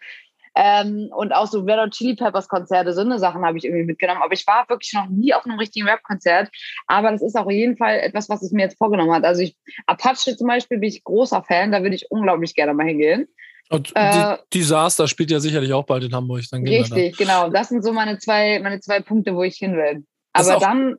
Ähm, 0.56 1.10
und 1.14 1.32
auch 1.32 1.46
so 1.46 1.60
Red 1.60 1.78
Hot 1.78 1.90
Chili 1.92 2.16
Peppers 2.16 2.48
Konzerte, 2.48 2.92
so 2.92 3.02
eine 3.02 3.18
Sachen 3.18 3.44
habe 3.44 3.58
ich 3.58 3.64
irgendwie 3.64 3.84
mitgenommen. 3.84 4.22
Aber 4.22 4.32
ich 4.32 4.46
war 4.46 4.68
wirklich 4.68 4.92
noch 4.92 5.08
nie 5.08 5.32
auf 5.32 5.44
einem 5.44 5.58
richtigen 5.58 5.88
Rap-Konzert. 5.88 6.50
Aber 6.86 7.12
das 7.12 7.22
ist 7.22 7.36
auch 7.36 7.46
auf 7.46 7.52
jeden 7.52 7.76
Fall 7.76 7.98
etwas, 8.00 8.28
was 8.28 8.42
ich 8.42 8.52
mir 8.52 8.62
jetzt 8.62 8.78
vorgenommen 8.78 9.12
habe. 9.12 9.26
Also 9.26 9.42
ich, 9.42 9.56
Apache 9.86 10.36
zum 10.36 10.46
Beispiel 10.48 10.78
bin 10.78 10.88
ich 10.88 11.04
großer 11.04 11.42
Fan, 11.44 11.72
da 11.72 11.82
würde 11.82 11.94
ich 11.94 12.10
unglaublich 12.10 12.54
gerne 12.54 12.74
mal 12.74 12.86
hingehen. 12.86 13.28
Und 13.70 13.92
Äh, 13.94 14.38
Disaster 14.52 15.06
spielt 15.06 15.30
ja 15.30 15.38
sicherlich 15.38 15.72
auch 15.72 15.86
bald 15.86 16.02
in 16.02 16.14
Hamburg. 16.14 16.42
Dann 16.50 16.64
gehen 16.64 16.82
Richtig, 16.82 17.16
genau. 17.16 17.50
Das 17.50 17.68
sind 17.68 17.84
so 17.84 17.92
meine 17.92 18.18
zwei, 18.18 18.58
meine 18.58 18.80
zwei 18.80 19.00
Punkte, 19.00 19.36
wo 19.36 19.44
ich 19.44 19.56
hin 19.56 19.76
will. 19.76 20.04
Aber 20.32 20.58
dann 20.58 20.96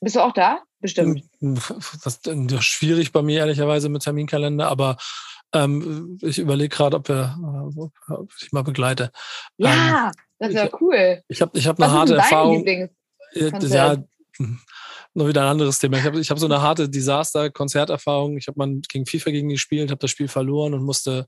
bist 0.00 0.16
du 0.16 0.20
auch 0.20 0.32
da? 0.32 0.56
da. 0.56 0.62
Bestimmt. 0.80 1.24
Das 1.40 2.20
ist 2.24 2.64
schwierig 2.64 3.12
bei 3.12 3.22
mir 3.22 3.40
ehrlicherweise 3.40 3.88
mit 3.88 4.02
Terminkalender, 4.02 4.68
aber 4.68 4.96
ähm, 5.52 6.18
ich 6.22 6.38
überlege 6.38 6.74
gerade, 6.74 6.96
ob, 6.96 7.08
wir, 7.08 7.36
äh, 8.08 8.12
ob 8.12 8.30
ich 8.40 8.52
mal 8.52 8.62
begleite. 8.62 9.10
Ja, 9.56 10.12
das 10.38 10.50
ist 10.50 10.54
ja 10.54 10.68
cool. 10.80 11.22
Ich 11.28 11.42
habe 11.42 11.56
ich 11.58 11.66
hab 11.66 11.78
Was 11.78 11.88
eine 11.88 11.92
ist 11.92 11.98
harte 11.98 12.16
Erfahrung. 12.16 12.88
Ja, 13.32 13.96
noch 15.14 15.26
wieder 15.28 15.42
ein 15.42 15.48
anderes 15.48 15.78
Thema. 15.78 15.98
Ich 15.98 16.04
habe 16.04 16.20
ich 16.20 16.30
hab 16.30 16.38
so 16.38 16.46
eine 16.46 16.62
harte 16.62 16.88
Desaster-Konzerterfahrung. 16.88 18.36
Ich 18.36 18.48
habe 18.48 18.58
mal 18.58 18.80
gegen 18.88 19.06
FIFA 19.06 19.30
gegen 19.30 19.48
die 19.48 19.54
gespielt, 19.54 19.90
habe 19.90 20.00
das 20.00 20.10
Spiel 20.10 20.28
verloren 20.28 20.74
und 20.74 20.82
musste 20.82 21.26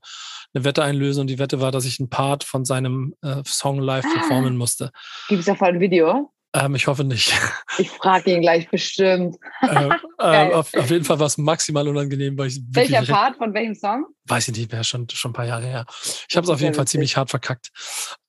eine 0.53 0.63
Wette 0.63 0.83
einlösen. 0.83 1.21
Und 1.21 1.27
die 1.27 1.39
Wette 1.39 1.59
war, 1.61 1.71
dass 1.71 1.85
ich 1.85 1.99
einen 1.99 2.09
Part 2.09 2.43
von 2.43 2.65
seinem 2.65 3.15
äh, 3.21 3.41
Song 3.45 3.79
live 3.79 4.05
Ah. 4.05 4.13
performen 4.19 4.57
musste. 4.57 4.91
Gibt 5.27 5.41
es 5.41 5.45
davon 5.45 5.67
ein 5.67 5.79
Video? 5.79 6.31
Ähm, 6.55 6.75
ich 6.75 6.85
hoffe 6.87 7.03
nicht. 7.03 7.33
Ich 7.79 7.89
frage 7.89 8.31
ihn 8.35 8.41
gleich 8.41 8.69
bestimmt. 8.69 9.37
äh, 9.61 9.89
Geil. 10.19 10.51
äh, 10.51 10.53
auf, 10.53 10.73
auf 10.75 10.89
jeden 10.91 11.03
Fall 11.03 11.19
war 11.19 11.25
es 11.27 11.37
maximal 11.37 11.87
unangenehm, 11.87 12.37
weil 12.37 12.47
ich 12.47 12.57
wirklich 12.57 12.91
Welcher 12.91 12.99
recht- 13.01 13.11
Part 13.11 13.37
von 13.37 13.53
welchem 13.53 13.75
Song? 13.75 14.05
weiß 14.25 14.47
ich 14.49 14.57
nicht 14.57 14.71
mehr, 14.71 14.83
schon, 14.83 15.07
schon 15.09 15.31
ein 15.31 15.33
paar 15.33 15.47
Jahre 15.47 15.65
her. 15.65 15.85
Ich 16.29 16.35
habe 16.37 16.45
es 16.45 16.49
auf 16.51 16.61
jeden 16.61 16.73
Fall 16.75 16.87
ziemlich 16.87 17.17
hart 17.17 17.29
verkackt. 17.29 17.71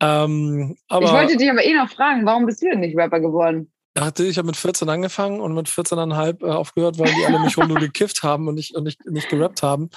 Ähm, 0.00 0.76
aber 0.88 1.06
ich 1.06 1.12
wollte 1.12 1.36
dich 1.36 1.50
aber 1.50 1.64
eh 1.64 1.74
noch 1.74 1.90
fragen, 1.90 2.24
warum 2.26 2.46
bist 2.46 2.62
du 2.62 2.70
denn 2.70 2.80
nicht 2.80 2.96
Rapper 2.96 3.20
geworden? 3.20 3.70
dachte, 3.96 4.24
ich 4.24 4.38
habe 4.38 4.46
mit 4.46 4.56
14 4.56 4.88
angefangen 4.88 5.38
und 5.40 5.54
mit 5.54 5.68
14,5 5.68 6.44
äh, 6.44 6.50
aufgehört, 6.50 6.98
weil 6.98 7.14
die 7.14 7.24
alle 7.26 7.38
mich 7.38 7.56
rum 7.56 7.68
nur 7.68 7.78
gekifft 7.78 8.24
haben 8.24 8.48
und 8.48 8.56
nicht, 8.56 8.74
und 8.74 8.82
nicht, 8.82 9.04
nicht 9.06 9.28
gerappt 9.28 9.62
haben. 9.62 9.88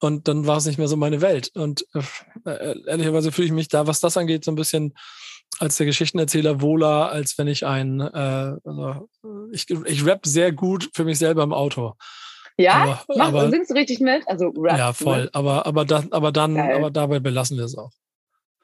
Und 0.00 0.26
dann 0.26 0.46
war 0.46 0.56
es 0.56 0.64
nicht 0.64 0.78
mehr 0.78 0.88
so 0.88 0.96
meine 0.96 1.20
Welt. 1.20 1.50
Und 1.54 1.84
äh, 1.94 2.50
äh, 2.50 2.74
ehrlicherweise 2.86 3.32
fühle 3.32 3.46
ich 3.48 3.52
mich 3.52 3.68
da, 3.68 3.86
was 3.86 4.00
das 4.00 4.16
angeht, 4.16 4.42
so 4.44 4.52
ein 4.52 4.56
bisschen 4.56 4.94
als 5.58 5.76
der 5.76 5.86
Geschichtenerzähler 5.86 6.60
wohler, 6.60 7.10
als 7.10 7.38
wenn 7.38 7.48
ich 7.48 7.64
ein, 7.66 8.00
äh, 8.00 8.56
also, 8.64 9.08
ich, 9.52 9.68
ich 9.70 10.04
rap 10.04 10.26
sehr 10.26 10.52
gut 10.52 10.90
für 10.94 11.04
mich 11.04 11.18
selber 11.18 11.42
im 11.42 11.52
Auto. 11.52 11.94
Ja? 12.58 12.74
Aber, 12.74 13.04
Mach, 13.16 13.28
aber 13.28 13.50
singst 13.50 13.70
du 13.70 13.74
richtig 13.74 14.00
mit? 14.00 14.26
Also 14.28 14.48
Rap. 14.56 14.78
ja, 14.78 14.92
voll. 14.92 15.28
Aber, 15.32 15.66
aber, 15.66 15.84
dann, 15.84 16.10
aber 16.12 16.32
dann, 16.32 16.54
Geil. 16.54 16.76
aber 16.76 16.90
dabei 16.90 17.20
belassen 17.20 17.58
wir 17.58 17.64
es 17.64 17.76
auch. 17.76 17.90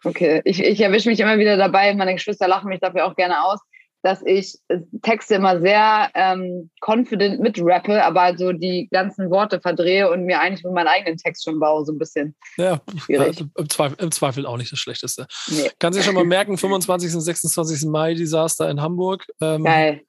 Okay, 0.04 0.42
ich, 0.44 0.60
ich 0.60 0.80
erwische 0.80 1.08
mich 1.08 1.20
immer 1.20 1.38
wieder 1.38 1.56
dabei, 1.56 1.94
meine 1.94 2.14
Geschwister 2.14 2.48
lachen 2.48 2.68
mich 2.68 2.80
dafür 2.80 3.06
auch 3.06 3.14
gerne 3.14 3.44
aus, 3.44 3.60
dass 4.02 4.20
ich 4.24 4.58
äh, 4.68 4.80
Texte 5.02 5.36
immer 5.36 5.60
sehr 5.60 6.10
ähm, 6.14 6.70
confident 6.80 7.40
mitrappe, 7.40 8.04
aber 8.04 8.36
so 8.36 8.52
die 8.52 8.88
ganzen 8.90 9.30
Worte 9.30 9.60
verdrehe 9.60 10.10
und 10.10 10.24
mir 10.24 10.40
eigentlich 10.40 10.64
mit 10.64 10.72
meinem 10.72 10.88
eigenen 10.88 11.16
Text 11.16 11.44
schon 11.44 11.60
baue, 11.60 11.84
so 11.84 11.92
ein 11.92 11.98
bisschen. 11.98 12.34
Ja, 12.56 12.80
Schwierig. 13.04 13.40
äh, 13.40 13.44
im, 13.56 13.70
Zweifel, 13.70 13.96
im 14.00 14.10
Zweifel 14.10 14.46
auch 14.46 14.56
nicht 14.56 14.72
das 14.72 14.80
Schlechteste. 14.80 15.26
Nee. 15.48 15.70
Kannst 15.78 15.98
du 15.98 16.02
schon 16.02 16.14
mal 16.14 16.24
merken, 16.26 16.58
25. 16.58 17.14
und 17.14 17.20
26. 17.20 17.88
Mai 17.88 18.14
Desaster 18.14 18.68
in 18.68 18.80
Hamburg. 18.80 19.24
Ähm, 19.40 19.64
Geil. 19.64 20.02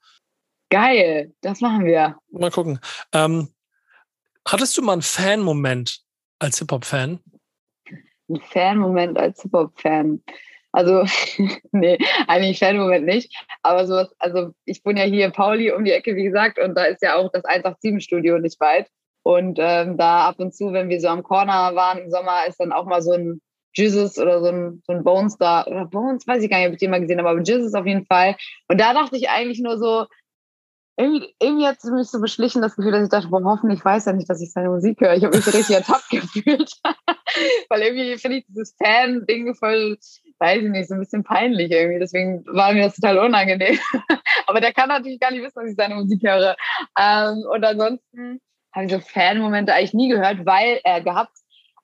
Geil, 0.70 1.32
das 1.40 1.60
machen 1.60 1.84
wir. 1.84 2.16
Mal 2.32 2.50
gucken. 2.50 2.80
Ähm, 3.12 3.48
hattest 4.46 4.76
du 4.76 4.82
mal 4.82 4.94
einen 4.94 5.02
Fan-Moment 5.02 6.00
als 6.40 6.58
Hip-Hop-Fan? 6.58 7.20
Ein 8.28 8.40
Fan-Moment 8.40 9.16
als 9.18 9.42
Hip-Hop-Fan. 9.42 10.22
Also, 10.74 11.04
nee, 11.72 11.98
eigentlich 12.26 12.58
Fan-Moment 12.58 13.06
nicht. 13.06 13.32
Aber 13.62 13.86
sowas, 13.86 14.12
also 14.18 14.50
ich 14.64 14.84
wohne 14.84 15.00
ja 15.00 15.06
hier 15.06 15.26
in 15.26 15.32
Pauli 15.32 15.70
um 15.70 15.84
die 15.84 15.92
Ecke, 15.92 16.16
wie 16.16 16.24
gesagt, 16.24 16.58
und 16.58 16.74
da 16.74 16.84
ist 16.84 17.00
ja 17.00 17.14
auch 17.14 17.30
das 17.30 17.44
187-Studio 17.44 18.38
nicht 18.38 18.60
weit. 18.60 18.88
Und 19.22 19.58
ähm, 19.60 19.96
da 19.96 20.28
ab 20.28 20.34
und 20.38 20.52
zu, 20.52 20.72
wenn 20.72 20.88
wir 20.88 21.00
so 21.00 21.08
am 21.08 21.22
Corner 21.22 21.76
waren 21.76 21.98
im 21.98 22.10
Sommer, 22.10 22.46
ist 22.48 22.58
dann 22.58 22.72
auch 22.72 22.86
mal 22.86 23.02
so 23.02 23.12
ein 23.12 23.40
Jesus 23.72 24.18
oder 24.18 24.40
so 24.40 24.48
ein, 24.48 24.82
so 24.84 24.92
ein 24.92 25.04
Bones 25.04 25.38
da. 25.38 25.64
Oder 25.64 25.86
Bones, 25.86 26.26
weiß 26.26 26.42
ich 26.42 26.50
gar 26.50 26.58
nicht, 26.58 26.66
ob 26.66 26.74
ich 26.74 26.80
den 26.80 26.90
mal 26.90 27.00
gesehen 27.00 27.18
habe, 27.20 27.30
aber 27.30 27.42
Jesus 27.42 27.74
auf 27.74 27.86
jeden 27.86 28.06
Fall. 28.06 28.36
Und 28.68 28.80
da 28.80 28.92
dachte 28.94 29.16
ich 29.16 29.30
eigentlich 29.30 29.60
nur 29.60 29.78
so, 29.78 30.06
irgendwie, 30.96 31.34
irgendwie 31.40 31.66
hat 31.66 31.78
es 31.78 31.90
mich 31.90 32.08
so 32.08 32.20
beschlichen, 32.20 32.62
das 32.62 32.76
Gefühl, 32.76 32.92
dass 32.92 33.04
ich 33.04 33.10
dachte, 33.10 33.28
boah, 33.28 33.42
hoffentlich 33.44 33.84
weiß 33.84 34.06
er 34.06 34.12
nicht, 34.12 34.28
dass 34.28 34.42
ich 34.42 34.52
seine 34.52 34.70
Musik 34.70 35.00
höre. 35.00 35.14
Ich 35.14 35.24
habe 35.24 35.36
mich 35.36 35.44
so 35.44 35.50
richtig 35.52 35.76
ertappt 35.76 36.08
gefühlt. 36.10 36.70
Weil 37.68 37.82
irgendwie 37.82 38.16
finde 38.18 38.38
ich 38.38 38.46
dieses 38.46 38.74
Fan-Ding 38.82 39.54
voll, 39.54 39.98
weiß 40.38 40.62
ich 40.62 40.70
nicht, 40.70 40.88
so 40.88 40.94
ein 40.94 41.00
bisschen 41.00 41.24
peinlich 41.24 41.70
irgendwie. 41.70 41.98
Deswegen 41.98 42.44
war 42.46 42.72
mir 42.72 42.84
das 42.84 42.96
total 42.96 43.18
unangenehm. 43.18 43.78
Aber 44.46 44.60
der 44.60 44.72
kann 44.72 44.88
natürlich 44.88 45.20
gar 45.20 45.30
nicht 45.30 45.42
wissen, 45.42 45.60
dass 45.60 45.70
ich 45.70 45.76
seine 45.76 45.94
Musik 45.94 46.22
höre. 46.22 46.56
Ähm, 46.98 47.44
und 47.50 47.64
ansonsten 47.64 48.40
habe 48.74 48.86
ich 48.86 48.92
so 48.92 49.00
Fan-Momente 49.00 49.72
eigentlich 49.72 49.94
nie 49.94 50.08
gehört, 50.08 50.44
weil 50.44 50.80
äh, 50.84 51.02
gehabt. 51.02 51.32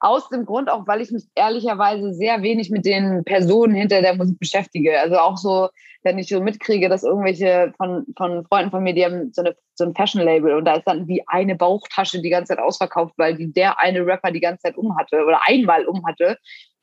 Aus 0.02 0.30
dem 0.30 0.46
Grund 0.46 0.70
auch, 0.70 0.86
weil 0.86 1.02
ich 1.02 1.10
mich 1.10 1.24
ehrlicherweise 1.34 2.14
sehr 2.14 2.40
wenig 2.40 2.70
mit 2.70 2.86
den 2.86 3.22
Personen 3.24 3.74
hinter 3.74 4.00
der 4.00 4.16
Musik 4.16 4.38
beschäftige. 4.38 4.98
Also 4.98 5.18
auch 5.18 5.36
so, 5.36 5.68
wenn 6.02 6.18
ich 6.18 6.28
so 6.28 6.40
mitkriege, 6.40 6.88
dass 6.88 7.02
irgendwelche 7.02 7.74
von, 7.76 8.06
von 8.16 8.46
Freunden 8.46 8.70
von 8.70 8.82
mir, 8.82 8.94
die 8.94 9.04
haben 9.04 9.30
so, 9.34 9.42
eine, 9.42 9.54
so 9.74 9.84
ein 9.84 9.94
Fashion-Label 9.94 10.54
und 10.54 10.64
da 10.64 10.76
ist 10.76 10.86
dann 10.86 11.06
wie 11.06 11.22
eine 11.26 11.54
Bauchtasche 11.54 12.22
die 12.22 12.30
ganze 12.30 12.54
Zeit 12.54 12.64
ausverkauft, 12.64 13.12
weil 13.18 13.36
die 13.36 13.52
der 13.52 13.78
eine 13.78 14.00
Rapper 14.06 14.30
die 14.30 14.40
ganze 14.40 14.62
Zeit 14.62 14.78
umhatte 14.78 15.22
oder 15.22 15.40
einmal 15.46 15.84
umhatte. 15.84 16.38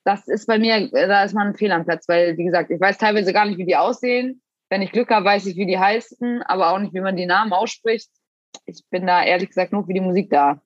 Das 0.08 0.26
ist 0.30 0.48
bei 0.48 0.58
mir, 0.58 0.90
da 0.90 1.26
ist 1.26 1.34
man 1.34 1.48
ein 1.48 1.56
Fehl 1.58 1.70
am 1.70 1.84
Platz, 1.84 2.08
weil, 2.08 2.38
wie 2.38 2.46
gesagt, 2.46 2.72
ich 2.72 2.80
weiß 2.80 2.98
teilweise 2.98 3.34
gar 3.34 3.46
nicht, 3.46 3.58
wie 3.58 3.66
die 3.66 3.76
aussehen. 3.76 4.42
Wenn 4.70 4.82
ich 4.82 4.94
Glück 4.94 5.10
habe, 5.10 5.26
weiß 5.26 5.46
ich, 5.48 5.58
wie 5.58 5.66
die 5.66 5.78
heißen, 5.78 6.44
aber 6.44 6.72
auch 6.72 6.80
nicht, 6.80 6.94
wie 6.94 7.02
man 7.02 7.18
die 7.18 7.26
Namen 7.26 7.52
ausspricht. 7.52 8.10
Ich 8.66 8.82
bin 8.90 9.06
da 9.06 9.22
ehrlich 9.22 9.50
gesagt 9.50 9.74
nur 9.74 9.86
für 9.86 9.94
die 9.94 10.00
Musik 10.00 10.30
da. 10.30 10.62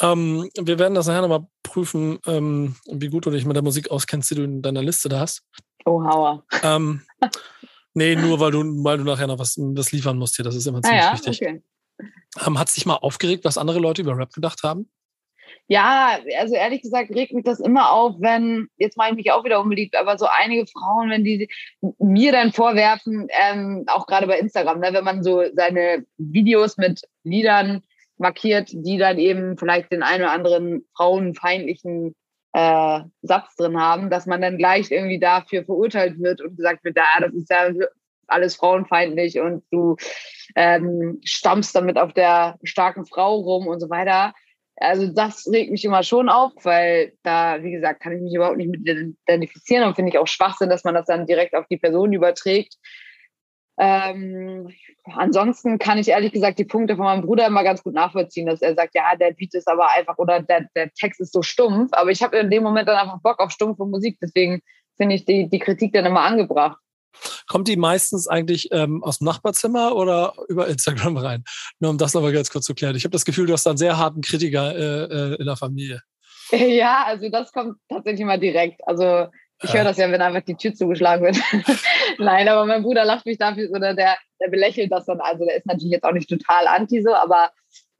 Ähm, 0.00 0.48
wir 0.58 0.78
werden 0.78 0.94
das 0.94 1.06
nachher 1.06 1.20
nochmal 1.20 1.46
prüfen, 1.62 2.18
ähm, 2.26 2.76
wie 2.90 3.08
gut 3.08 3.26
du 3.26 3.30
dich 3.30 3.44
mit 3.44 3.56
der 3.56 3.62
Musik 3.62 3.90
auskennst, 3.90 4.30
die 4.30 4.36
du 4.36 4.44
in 4.44 4.62
deiner 4.62 4.82
Liste 4.82 5.10
da 5.10 5.20
hast. 5.20 5.42
Oh, 5.84 6.02
Hauer. 6.02 6.46
Ähm, 6.62 7.02
nee, 7.92 8.16
nur 8.16 8.40
weil 8.40 8.52
du, 8.52 8.60
weil 8.84 8.96
du 8.96 9.04
nachher 9.04 9.26
noch 9.26 9.38
was, 9.38 9.58
was 9.58 9.92
liefern 9.92 10.16
musst 10.16 10.36
hier. 10.36 10.46
Das 10.46 10.56
ist 10.56 10.66
immer 10.66 10.78
Ah 10.78 10.82
ziemlich 10.82 11.04
ja, 11.04 11.12
wichtig. 11.12 11.42
okay. 11.42 11.62
Ähm, 12.46 12.58
Hat 12.58 12.68
es 12.68 12.74
dich 12.74 12.86
mal 12.86 12.94
aufgeregt, 12.94 13.44
was 13.44 13.58
andere 13.58 13.80
Leute 13.80 14.00
über 14.00 14.16
Rap 14.16 14.32
gedacht 14.32 14.62
haben? 14.62 14.88
Ja, 15.70 16.18
also 16.38 16.54
ehrlich 16.54 16.80
gesagt 16.80 17.10
regt 17.10 17.34
mich 17.34 17.44
das 17.44 17.60
immer 17.60 17.92
auf, 17.92 18.14
wenn, 18.20 18.68
jetzt 18.78 18.96
mache 18.96 19.10
ich 19.10 19.16
mich 19.16 19.32
auch 19.32 19.44
wieder 19.44 19.60
unbeliebt, 19.60 19.96
aber 19.96 20.16
so 20.16 20.26
einige 20.26 20.66
Frauen, 20.66 21.10
wenn 21.10 21.24
die 21.24 21.46
mir 21.98 22.32
dann 22.32 22.52
vorwerfen, 22.52 23.28
ähm, 23.38 23.84
auch 23.86 24.06
gerade 24.06 24.26
bei 24.26 24.38
Instagram, 24.38 24.80
ne, 24.80 24.94
wenn 24.94 25.04
man 25.04 25.22
so 25.22 25.42
seine 25.54 26.06
Videos 26.16 26.78
mit 26.78 27.02
Liedern 27.22 27.82
markiert, 28.16 28.70
die 28.72 28.96
dann 28.96 29.18
eben 29.18 29.58
vielleicht 29.58 29.92
den 29.92 30.02
einen 30.02 30.22
oder 30.22 30.32
anderen 30.32 30.86
frauenfeindlichen 30.96 32.14
äh, 32.54 33.00
Satz 33.20 33.54
drin 33.56 33.78
haben, 33.78 34.08
dass 34.08 34.24
man 34.24 34.40
dann 34.40 34.56
gleich 34.56 34.90
irgendwie 34.90 35.20
dafür 35.20 35.64
verurteilt 35.64 36.18
wird 36.18 36.40
und 36.40 36.56
gesagt 36.56 36.82
wird, 36.82 36.96
ja, 36.96 37.20
das 37.20 37.34
ist 37.34 37.50
ja 37.50 37.68
alles 38.26 38.56
frauenfeindlich 38.56 39.38
und 39.38 39.64
du 39.70 39.96
ähm, 40.56 41.20
stammst 41.24 41.76
damit 41.76 41.98
auf 41.98 42.14
der 42.14 42.58
starken 42.62 43.04
Frau 43.04 43.36
rum 43.36 43.66
und 43.66 43.80
so 43.80 43.90
weiter. 43.90 44.32
Also 44.80 45.08
das 45.08 45.48
regt 45.50 45.72
mich 45.72 45.84
immer 45.84 46.02
schon 46.02 46.28
auf, 46.28 46.52
weil 46.62 47.12
da, 47.22 47.62
wie 47.62 47.72
gesagt, 47.72 48.00
kann 48.00 48.12
ich 48.12 48.22
mich 48.22 48.34
überhaupt 48.34 48.58
nicht 48.58 48.70
mit 48.70 48.80
identifizieren 48.86 49.86
und 49.86 49.96
finde 49.96 50.10
ich 50.10 50.18
auch 50.18 50.28
Schwachsinn, 50.28 50.70
dass 50.70 50.84
man 50.84 50.94
das 50.94 51.06
dann 51.06 51.26
direkt 51.26 51.54
auf 51.54 51.66
die 51.68 51.78
Person 51.78 52.12
überträgt. 52.12 52.74
Ähm, 53.80 54.68
ansonsten 55.04 55.78
kann 55.78 55.98
ich 55.98 56.08
ehrlich 56.08 56.32
gesagt 56.32 56.58
die 56.58 56.64
Punkte 56.64 56.96
von 56.96 57.04
meinem 57.04 57.22
Bruder 57.22 57.46
immer 57.46 57.62
ganz 57.62 57.82
gut 57.82 57.94
nachvollziehen, 57.94 58.46
dass 58.46 58.60
er 58.60 58.74
sagt, 58.74 58.94
ja, 58.94 59.14
der 59.16 59.32
Beat 59.32 59.54
ist 59.54 59.68
aber 59.68 59.90
einfach 59.92 60.18
oder 60.18 60.42
der, 60.42 60.66
der 60.74 60.92
Text 60.92 61.20
ist 61.20 61.32
so 61.32 61.42
stumpf, 61.42 61.90
aber 61.92 62.10
ich 62.10 62.22
habe 62.22 62.38
in 62.38 62.50
dem 62.50 62.64
Moment 62.64 62.88
dann 62.88 62.98
einfach 62.98 63.20
Bock 63.22 63.38
auf 63.38 63.52
stumpfe 63.52 63.84
Musik, 63.84 64.18
deswegen 64.20 64.62
finde 64.96 65.14
ich 65.14 65.24
die, 65.24 65.48
die 65.48 65.60
Kritik 65.60 65.92
dann 65.92 66.06
immer 66.06 66.22
angebracht. 66.22 66.78
Kommt 67.48 67.68
die 67.68 67.76
meistens 67.76 68.28
eigentlich 68.28 68.68
ähm, 68.72 69.02
aus 69.02 69.18
dem 69.18 69.24
Nachbarzimmer 69.24 69.96
oder 69.96 70.34
über 70.48 70.68
Instagram 70.68 71.16
rein? 71.16 71.44
Nur 71.80 71.90
um 71.90 71.98
das 71.98 72.14
nochmal 72.14 72.32
ganz 72.32 72.50
kurz 72.50 72.66
zu 72.66 72.74
klären. 72.74 72.94
Ich 72.94 73.04
habe 73.04 73.12
das 73.12 73.24
Gefühl, 73.24 73.46
du 73.46 73.52
hast 73.54 73.66
einen 73.66 73.78
sehr 73.78 73.96
harten 73.96 74.20
Kritiker 74.20 74.76
äh, 74.76 75.04
äh, 75.04 75.34
in 75.36 75.46
der 75.46 75.56
Familie. 75.56 76.02
Ja, 76.50 77.04
also 77.04 77.28
das 77.28 77.52
kommt 77.52 77.76
tatsächlich 77.90 78.24
mal 78.24 78.40
direkt. 78.40 78.80
Also 78.86 79.26
Ich 79.62 79.74
höre 79.74 79.84
das 79.84 79.98
ja, 79.98 80.10
wenn 80.10 80.22
einfach 80.22 80.44
die 80.44 80.54
Tür 80.54 80.72
zugeschlagen 80.72 81.24
wird. 81.24 81.36
Nein, 82.18 82.48
aber 82.48 82.64
mein 82.64 82.82
Bruder 82.82 83.04
lacht 83.04 83.26
mich 83.26 83.36
dafür 83.36 83.68
oder 83.70 83.94
der, 83.94 84.16
der 84.40 84.48
belächelt 84.48 84.90
das 84.90 85.04
dann. 85.04 85.20
Also 85.20 85.44
der 85.44 85.56
ist 85.56 85.66
natürlich 85.66 85.92
jetzt 85.92 86.04
auch 86.04 86.12
nicht 86.12 86.30
total 86.30 86.66
anti 86.68 87.02
so, 87.02 87.14
aber 87.14 87.50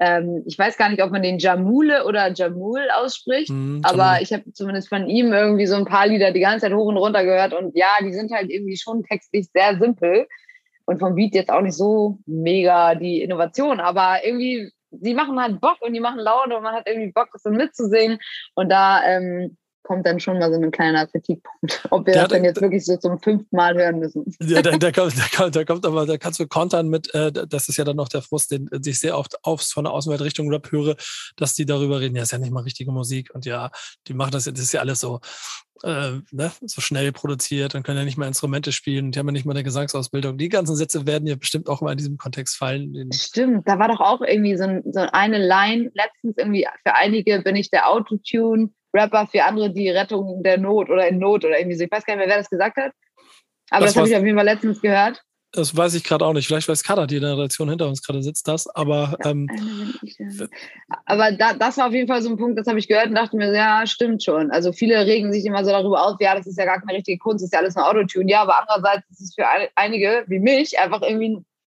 ähm, 0.00 0.42
ich 0.46 0.58
weiß 0.58 0.76
gar 0.76 0.88
nicht, 0.90 1.02
ob 1.02 1.10
man 1.10 1.22
den 1.22 1.38
Jamule 1.38 2.04
oder 2.04 2.32
Jamul 2.32 2.88
ausspricht, 2.94 3.50
mhm, 3.50 3.80
aber 3.82 4.18
ich 4.20 4.32
habe 4.32 4.52
zumindest 4.52 4.88
von 4.88 5.08
ihm 5.08 5.32
irgendwie 5.32 5.66
so 5.66 5.76
ein 5.76 5.84
paar 5.84 6.06
Lieder 6.06 6.32
die 6.32 6.40
ganze 6.40 6.66
Zeit 6.66 6.74
hoch 6.74 6.86
und 6.86 6.96
runter 6.96 7.24
gehört 7.24 7.52
und 7.52 7.76
ja, 7.76 7.88
die 8.00 8.12
sind 8.12 8.30
halt 8.32 8.50
irgendwie 8.50 8.76
schon 8.76 9.02
textlich 9.02 9.48
sehr 9.52 9.78
simpel 9.78 10.26
und 10.86 11.00
vom 11.00 11.14
Beat 11.14 11.34
jetzt 11.34 11.50
auch 11.50 11.62
nicht 11.62 11.76
so 11.76 12.18
mega 12.26 12.94
die 12.94 13.22
Innovation, 13.22 13.80
aber 13.80 14.24
irgendwie, 14.24 14.70
sie 14.90 15.14
machen 15.14 15.40
halt 15.40 15.60
Bock 15.60 15.78
und 15.80 15.92
die 15.92 16.00
machen 16.00 16.20
Laune 16.20 16.56
und 16.56 16.62
man 16.62 16.74
hat 16.74 16.88
irgendwie 16.88 17.12
Bock, 17.12 17.28
das 17.32 17.44
mitzusingen 17.44 18.18
und 18.54 18.70
da 18.70 19.04
ähm, 19.04 19.56
kommt 19.82 20.06
dann 20.06 20.20
schon 20.20 20.38
mal 20.38 20.52
so 20.52 20.60
ein 20.60 20.70
kleiner 20.70 21.06
Kritikpunkt, 21.06 21.86
ob 21.90 22.06
wir 22.06 22.12
der 22.12 22.22
das 22.22 22.32
dann 22.32 22.44
jetzt 22.44 22.60
wirklich 22.60 22.84
so 22.84 22.96
zum 22.96 23.18
fünften 23.20 23.56
Mal 23.56 23.74
hören 23.74 23.98
müssen. 23.98 24.24
Ja, 24.40 24.62
da, 24.62 24.76
da, 24.76 24.92
kommt, 24.92 25.18
da, 25.18 25.24
kommt, 25.36 25.56
da 25.56 25.64
kommt 25.64 25.86
aber, 25.86 26.06
da 26.06 26.18
kannst 26.18 26.40
du 26.40 26.46
kontern 26.46 26.88
mit, 26.88 27.12
äh, 27.14 27.32
das 27.32 27.68
ist 27.68 27.76
ja 27.76 27.84
dann 27.84 27.96
noch 27.96 28.08
der 28.08 28.22
Frust, 28.22 28.50
den 28.50 28.68
ich 28.84 28.98
sehr 28.98 29.16
oft 29.16 29.42
aufs 29.44 29.72
von 29.72 29.84
der 29.84 29.92
Außenwelt 29.92 30.20
Richtung 30.22 30.50
Rap 30.50 30.70
höre, 30.70 30.96
dass 31.36 31.54
die 31.54 31.66
darüber 31.66 32.00
reden, 32.00 32.16
ja, 32.16 32.22
ist 32.22 32.32
ja 32.32 32.38
nicht 32.38 32.52
mal 32.52 32.62
richtige 32.62 32.92
Musik 32.92 33.30
und 33.34 33.46
ja, 33.46 33.70
die 34.06 34.14
machen 34.14 34.32
das, 34.32 34.44
das 34.44 34.58
ist 34.58 34.72
ja 34.72 34.80
alles 34.80 35.00
so, 35.00 35.20
äh, 35.82 36.20
ne, 36.30 36.52
so 36.64 36.80
schnell 36.80 37.12
produziert 37.12 37.74
und 37.74 37.82
können 37.82 37.98
ja 37.98 38.04
nicht 38.04 38.18
mehr 38.18 38.28
Instrumente 38.28 38.72
spielen 38.72 39.06
und 39.06 39.14
die 39.14 39.18
haben 39.18 39.26
ja 39.28 39.32
nicht 39.32 39.46
mal 39.46 39.52
eine 39.52 39.64
Gesangsausbildung. 39.64 40.38
Die 40.38 40.48
ganzen 40.48 40.76
Sätze 40.76 41.06
werden 41.06 41.26
ja 41.26 41.36
bestimmt 41.36 41.68
auch 41.68 41.80
mal 41.80 41.92
in 41.92 41.98
diesem 41.98 42.18
Kontext 42.18 42.56
fallen. 42.56 43.10
Stimmt, 43.12 43.68
da 43.68 43.78
war 43.78 43.88
doch 43.88 44.00
auch 44.00 44.20
irgendwie 44.20 44.56
so, 44.56 44.64
ein, 44.64 44.82
so 44.90 45.00
eine 45.12 45.38
Line 45.38 45.90
letztens 45.94 46.36
irgendwie, 46.36 46.66
für 46.84 46.94
einige 46.94 47.42
bin 47.42 47.56
ich 47.56 47.70
der 47.70 47.88
Autotune, 47.88 48.70
Rapper, 48.94 49.26
für 49.26 49.44
andere 49.44 49.72
die 49.72 49.90
Rettung 49.90 50.42
der 50.42 50.58
Not 50.58 50.88
oder 50.88 51.08
in 51.08 51.18
Not 51.18 51.44
oder 51.44 51.58
irgendwie 51.58 51.76
so. 51.76 51.84
Ich 51.84 51.90
weiß 51.90 52.04
gar 52.04 52.14
nicht 52.14 52.26
mehr, 52.26 52.34
wer 52.34 52.38
das 52.38 52.50
gesagt 52.50 52.76
hat. 52.76 52.92
Aber 53.70 53.84
das, 53.84 53.94
das 53.94 54.00
habe 54.00 54.08
ich 54.08 54.16
auf 54.16 54.24
jeden 54.24 54.36
Fall 54.36 54.46
letztens 54.46 54.80
gehört. 54.80 55.22
Das 55.52 55.74
weiß 55.74 55.94
ich 55.94 56.04
gerade 56.04 56.26
auch 56.26 56.34
nicht. 56.34 56.46
Vielleicht 56.46 56.68
weiß 56.68 56.84
Kader, 56.84 57.06
die 57.06 57.20
Generation 57.20 57.70
hinter 57.70 57.88
uns 57.88 58.02
gerade 58.02 58.22
sitzt, 58.22 58.46
das. 58.48 58.66
Aber, 58.68 59.16
ähm, 59.24 59.48
aber 61.06 61.32
da, 61.32 61.54
das 61.54 61.78
war 61.78 61.86
auf 61.86 61.94
jeden 61.94 62.06
Fall 62.06 62.20
so 62.20 62.28
ein 62.28 62.36
Punkt, 62.36 62.58
das 62.58 62.66
habe 62.66 62.78
ich 62.78 62.86
gehört 62.86 63.06
und 63.06 63.14
dachte 63.14 63.36
mir, 63.36 63.54
ja, 63.54 63.86
stimmt 63.86 64.22
schon. 64.22 64.50
Also 64.50 64.72
viele 64.72 65.06
regen 65.06 65.32
sich 65.32 65.46
immer 65.46 65.64
so 65.64 65.70
darüber 65.70 66.06
auf, 66.06 66.16
ja, 66.20 66.34
das 66.34 66.46
ist 66.46 66.58
ja 66.58 66.66
gar 66.66 66.80
keine 66.80 66.98
richtige 66.98 67.18
Kunst, 67.18 67.42
das 67.42 67.48
ist 67.48 67.52
ja 67.54 67.60
alles 67.60 67.76
nur 67.76 67.88
Autotune. 67.88 68.30
Ja, 68.30 68.42
aber 68.42 68.60
andererseits 68.60 69.08
ist 69.10 69.20
es 69.22 69.34
für 69.34 69.46
einige 69.74 70.24
wie 70.28 70.38
mich 70.38 70.78
einfach 70.78 71.00
irgendwie 71.00 71.36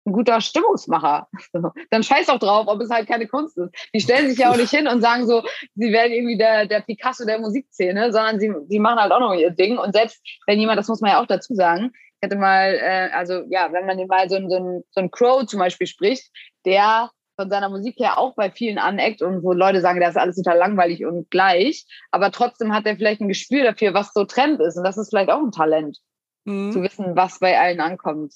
ein 0.09 0.13
guter 0.13 0.41
Stimmungsmacher. 0.41 1.27
Dann 1.91 2.03
scheiß 2.03 2.29
auch 2.29 2.39
drauf, 2.39 2.67
ob 2.67 2.81
es 2.81 2.89
halt 2.89 3.07
keine 3.07 3.27
Kunst 3.27 3.57
ist. 3.57 3.71
Die 3.93 3.99
stellen 3.99 4.29
sich 4.29 4.39
ja 4.39 4.51
auch 4.51 4.57
nicht 4.57 4.71
hin 4.71 4.87
und 4.87 5.01
sagen 5.01 5.27
so, 5.27 5.43
sie 5.75 5.91
werden 5.91 6.11
irgendwie 6.11 6.37
der, 6.37 6.65
der 6.65 6.81
Picasso 6.81 7.25
der 7.25 7.39
Musikszene, 7.39 8.11
sondern 8.11 8.39
sie, 8.39 8.51
sie 8.67 8.79
machen 8.79 8.99
halt 8.99 9.11
auch 9.11 9.19
noch 9.19 9.33
ihr 9.33 9.51
Ding. 9.51 9.77
Und 9.77 9.93
selbst 9.93 10.19
wenn 10.47 10.59
jemand, 10.59 10.79
das 10.79 10.87
muss 10.87 11.01
man 11.01 11.11
ja 11.11 11.21
auch 11.21 11.27
dazu 11.27 11.53
sagen, 11.53 11.91
ich 12.21 12.25
hätte 12.25 12.37
mal, 12.37 12.73
äh, 12.73 13.09
also 13.13 13.43
ja, 13.49 13.71
wenn 13.71 13.85
man 13.85 13.97
den 13.97 14.07
mal 14.07 14.29
so, 14.29 14.35
so, 14.49 14.57
ein, 14.57 14.83
so 14.91 14.99
ein 14.99 15.09
Crow 15.09 15.45
zum 15.45 15.59
Beispiel 15.59 15.87
spricht, 15.87 16.29
der 16.65 17.11
von 17.39 17.49
seiner 17.49 17.69
Musik 17.69 17.95
her 17.97 18.17
auch 18.17 18.35
bei 18.35 18.51
vielen 18.51 18.77
aneckt 18.77 19.21
und 19.21 19.41
wo 19.41 19.53
Leute 19.53 19.79
sagen, 19.79 20.01
das 20.01 20.11
ist 20.11 20.17
alles 20.17 20.35
total 20.35 20.57
langweilig 20.57 21.05
und 21.05 21.31
gleich, 21.31 21.85
aber 22.11 22.31
trotzdem 22.31 22.73
hat 22.73 22.85
er 22.85 22.97
vielleicht 22.97 23.21
ein 23.21 23.29
Gespür 23.29 23.63
dafür, 23.63 23.93
was 23.93 24.11
so 24.13 24.25
Trend 24.25 24.59
ist 24.59 24.75
und 24.75 24.83
das 24.83 24.97
ist 24.97 25.09
vielleicht 25.09 25.29
auch 25.29 25.39
ein 25.39 25.53
Talent, 25.53 25.99
mhm. 26.43 26.73
zu 26.73 26.83
wissen, 26.83 27.15
was 27.15 27.39
bei 27.39 27.57
allen 27.57 27.79
ankommt. 27.79 28.33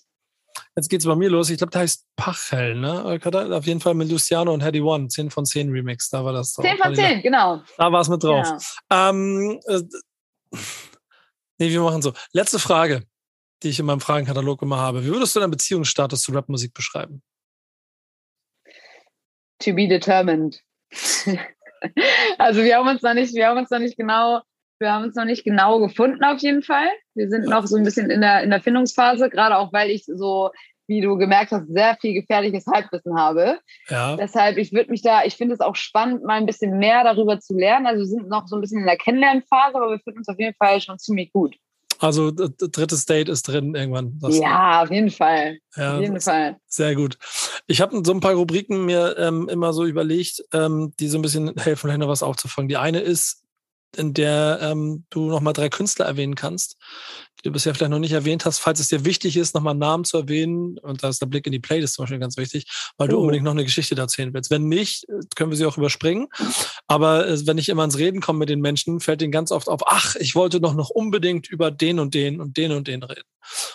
Jetzt 0.77 0.89
geht 0.89 1.01
es 1.01 1.05
bei 1.05 1.15
mir 1.15 1.29
los. 1.29 1.49
Ich 1.49 1.57
glaube, 1.57 1.71
der 1.71 1.81
heißt 1.81 2.05
Pachel, 2.15 2.75
ne? 2.75 3.19
Auf 3.23 3.65
jeden 3.65 3.79
Fall 3.79 3.95
mit 3.95 4.09
Luciano 4.09 4.53
und 4.53 4.63
Heady 4.63 4.81
One. 4.81 5.07
10 5.07 5.31
von 5.31 5.45
10 5.45 5.69
Remix. 5.71 6.09
Da 6.09 6.23
war 6.23 6.31
das. 6.31 6.53
10 6.53 6.77
von 6.77 6.95
10, 6.95 7.21
genau. 7.21 7.61
Da 7.77 7.91
war 7.91 8.01
es 8.01 8.09
mit 8.09 8.23
drauf. 8.23 8.47
Ja. 8.91 9.09
Ähm, 9.09 9.59
äh, 9.67 9.81
nee, 11.57 11.69
wir 11.71 11.81
machen 11.81 12.01
so. 12.01 12.13
Letzte 12.33 12.59
Frage, 12.59 13.03
die 13.63 13.69
ich 13.69 13.79
in 13.79 13.85
meinem 13.85 14.01
Fragenkatalog 14.01 14.61
immer 14.61 14.77
habe. 14.77 15.03
Wie 15.03 15.09
würdest 15.09 15.35
du 15.35 15.39
deinen 15.39 15.51
Beziehungsstatus 15.51 16.21
zu 16.21 16.31
Rapmusik 16.31 16.73
beschreiben? 16.73 17.21
To 19.59 19.73
be 19.73 19.87
determined. 19.87 20.61
also 22.37 22.63
wir 22.63 22.77
haben 22.77 22.87
uns 22.87 23.01
noch 23.01 23.13
nicht, 23.13 23.33
wir 23.33 23.47
haben 23.47 23.57
uns 23.57 23.69
noch 23.69 23.79
nicht 23.79 23.97
genau 23.97 24.41
wir 24.83 24.91
haben 24.91 25.05
uns 25.05 25.15
noch 25.15 25.25
nicht 25.25 25.45
genau 25.45 25.79
gefunden 25.79 26.23
auf 26.23 26.39
jeden 26.39 26.61
Fall. 26.61 26.89
Wir 27.15 27.29
sind 27.29 27.45
noch 27.45 27.65
so 27.65 27.77
ein 27.77 27.83
bisschen 27.83 28.09
in 28.09 28.21
der, 28.21 28.43
in 28.43 28.49
der 28.49 28.61
Findungsphase, 28.61 29.29
gerade 29.29 29.57
auch 29.57 29.71
weil 29.71 29.89
ich 29.89 30.05
so, 30.05 30.51
wie 30.87 30.99
du 30.99 31.17
gemerkt 31.17 31.51
hast, 31.51 31.67
sehr 31.67 31.95
viel 32.01 32.13
gefährliches 32.13 32.65
Halbwissen 32.67 33.17
habe. 33.17 33.59
Ja. 33.87 34.17
Deshalb, 34.17 34.57
ich 34.57 34.73
würde 34.73 34.91
mich 34.91 35.01
da, 35.01 35.23
ich 35.23 35.35
finde 35.35 35.53
es 35.53 35.61
auch 35.61 35.75
spannend, 35.75 36.23
mal 36.23 36.33
ein 36.33 36.45
bisschen 36.45 36.77
mehr 36.79 37.03
darüber 37.03 37.39
zu 37.39 37.55
lernen. 37.55 37.87
Also 37.87 38.01
wir 38.01 38.07
sind 38.07 38.27
noch 38.27 38.47
so 38.47 38.57
ein 38.57 38.61
bisschen 38.61 38.81
in 38.81 38.85
der 38.85 38.97
Kennenlernphase, 38.97 39.77
aber 39.77 39.91
wir 39.91 39.99
finden 39.99 40.19
uns 40.19 40.27
auf 40.27 40.39
jeden 40.39 40.55
Fall 40.55 40.81
schon 40.81 40.99
ziemlich 40.99 41.31
gut. 41.31 41.55
Also 42.03 42.31
drittes 42.31 43.05
Date 43.05 43.29
ist 43.29 43.47
drin 43.47 43.75
irgendwann. 43.75 44.19
ja, 44.27 44.83
auf 44.83 44.91
jeden 44.91 45.09
Fall. 45.09 45.59
Ja, 45.77 45.95
auf 45.95 46.01
jeden 46.01 46.19
Fall. 46.19 46.57
Sehr 46.67 46.95
gut. 46.95 47.17
Ich 47.65 47.79
habe 47.79 48.01
so 48.05 48.11
ein 48.11 48.19
paar 48.19 48.33
Rubriken 48.33 48.83
mir 48.83 49.15
ähm, 49.17 49.47
immer 49.47 49.71
so 49.71 49.85
überlegt, 49.85 50.43
ähm, 50.51 50.93
die 50.99 51.07
so 51.07 51.17
ein 51.17 51.21
bisschen 51.21 51.53
helfen, 51.57 51.87
vielleicht 51.87 51.99
noch 51.99 52.09
was 52.09 52.21
aufzufangen. 52.21 52.67
Die 52.67 52.75
eine 52.75 52.99
ist 52.99 53.42
in 53.97 54.13
der 54.13 54.59
ähm, 54.61 55.05
du 55.09 55.29
nochmal 55.29 55.53
drei 55.53 55.69
Künstler 55.69 56.05
erwähnen 56.05 56.35
kannst, 56.35 56.77
die 57.39 57.43
du 57.43 57.51
bisher 57.51 57.73
vielleicht 57.75 57.91
noch 57.91 57.99
nicht 57.99 58.11
erwähnt 58.11 58.45
hast, 58.45 58.59
falls 58.59 58.79
es 58.79 58.87
dir 58.87 59.05
wichtig 59.05 59.37
ist, 59.37 59.53
nochmal 59.53 59.75
Namen 59.75 60.05
zu 60.05 60.17
erwähnen. 60.17 60.77
Und 60.79 61.03
da 61.03 61.09
ist 61.09 61.21
der 61.21 61.25
Blick 61.25 61.45
in 61.45 61.51
die 61.51 61.59
Playlist 61.59 61.95
zum 61.95 62.03
Beispiel 62.03 62.19
ganz 62.19 62.37
wichtig, 62.37 62.65
weil 62.97 63.07
du 63.07 63.17
oh. 63.17 63.21
unbedingt 63.21 63.43
noch 63.43 63.51
eine 63.51 63.63
Geschichte 63.63 63.95
erzählen 63.95 64.33
willst. 64.33 64.51
Wenn 64.51 64.67
nicht, 64.67 65.05
können 65.35 65.51
wir 65.51 65.57
sie 65.57 65.65
auch 65.65 65.77
überspringen. 65.77 66.27
Aber 66.87 67.27
äh, 67.27 67.45
wenn 67.45 67.57
ich 67.57 67.69
immer 67.69 67.83
ins 67.83 67.97
Reden 67.97 68.21
komme 68.21 68.39
mit 68.39 68.49
den 68.49 68.61
Menschen, 68.61 68.99
fällt 68.99 69.21
denen 69.21 69.31
ganz 69.31 69.51
oft 69.51 69.67
auf, 69.67 69.81
ach, 69.85 70.15
ich 70.15 70.35
wollte 70.35 70.61
doch 70.61 70.73
noch 70.73 70.89
unbedingt 70.89 71.49
über 71.49 71.71
den 71.71 71.99
und 71.99 72.13
den 72.13 72.39
und 72.39 72.57
den 72.57 72.71
und 72.71 72.87
den 72.87 73.03
reden. 73.03 73.27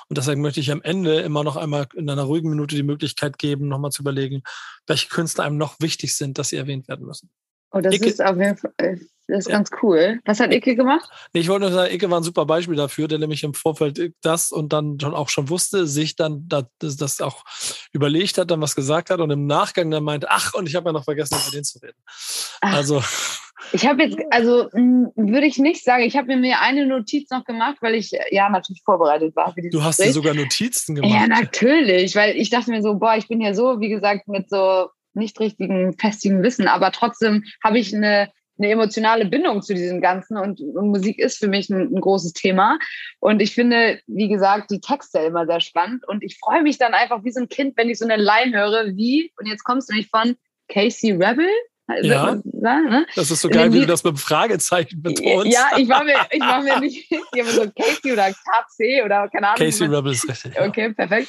Und 0.08 0.18
deshalb 0.18 0.38
möchte 0.38 0.60
ich 0.60 0.70
am 0.70 0.82
Ende 0.82 1.20
immer 1.20 1.44
noch 1.44 1.56
einmal 1.56 1.86
in 1.94 2.08
einer 2.08 2.22
ruhigen 2.22 2.50
Minute 2.50 2.74
die 2.74 2.82
Möglichkeit 2.82 3.38
geben, 3.38 3.68
nochmal 3.68 3.92
zu 3.92 4.02
überlegen, 4.02 4.42
welche 4.86 5.08
Künstler 5.08 5.44
einem 5.44 5.58
noch 5.58 5.76
wichtig 5.80 6.16
sind, 6.16 6.38
dass 6.38 6.48
sie 6.48 6.56
erwähnt 6.56 6.88
werden 6.88 7.06
müssen. 7.06 7.30
Oh, 7.70 7.80
das 7.80 7.94
Icke, 7.94 8.06
ist 8.06 8.22
auf 8.22 8.38
jeden 8.38 8.56
Fall, 8.56 8.72
äh, 8.78 8.96
das 9.28 9.40
ist 9.40 9.48
ja. 9.48 9.56
ganz 9.56 9.70
cool. 9.82 10.20
Was 10.24 10.40
hat 10.40 10.54
Icke 10.54 10.74
gemacht? 10.74 11.08
Nee, 11.34 11.40
ich 11.40 11.48
wollte 11.48 11.66
nur 11.66 11.72
sagen, 11.72 11.94
Icke 11.94 12.10
war 12.10 12.18
ein 12.18 12.24
super 12.24 12.46
Beispiel 12.46 12.76
dafür, 12.76 13.08
der 13.08 13.18
nämlich 13.18 13.44
im 13.44 13.52
Vorfeld 13.52 14.14
das 14.22 14.50
und 14.50 14.72
dann 14.72 14.98
schon 14.98 15.14
auch 15.14 15.28
schon 15.28 15.50
wusste, 15.50 15.86
sich 15.86 16.16
dann 16.16 16.48
das, 16.48 16.96
das 16.96 17.20
auch 17.20 17.44
überlegt 17.92 18.38
hat, 18.38 18.50
dann 18.50 18.62
was 18.62 18.74
gesagt 18.74 19.10
hat 19.10 19.20
und 19.20 19.30
im 19.30 19.46
Nachgang 19.46 19.90
dann 19.90 20.02
meinte, 20.02 20.28
ach, 20.30 20.54
und 20.54 20.66
ich 20.66 20.74
habe 20.74 20.88
ja 20.88 20.92
noch 20.92 21.04
vergessen, 21.04 21.36
über 21.42 21.54
den 21.54 21.64
zu 21.64 21.78
reden. 21.78 21.98
Ach. 22.62 22.74
Also. 22.74 23.02
Ich 23.72 23.86
habe 23.86 24.04
jetzt, 24.04 24.18
also 24.30 24.70
hm, 24.72 25.10
würde 25.14 25.46
ich 25.46 25.58
nicht 25.58 25.84
sagen, 25.84 26.04
ich 26.04 26.16
habe 26.16 26.34
mir 26.34 26.60
eine 26.60 26.86
Notiz 26.86 27.28
noch 27.30 27.44
gemacht, 27.44 27.76
weil 27.80 27.96
ich 27.96 28.12
ja 28.30 28.48
natürlich 28.48 28.82
vorbereitet 28.82 29.36
war. 29.36 29.52
Für 29.52 29.68
du 29.68 29.82
hast 29.82 30.02
dir 30.02 30.12
sogar 30.12 30.32
Notizen 30.32 30.94
gemacht. 30.94 31.12
Ja, 31.12 31.26
natürlich, 31.26 32.16
weil 32.16 32.34
ich 32.36 32.48
dachte 32.48 32.70
mir 32.70 32.80
so, 32.80 32.94
boah, 32.94 33.16
ich 33.16 33.28
bin 33.28 33.42
ja 33.42 33.52
so, 33.52 33.80
wie 33.80 33.90
gesagt, 33.90 34.26
mit 34.28 34.48
so 34.48 34.86
nicht 35.12 35.38
richtigen, 35.40 35.92
festigen 35.98 36.42
Wissen, 36.42 36.68
aber 36.68 36.92
trotzdem 36.92 37.44
habe 37.62 37.78
ich 37.78 37.94
eine, 37.94 38.30
eine 38.58 38.70
emotionale 38.70 39.24
Bindung 39.26 39.62
zu 39.62 39.74
diesem 39.74 40.00
Ganzen 40.00 40.36
und, 40.36 40.60
und 40.60 40.88
Musik 40.88 41.18
ist 41.18 41.38
für 41.38 41.48
mich 41.48 41.70
ein, 41.70 41.94
ein, 41.94 42.00
großes 42.00 42.32
Thema. 42.32 42.78
Und 43.20 43.40
ich 43.40 43.54
finde, 43.54 44.00
wie 44.06 44.28
gesagt, 44.28 44.70
die 44.70 44.80
Texte 44.80 45.18
immer 45.20 45.46
sehr 45.46 45.60
spannend 45.60 46.06
und 46.06 46.22
ich 46.22 46.38
freue 46.38 46.62
mich 46.62 46.78
dann 46.78 46.94
einfach 46.94 47.24
wie 47.24 47.30
so 47.30 47.40
ein 47.40 47.48
Kind, 47.48 47.76
wenn 47.76 47.88
ich 47.88 47.98
so 47.98 48.04
eine 48.04 48.16
Line 48.16 48.56
höre, 48.56 48.96
wie, 48.96 49.32
und 49.38 49.46
jetzt 49.46 49.64
kommst 49.64 49.90
du 49.90 49.94
nicht 49.94 50.10
von 50.10 50.36
Casey 50.68 51.12
Rebel, 51.12 51.48
ja, 52.02 52.36
sagen, 52.60 52.90
ne? 52.90 53.06
das 53.14 53.30
ist 53.30 53.40
so 53.40 53.48
geil, 53.48 53.72
wie 53.72 53.80
du 53.80 53.86
das 53.86 54.04
mit 54.04 54.14
dem 54.14 54.18
Fragezeichen 54.18 55.02
betonst. 55.02 55.52
Ja, 55.52 55.70
ich 55.76 55.88
war 55.88 56.04
mir, 56.04 56.16
ich 56.30 56.40
war 56.40 56.62
mir 56.62 56.80
nicht, 56.80 57.10
ich 57.10 57.40
habe 57.40 57.50
so 57.50 57.62
Casey 57.70 58.12
oder 58.12 58.30
KC 58.30 59.04
oder 59.04 59.28
keine 59.28 59.48
Ahnung. 59.48 59.58
Casey 59.58 59.86
Rebel 59.86 60.12
ist 60.12 60.28
richtig. 60.28 60.60
Okay, 60.60 60.92
perfekt. 60.92 61.28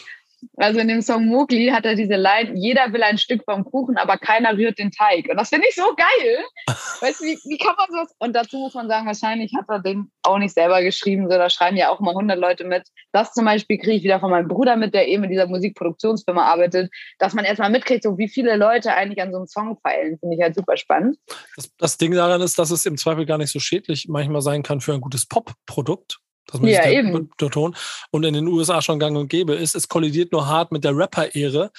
Also 0.58 0.80
in 0.80 0.88
dem 0.88 1.02
Song 1.02 1.26
Mowgli 1.26 1.68
hat 1.68 1.86
er 1.86 1.96
diese 1.96 2.16
Line, 2.16 2.54
jeder 2.56 2.92
will 2.94 3.04
ein 3.04 3.18
Stück 3.18 3.44
vom 3.46 3.64
Kuchen, 3.64 3.98
aber 3.98 4.18
keiner 4.18 4.58
rührt 4.58 4.78
den 4.80 4.92
Teig. 4.92 5.28
Und 5.30 5.38
das 5.38 5.50
finde 5.50 5.68
ich 5.70 5.76
so 5.76 5.84
geil. 5.96 6.44
weißt 7.02 7.22
du, 7.22 7.26
wie, 7.26 7.40
wie 7.46 7.58
kann 7.58 7.76
man 7.78 7.88
sowas? 7.90 8.14
Und 8.20 8.36
dazu 8.36 8.58
muss 8.58 8.74
man 8.74 8.88
sagen, 8.88 9.06
wahrscheinlich 9.06 9.54
hat 9.58 9.66
er 9.68 9.80
den 9.80 10.12
auch 10.24 10.38
nicht 10.38 10.54
selber 10.54 10.82
geschrieben, 10.82 11.30
so 11.30 11.38
da 11.38 11.50
schreiben 11.50 11.78
ja 11.78 11.90
auch 11.90 12.00
mal 12.00 12.12
100 12.12 12.38
Leute 12.38 12.64
mit. 12.66 12.88
Das 13.12 13.34
zum 13.34 13.46
Beispiel 13.46 13.78
kriege 13.78 13.96
ich 13.98 14.04
wieder 14.04 14.20
von 14.20 14.32
meinem 14.32 14.48
Bruder 14.48 14.76
mit, 14.76 14.94
der 14.94 15.08
eben 15.08 15.24
in 15.24 15.30
dieser 15.30 15.48
Musikproduktionsfirma 15.48 16.44
arbeitet, 16.44 16.92
dass 17.18 17.34
man 17.34 17.46
erstmal 17.46 17.70
mitkriegt, 17.70 18.04
so 18.04 18.18
wie 18.18 18.28
viele 18.28 18.56
Leute 18.56 18.94
eigentlich 18.94 19.22
an 19.22 19.32
so 19.32 19.38
einem 19.38 19.48
Song 19.48 19.78
feilen, 19.82 20.18
finde 20.20 20.36
ich 20.36 20.42
halt 20.42 20.56
super 20.56 20.78
spannend. 20.78 21.18
Das, 21.56 21.70
das 21.78 21.98
Ding 21.98 22.14
daran 22.14 22.42
ist, 22.42 22.60
dass 22.60 22.72
es 22.72 22.86
im 22.86 22.98
Zweifel 22.98 23.26
gar 23.26 23.38
nicht 23.38 23.52
so 23.52 23.60
schädlich 23.60 24.08
manchmal 24.08 24.42
sein 24.42 24.64
kann 24.64 24.82
für 24.82 24.94
ein 24.94 25.02
gutes 25.02 25.26
Pop-Produkt 25.26 26.20
das 26.52 26.62
muss 26.62 26.70
ja, 26.70 26.88
ich 26.88 26.98
eben. 26.98 27.30
betonen. 27.38 27.76
Und 28.12 28.24
in 28.26 28.34
den 28.34 28.48
USA 28.48 28.82
schon 28.82 29.00
gang 29.00 29.18
und 29.18 29.30
gäbe 29.30 29.54
ist, 29.54 29.76
es 29.76 29.88
kollidiert 29.88 30.32
nur 30.32 30.48
hart 30.48 30.72
mit 30.72 30.84
der 30.84 30.96
Rapper-Ehre, 30.96 31.72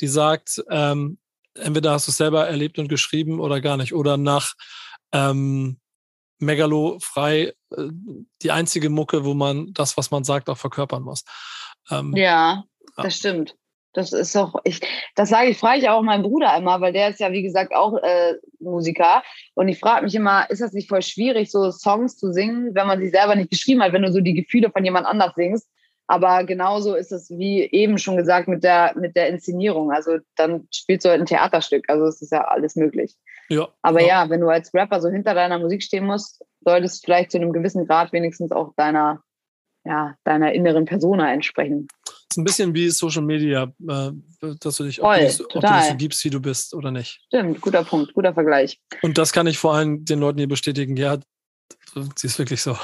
die 0.00 0.06
sagt, 0.06 0.62
ähm, 0.70 1.18
entweder 1.54 1.92
hast 1.92 2.06
du 2.06 2.10
es 2.10 2.16
selber 2.16 2.46
erlebt 2.46 2.78
und 2.78 2.88
geschrieben 2.88 3.40
oder 3.40 3.60
gar 3.60 3.76
nicht. 3.76 3.94
Oder 3.94 4.16
nach 4.16 4.54
ähm, 5.12 5.78
Megalo 6.38 6.98
frei 7.00 7.54
äh, 7.76 7.88
die 8.42 8.50
einzige 8.50 8.90
Mucke, 8.90 9.24
wo 9.24 9.34
man 9.34 9.72
das, 9.72 9.96
was 9.96 10.10
man 10.10 10.24
sagt, 10.24 10.48
auch 10.48 10.58
verkörpern 10.58 11.02
muss. 11.02 11.24
Ähm, 11.90 12.14
ja, 12.16 12.64
das 12.96 13.16
stimmt. 13.16 13.54
Das 13.94 14.12
ist 14.12 14.36
doch, 14.36 14.54
ich, 14.64 14.80
das 15.14 15.30
sage 15.30 15.48
ich, 15.48 15.58
frage 15.58 15.78
ich 15.78 15.88
auch 15.88 16.02
meinen 16.02 16.22
Bruder 16.22 16.56
immer, 16.56 16.80
weil 16.80 16.92
der 16.92 17.08
ist 17.08 17.20
ja, 17.20 17.32
wie 17.32 17.42
gesagt, 17.42 17.74
auch 17.74 17.96
äh, 18.02 18.34
Musiker. 18.60 19.22
Und 19.54 19.68
ich 19.68 19.78
frage 19.78 20.04
mich 20.04 20.14
immer, 20.14 20.48
ist 20.50 20.60
das 20.60 20.72
nicht 20.72 20.88
voll 20.88 21.02
schwierig, 21.02 21.50
so 21.50 21.70
Songs 21.70 22.16
zu 22.16 22.32
singen, 22.32 22.74
wenn 22.74 22.86
man 22.86 23.00
sie 23.00 23.08
selber 23.08 23.34
nicht 23.34 23.50
geschrieben 23.50 23.82
hat, 23.82 23.92
wenn 23.92 24.02
du 24.02 24.12
so 24.12 24.20
die 24.20 24.34
Gefühle 24.34 24.70
von 24.70 24.84
jemand 24.84 25.06
anders 25.06 25.34
singst? 25.34 25.68
Aber 26.10 26.44
genauso 26.44 26.94
ist 26.94 27.12
es, 27.12 27.28
wie 27.30 27.62
eben 27.64 27.98
schon 27.98 28.16
gesagt, 28.16 28.48
mit 28.48 28.64
der, 28.64 28.94
mit 28.96 29.14
der 29.14 29.28
Inszenierung. 29.28 29.92
Also 29.92 30.18
dann 30.36 30.66
spielst 30.72 31.04
du 31.04 31.10
halt 31.10 31.20
ein 31.20 31.26
Theaterstück. 31.26 31.84
Also 31.88 32.06
es 32.06 32.22
ist 32.22 32.32
ja 32.32 32.44
alles 32.48 32.76
möglich. 32.76 33.14
Ja. 33.50 33.68
Aber 33.82 34.00
ja. 34.00 34.24
ja, 34.24 34.30
wenn 34.30 34.40
du 34.40 34.48
als 34.48 34.72
Rapper 34.72 35.02
so 35.02 35.10
hinter 35.10 35.34
deiner 35.34 35.58
Musik 35.58 35.82
stehen 35.82 36.06
musst, 36.06 36.42
solltest 36.60 37.02
du 37.02 37.06
vielleicht 37.06 37.30
zu 37.30 37.38
einem 37.38 37.52
gewissen 37.52 37.86
Grad 37.86 38.12
wenigstens 38.12 38.52
auch 38.52 38.72
deiner, 38.76 39.22
ja, 39.84 40.14
deiner 40.24 40.52
inneren 40.54 40.86
Persona 40.86 41.30
entsprechen. 41.30 41.88
Ist 42.30 42.36
ein 42.36 42.44
bisschen 42.44 42.74
wie 42.74 42.90
Social 42.90 43.22
Media, 43.22 43.72
äh, 43.88 44.10
dass 44.60 44.76
du 44.76 44.84
dich, 44.84 44.96
Voll, 44.96 45.14
ob, 45.14 45.20
du 45.20 45.24
dich, 45.24 45.40
ob 45.40 45.62
du 45.62 45.72
dich 45.72 45.88
so 45.88 45.96
gibst, 45.96 46.24
wie 46.24 46.30
du 46.30 46.40
bist 46.40 46.74
oder 46.74 46.90
nicht. 46.90 47.20
Stimmt, 47.28 47.60
guter 47.60 47.84
Punkt, 47.84 48.12
guter 48.12 48.34
Vergleich. 48.34 48.80
Und 49.00 49.16
das 49.16 49.32
kann 49.32 49.46
ich 49.46 49.58
vor 49.58 49.74
allem 49.74 50.04
den 50.04 50.18
Leuten 50.18 50.38
hier 50.38 50.48
bestätigen. 50.48 50.96
Ja, 50.96 51.18
sie 52.16 52.26
ist 52.26 52.38
wirklich 52.38 52.60
so. 52.60 52.76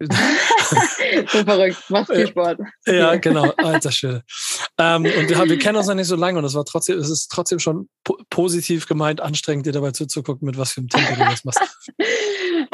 so 0.00 1.44
verrückt, 1.44 1.78
machst 1.90 2.12
viel 2.12 2.26
Sport. 2.26 2.58
ja, 2.86 3.14
genau. 3.16 3.50
Alter 3.56 3.92
Schwede. 3.92 4.24
Ähm, 4.78 5.04
und 5.04 5.28
wir, 5.28 5.48
wir 5.48 5.58
kennen 5.58 5.76
uns 5.76 5.86
noch 5.86 5.94
nicht 5.94 6.08
so 6.08 6.16
lange 6.16 6.38
und 6.38 6.44
es 6.44 6.54
war 6.54 6.64
trotzdem, 6.64 6.98
es 6.98 7.10
ist 7.10 7.28
trotzdem 7.28 7.58
schon 7.58 7.88
po 8.04 8.18
positiv 8.30 8.86
gemeint, 8.88 9.20
anstrengend, 9.20 9.66
dir 9.66 9.72
dabei 9.72 9.92
zuzugucken, 9.92 10.46
mit 10.46 10.58
was 10.58 10.72
für 10.72 10.80
einem 10.80 10.88
Tempo 10.88 11.14
du 11.14 11.20
das 11.20 11.44
machst. 11.44 11.60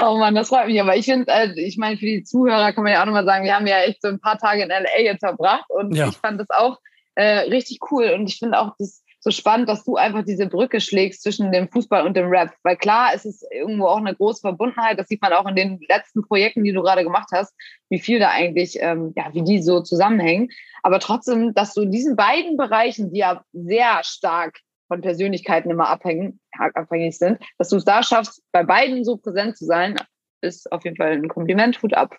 Oh 0.03 0.17
Mann, 0.19 0.35
das 0.35 0.49
freut 0.49 0.67
mich. 0.67 0.81
Aber 0.81 0.97
ich 0.97 1.07
finde, 1.07 1.31
äh, 1.33 1.53
ich 1.61 1.77
meine, 1.77 1.97
für 1.97 2.07
die 2.07 2.23
Zuhörer 2.25 2.73
kann 2.73 2.85
man 2.85 2.93
ja 2.93 3.01
auch 3.03 3.07
nochmal 3.07 3.25
sagen, 3.25 3.45
wir 3.45 3.55
haben 3.55 3.67
ja 3.67 3.79
echt 3.81 4.03
so 4.03 4.09
ein 4.09 4.21
paar 4.21 4.39
Tage 4.39 4.63
in 4.63 4.71
LA 4.71 5.01
jetzt 5.03 5.21
verbracht 5.21 5.69
und 5.69 5.95
Ja. 5.95 6.09
ich 6.09 6.17
fand 6.17 6.41
das 6.41 6.51
auch 6.51 6.79
äh, 7.15 7.41
richtig 7.51 7.79
cool. 7.91 8.11
Und 8.15 8.29
ich 8.29 8.39
finde 8.39 8.59
auch 8.59 8.73
das 8.79 9.03
so 9.21 9.31
spannend, 9.33 9.69
dass 9.69 9.85
du 9.85 9.97
einfach 9.97 10.25
diese 10.25 10.47
Brücke 10.47 10.81
schlägst 10.81 11.23
zwischen 11.23 11.51
dem 11.51 11.69
Fußball 11.69 12.07
und 12.07 12.17
dem 12.17 12.29
Rap. 12.29 12.53
Weil 12.63 12.77
klar, 12.77 13.11
es 13.15 13.25
ist 13.25 13.45
irgendwo 13.53 13.87
auch 13.87 13.97
eine 13.97 14.15
große 14.15 14.41
Verbundenheit. 14.41 14.99
Das 14.99 15.09
sieht 15.09 15.21
man 15.21 15.33
auch 15.33 15.47
in 15.47 15.57
den 15.57 15.81
letzten 15.89 16.23
Projekten, 16.23 16.63
die 16.63 16.73
du 16.73 16.83
gerade 16.83 17.03
gemacht 17.03 17.29
hast, 17.33 17.53
wie 17.89 17.99
viel 17.99 18.21
da 18.21 18.31
eigentlich, 18.31 18.79
ähm, 18.81 19.13
ja, 19.17 19.27
wie 19.35 19.43
die 19.43 19.61
so 19.61 19.81
zusammenhängen. 19.81 20.51
Aber 20.85 21.01
trotzdem, 21.01 21.53
dass 21.53 21.75
du 21.75 21.83
in 21.83 21.91
diesen 21.91 22.15
beiden 22.15 22.57
Bereichen, 22.57 23.13
die 23.13 23.19
ja 23.19 23.43
sehr 23.53 24.01
stark 24.05 24.61
von 24.89 25.01
Persönlichkeiten 25.03 25.71
immer 25.71 25.89
abhängen, 25.89 26.41
abhängig 26.75 27.17
sind, 27.19 27.39
dass 27.59 27.69
du 27.69 27.77
es 27.77 27.85
da 27.85 28.03
schaffst, 28.03 28.43
bei 28.53 28.65
beiden 28.65 29.05
so 29.05 29.17
präsent 29.17 29.57
zu 29.57 29.67
sein, 29.67 29.97
ist 30.41 30.71
auf 30.73 30.85
jeden 30.85 30.97
Fall 30.97 31.13
ein 31.13 31.29
Kompliment. 31.29 31.81
Hut 31.83 31.95
ab. 31.95 32.17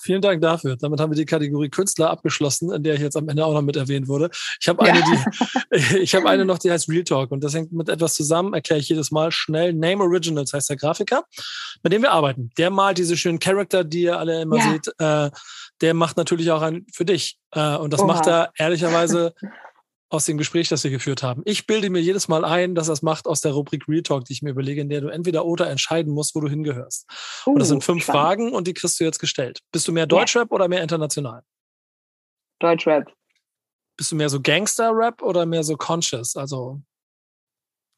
Vielen 0.00 0.22
Dank 0.22 0.40
dafür. 0.40 0.76
Damit 0.76 1.00
haben 1.00 1.10
wir 1.10 1.16
die 1.16 1.24
Kategorie 1.24 1.70
Künstler 1.70 2.08
abgeschlossen, 2.10 2.70
in 2.72 2.84
der 2.84 2.94
ich 2.94 3.00
jetzt 3.00 3.16
am 3.16 3.28
Ende 3.28 3.44
auch 3.44 3.52
noch 3.52 3.62
mit 3.62 3.74
erwähnt 3.74 4.06
wurde. 4.06 4.30
Ich 4.60 4.68
habe 4.68 4.80
eine, 4.84 5.02
die, 5.02 5.96
ich 5.98 6.14
habe 6.14 6.28
eine 6.28 6.44
noch, 6.44 6.58
die 6.58 6.70
heißt 6.70 6.88
Real 6.88 7.02
Talk 7.02 7.32
und 7.32 7.42
das 7.42 7.52
hängt 7.54 7.72
mit 7.72 7.88
etwas 7.88 8.14
zusammen, 8.14 8.54
erkläre 8.54 8.78
ich 8.78 8.88
jedes 8.88 9.10
Mal 9.10 9.32
schnell. 9.32 9.72
Name 9.72 10.04
Originals 10.04 10.52
heißt 10.52 10.70
der 10.70 10.76
Grafiker, 10.76 11.24
mit 11.82 11.92
dem 11.92 12.02
wir 12.02 12.12
arbeiten. 12.12 12.50
Der 12.58 12.70
malt 12.70 12.98
diese 12.98 13.16
schönen 13.16 13.40
Charakter, 13.40 13.82
die 13.82 14.02
ihr 14.02 14.16
alle 14.20 14.40
immer 14.42 14.58
Ja. 14.58 14.70
seht. 14.72 14.86
Äh, 15.00 15.30
der 15.80 15.94
macht 15.94 16.16
natürlich 16.16 16.52
auch 16.52 16.62
einen 16.62 16.86
für 16.94 17.04
dich. 17.04 17.36
Äh, 17.50 17.76
und 17.76 17.92
das 17.92 18.00
Oha. 18.00 18.06
macht 18.06 18.26
er 18.28 18.52
ehrlicherweise 18.56 19.34
aus 20.10 20.24
dem 20.24 20.38
Gespräch, 20.38 20.68
das 20.68 20.84
wir 20.84 20.90
geführt 20.90 21.22
haben. 21.22 21.42
Ich 21.44 21.66
bilde 21.66 21.90
mir 21.90 22.00
jedes 22.00 22.28
Mal 22.28 22.44
ein, 22.44 22.74
dass 22.74 22.88
es 22.88 23.02
macht 23.02 23.26
aus 23.26 23.40
der 23.42 23.52
Rubrik 23.52 23.86
Real 23.88 24.02
Talk, 24.02 24.24
die 24.24 24.32
ich 24.32 24.42
mir 24.42 24.50
überlege, 24.50 24.80
in 24.80 24.88
der 24.88 25.00
du 25.02 25.08
entweder 25.08 25.44
oder 25.44 25.68
entscheiden 25.68 26.12
musst, 26.14 26.34
wo 26.34 26.40
du 26.40 26.48
hingehörst. 26.48 27.06
Und 27.44 27.58
das 27.58 27.68
Uh, 27.68 27.72
sind 27.72 27.84
fünf 27.84 28.02
spannend. 28.04 28.22
Fragen 28.22 28.52
und 28.54 28.66
die 28.66 28.74
kriegst 28.74 28.98
du 28.98 29.04
jetzt 29.04 29.18
gestellt. 29.18 29.60
Bist 29.70 29.86
du 29.86 29.92
mehr 29.92 30.06
Deutschrap 30.06 30.50
oder 30.50 30.66
mehr 30.68 30.82
international? 30.82 31.42
Deutschrap. 32.60 33.12
Bist 33.96 34.12
du 34.12 34.16
mehr 34.16 34.28
so 34.28 34.40
Gangster-Rap 34.40 35.22
oder 35.22 35.44
mehr 35.44 35.62
so 35.64 35.76
Conscious? 35.76 36.36
Also 36.36 36.80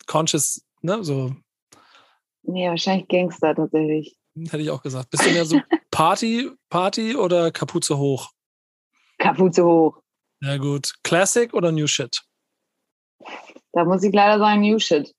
Conscious, 0.07 0.65
ne? 0.83 1.05
So 1.05 1.35
Nee, 2.43 2.69
wahrscheinlich 2.69 3.07
Gangster 3.09 3.55
tatsächlich. 3.55 4.17
hätte 4.35 4.59
ich 4.63 4.71
auch 4.71 4.83
gesagt. 4.83 5.11
Bist 5.11 5.27
du 5.27 5.31
mehr 5.31 5.45
so 5.45 5.61
Party, 5.91 6.51
Party 6.71 7.15
oder 7.15 7.51
Kapuze 7.53 7.99
hoch? 7.99 8.31
Kapuze 9.19 9.63
hoch. 9.65 10.03
Ja 10.41 10.57
gut. 10.57 10.95
Classic 11.03 11.53
oder 11.55 11.73
New 11.73 11.87
Shit? 11.87 12.23
Da 13.73 13.85
muss 13.85 14.03
ich 14.03 14.13
leider 14.13 14.39
sagen, 14.39 14.61
New 14.61 14.79
Shit. 14.79 15.13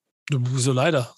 So 0.55 0.71
leider. 0.71 1.13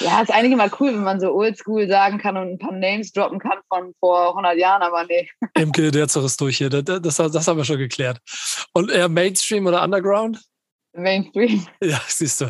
Ja, 0.00 0.20
ist 0.20 0.30
eigentlich 0.30 0.56
mal 0.56 0.70
cool, 0.78 0.94
wenn 0.94 1.02
man 1.02 1.20
so 1.20 1.32
oldschool 1.32 1.88
sagen 1.88 2.18
kann 2.18 2.36
und 2.36 2.52
ein 2.52 2.58
paar 2.58 2.72
Names 2.72 3.12
droppen 3.12 3.38
kann 3.40 3.58
von 3.68 3.92
vor 3.98 4.28
100 4.28 4.56
Jahren, 4.56 4.82
aber 4.82 5.04
nee. 5.04 5.28
Imke, 5.54 5.90
der 5.90 6.06
zerriss 6.06 6.36
durch 6.36 6.58
hier. 6.58 6.70
Das, 6.70 7.02
das, 7.02 7.16
das 7.16 7.48
haben 7.48 7.56
wir 7.56 7.64
schon 7.64 7.78
geklärt. 7.78 8.20
Und 8.72 8.90
eher 8.90 9.08
Mainstream 9.08 9.66
oder 9.66 9.82
Underground? 9.82 10.40
Mainstream. 10.96 11.66
Ja, 11.82 12.00
siehst 12.06 12.40
du. 12.40 12.46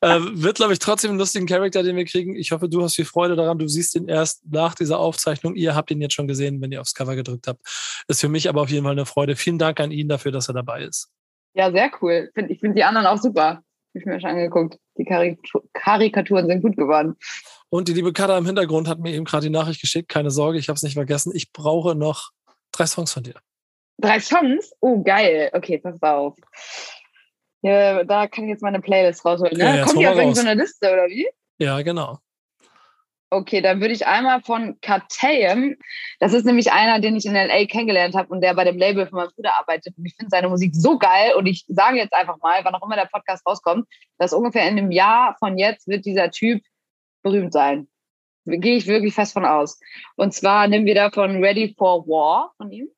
äh, 0.00 0.18
wird, 0.32 0.56
glaube 0.56 0.72
ich, 0.72 0.78
trotzdem 0.78 1.10
einen 1.10 1.18
lustigen 1.20 1.46
Charakter, 1.46 1.82
den 1.82 1.96
wir 1.96 2.04
kriegen. 2.04 2.34
Ich 2.34 2.52
hoffe, 2.52 2.68
du 2.68 2.82
hast 2.82 2.96
viel 2.96 3.04
Freude 3.04 3.36
daran. 3.36 3.58
Du 3.58 3.68
siehst 3.68 3.94
ihn 3.94 4.08
erst 4.08 4.42
nach 4.50 4.74
dieser 4.74 4.98
Aufzeichnung. 4.98 5.54
Ihr 5.54 5.74
habt 5.74 5.90
ihn 5.90 6.00
jetzt 6.00 6.14
schon 6.14 6.28
gesehen, 6.28 6.60
wenn 6.60 6.72
ihr 6.72 6.80
aufs 6.80 6.94
Cover 6.94 7.16
gedrückt 7.16 7.46
habt. 7.46 7.60
Ist 8.08 8.20
für 8.20 8.28
mich 8.28 8.48
aber 8.48 8.62
auf 8.62 8.70
jeden 8.70 8.84
Fall 8.84 8.92
eine 8.92 9.06
Freude. 9.06 9.36
Vielen 9.36 9.58
Dank 9.58 9.80
an 9.80 9.90
ihn 9.90 10.08
dafür, 10.08 10.32
dass 10.32 10.48
er 10.48 10.54
dabei 10.54 10.84
ist. 10.84 11.10
Ja, 11.54 11.70
sehr 11.70 11.90
cool. 12.00 12.30
Ich 12.48 12.60
finde 12.60 12.76
die 12.76 12.84
anderen 12.84 13.06
auch 13.06 13.18
super. 13.18 13.44
Hab 13.44 13.62
ich 13.94 14.04
mir 14.06 14.20
schon 14.20 14.30
angeguckt. 14.30 14.78
Die 14.98 15.04
Karikatur 15.04 15.62
Karikaturen 15.72 16.46
sind 16.46 16.62
gut 16.62 16.76
geworden. 16.76 17.16
Und 17.70 17.88
die 17.88 17.92
liebe 17.92 18.12
Kada 18.12 18.36
im 18.36 18.46
Hintergrund 18.46 18.88
hat 18.88 18.98
mir 18.98 19.12
eben 19.14 19.24
gerade 19.24 19.44
die 19.44 19.50
Nachricht 19.50 19.80
geschickt. 19.80 20.08
Keine 20.08 20.30
Sorge, 20.30 20.58
ich 20.58 20.68
habe 20.68 20.76
es 20.76 20.82
nicht 20.82 20.94
vergessen. 20.94 21.32
Ich 21.34 21.52
brauche 21.52 21.94
noch 21.94 22.30
drei 22.72 22.86
Songs 22.86 23.12
von 23.12 23.22
dir. 23.22 23.34
Drei 23.98 24.18
Songs? 24.20 24.72
Oh, 24.80 25.02
geil. 25.02 25.50
Okay, 25.52 25.78
pass 25.78 26.00
auf. 26.02 26.36
Ja, 27.62 28.04
da 28.04 28.26
kann 28.26 28.44
ich 28.44 28.50
jetzt 28.50 28.62
meine 28.62 28.80
Playlist 28.80 29.24
rausholen. 29.24 29.56
Ne? 29.56 29.78
Ja, 29.78 29.84
Kommt 29.84 30.00
die 30.00 30.08
auf 30.08 30.16
irgendeine 30.16 30.54
Liste, 30.54 30.92
oder 30.92 31.08
wie? 31.08 31.28
Ja, 31.58 31.82
genau. 31.82 32.18
Okay, 33.32 33.60
dann 33.60 33.80
würde 33.80 33.94
ich 33.94 34.08
einmal 34.08 34.42
von 34.42 34.80
Katayem, 34.80 35.76
das 36.18 36.32
ist 36.32 36.44
nämlich 36.44 36.72
einer, 36.72 37.00
den 37.00 37.14
ich 37.14 37.26
in 37.26 37.36
L.A. 37.36 37.64
kennengelernt 37.66 38.16
habe 38.16 38.28
und 38.28 38.40
der 38.40 38.54
bei 38.54 38.64
dem 38.64 38.76
Label 38.76 39.06
von 39.06 39.18
meinem 39.18 39.30
Bruder 39.30 39.56
arbeitet. 39.56 39.96
Und 39.96 40.04
ich 40.04 40.16
finde 40.16 40.30
seine 40.30 40.48
Musik 40.48 40.74
so 40.74 40.98
geil 40.98 41.34
und 41.36 41.46
ich 41.46 41.64
sage 41.68 41.98
jetzt 41.98 42.12
einfach 42.12 42.38
mal, 42.38 42.64
wann 42.64 42.74
auch 42.74 42.84
immer 42.84 42.96
der 42.96 43.04
Podcast 43.04 43.46
rauskommt, 43.46 43.86
dass 44.18 44.32
ungefähr 44.32 44.68
in 44.68 44.78
einem 44.78 44.90
Jahr 44.90 45.36
von 45.38 45.56
jetzt 45.58 45.86
wird 45.86 46.06
dieser 46.06 46.32
Typ 46.32 46.60
berühmt 47.22 47.52
sein. 47.52 47.86
Gehe 48.46 48.76
ich 48.76 48.88
wirklich 48.88 49.14
fest 49.14 49.32
von 49.32 49.44
aus. 49.44 49.78
Und 50.16 50.34
zwar 50.34 50.66
nehmen 50.66 50.86
wir 50.86 50.96
da 50.96 51.10
von 51.10 51.44
Ready 51.44 51.74
for 51.78 52.08
War 52.08 52.52
von 52.56 52.72
ihm. 52.72 52.88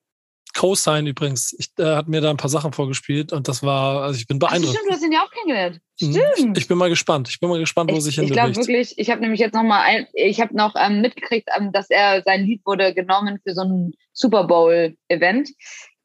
Co-Sign 0.55 1.07
übrigens. 1.07 1.55
Ich 1.59 1.71
äh, 1.79 1.97
hat 1.97 2.09
mir 2.09 2.21
da 2.21 2.31
ein 2.31 2.37
paar 2.37 2.51
Sachen 2.51 2.73
vorgespielt 2.73 3.33
und 3.33 3.49
das 3.49 3.63
war, 3.63 4.03
also 4.03 4.19
ich 4.19 4.27
bin 4.27 4.39
Ach, 4.43 4.49
beeindruckt. 4.49 4.75
stimmt, 4.75 4.91
du 4.91 4.95
hast 4.95 5.05
ihn 5.05 5.13
ja 5.13 5.21
auch 5.21 5.31
kennengelernt. 5.31 5.81
Mhm. 6.01 6.19
Stimmt. 6.35 6.59
Ich 6.59 6.69
bin 6.69 6.79
mal 6.79 6.91
gespannt. 6.91 7.29
Ich 7.29 7.41
bin 7.41 7.49
mal 7.49 7.59
gespannt, 7.59 7.91
wo 7.91 7.97
Ich, 7.97 8.05
sich 8.05 8.19
ich 8.19 8.33
glaube 8.33 8.55
wirklich, 8.55 8.99
ich 8.99 9.11
habe 9.11 9.21
nämlich 9.21 9.41
jetzt 9.41 9.55
noch 9.55 9.63
mal 9.63 9.83
ein, 9.83 10.07
ich 10.13 10.41
habe 10.41 10.57
noch 10.57 10.75
ähm, 10.77 11.01
mitgekriegt, 11.01 11.49
ähm, 11.57 11.73
dass 11.73 11.91
er 11.91 12.23
sein 12.23 12.45
Lied 12.45 12.63
wurde 12.65 12.95
genommen 12.95 13.41
für 13.43 13.55
so 13.55 13.63
ein 13.63 13.93
Super 14.13 14.45
Bowl 14.45 14.95
Event. 15.09 15.51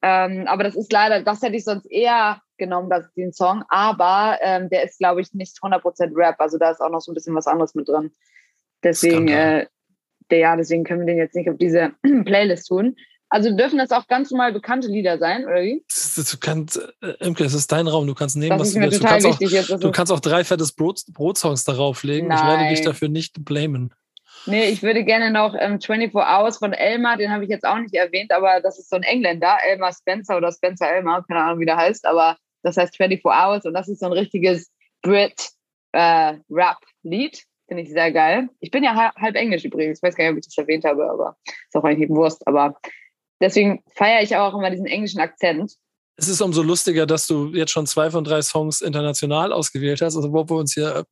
Ähm, 0.01 0.45
aber 0.47 0.63
das 0.63 0.75
ist 0.75 0.91
leider, 0.91 1.21
das 1.23 1.41
hätte 1.41 1.55
ich 1.55 1.63
sonst 1.63 1.85
eher 1.85 2.41
genommen, 2.57 2.89
das 2.89 3.11
den 3.13 3.33
Song. 3.33 3.63
Aber 3.69 4.37
ähm, 4.41 4.69
der 4.69 4.83
ist, 4.83 4.99
glaube 4.99 5.21
ich, 5.21 5.33
nicht 5.33 5.57
100% 5.61 6.15
Rap. 6.15 6.35
Also 6.39 6.57
da 6.57 6.71
ist 6.71 6.81
auch 6.81 6.89
noch 6.89 7.01
so 7.01 7.11
ein 7.11 7.15
bisschen 7.15 7.35
was 7.35 7.47
anderes 7.47 7.75
mit 7.75 7.87
drin. 7.87 8.11
Deswegen, 8.83 9.27
äh, 9.27 9.65
der, 10.29 10.39
ja, 10.39 10.55
deswegen 10.55 10.83
können 10.83 11.01
wir 11.01 11.07
den 11.07 11.17
jetzt 11.17 11.35
nicht 11.35 11.49
auf 11.49 11.57
diese 11.57 11.91
Playlist 12.25 12.67
tun. 12.67 12.95
Also 13.29 13.55
dürfen 13.55 13.77
das 13.77 13.91
auch 13.91 14.07
ganz 14.07 14.31
normal 14.31 14.53
bekannte 14.53 14.87
Lieder 14.87 15.17
sein, 15.17 15.45
oder 15.45 15.61
wie? 15.61 15.83
Du 16.15 16.37
kannst, 16.39 16.77
äh, 17.01 17.13
Imke, 17.19 17.43
es 17.43 17.53
ist 17.53 17.71
dein 17.71 17.87
Raum. 17.87 18.07
Du 18.07 18.15
kannst 18.15 18.37
nehmen, 18.37 18.57
Das 18.57 18.69
was 18.69 18.73
du 18.73 18.81
willst. 18.81 19.03
Du 19.03 19.05
kannst, 19.05 19.27
auch, 19.27 19.39
jetzt. 19.39 19.69
du 19.69 19.91
kannst 19.91 20.13
auch 20.13 20.21
drei 20.21 20.43
fettes 20.43 20.71
Brot, 20.71 21.01
Brotsongs 21.11 21.65
darauf 21.65 22.03
legen. 22.03 22.31
Ich 22.31 22.41
werde 22.41 22.69
dich 22.69 22.79
Nein. 22.79 22.85
dafür 22.85 23.09
nicht 23.09 23.43
blamen. 23.43 23.93
Nee, 24.47 24.69
ich 24.69 24.81
würde 24.81 25.03
gerne 25.03 25.29
noch 25.29 25.53
ähm, 25.59 25.79
24 25.81 26.15
Hours 26.15 26.57
von 26.57 26.71
Elmar, 26.71 27.17
den 27.17 27.31
habe 27.31 27.43
ich 27.43 27.49
jetzt 27.49 27.65
auch 27.65 27.79
nicht 27.79 27.93
erwähnt, 27.93 28.31
aber 28.31 28.61
das 28.61 28.79
ist 28.79 28.89
so 28.89 28.95
ein 28.95 29.03
Engländer, 29.03 29.57
Elmar 29.67 29.91
Spencer 29.91 30.37
oder 30.37 30.53
Spencer 30.53 30.89
Elmar, 30.89 31.25
keine 31.27 31.43
Ahnung, 31.43 31.59
wie 31.59 31.65
der 31.65 31.75
heißt, 31.75 32.05
aber 32.05 32.37
das 32.63 32.77
heißt 32.77 32.95
24 32.95 33.25
Hours 33.25 33.65
und 33.65 33.73
das 33.73 33.89
ist 33.89 33.99
so 33.99 34.05
ein 34.05 34.13
richtiges 34.13 34.71
Brit-Rap-Lied. 35.01 37.43
Finde 37.67 37.83
ich 37.83 37.89
sehr 37.89 38.13
geil. 38.13 38.47
Ich 38.61 38.71
bin 38.71 38.85
ja 38.85 38.95
halb, 38.95 39.15
halb 39.15 39.35
Englisch 39.35 39.65
übrigens, 39.65 39.99
ich 39.99 40.03
weiß 40.03 40.15
gar 40.15 40.23
nicht, 40.23 40.31
ob 40.31 40.37
ich 40.37 40.45
das 40.45 40.57
erwähnt 40.57 40.85
habe, 40.85 41.09
aber 41.09 41.35
ist 41.45 41.75
auch 41.75 41.83
eigentlich 41.83 42.09
Wurst, 42.09 42.47
aber 42.47 42.79
deswegen 43.41 43.83
feiere 43.95 44.21
ich 44.23 44.35
auch 44.35 44.53
immer 44.53 44.69
diesen 44.69 44.85
englischen 44.85 45.19
Akzent. 45.19 45.73
Es 46.19 46.27
ist 46.27 46.41
umso 46.41 46.63
lustiger, 46.63 47.05
dass 47.05 47.27
du 47.27 47.49
jetzt 47.53 47.71
schon 47.71 47.85
zwei 47.85 48.09
von 48.09 48.23
drei 48.23 48.41
Songs 48.41 48.81
international 48.81 49.53
ausgewählt 49.53 50.01
hast, 50.01 50.15
also 50.15 50.33
wo 50.33 50.49
wir 50.49 50.55
uns 50.55 50.73
hier 50.73 51.05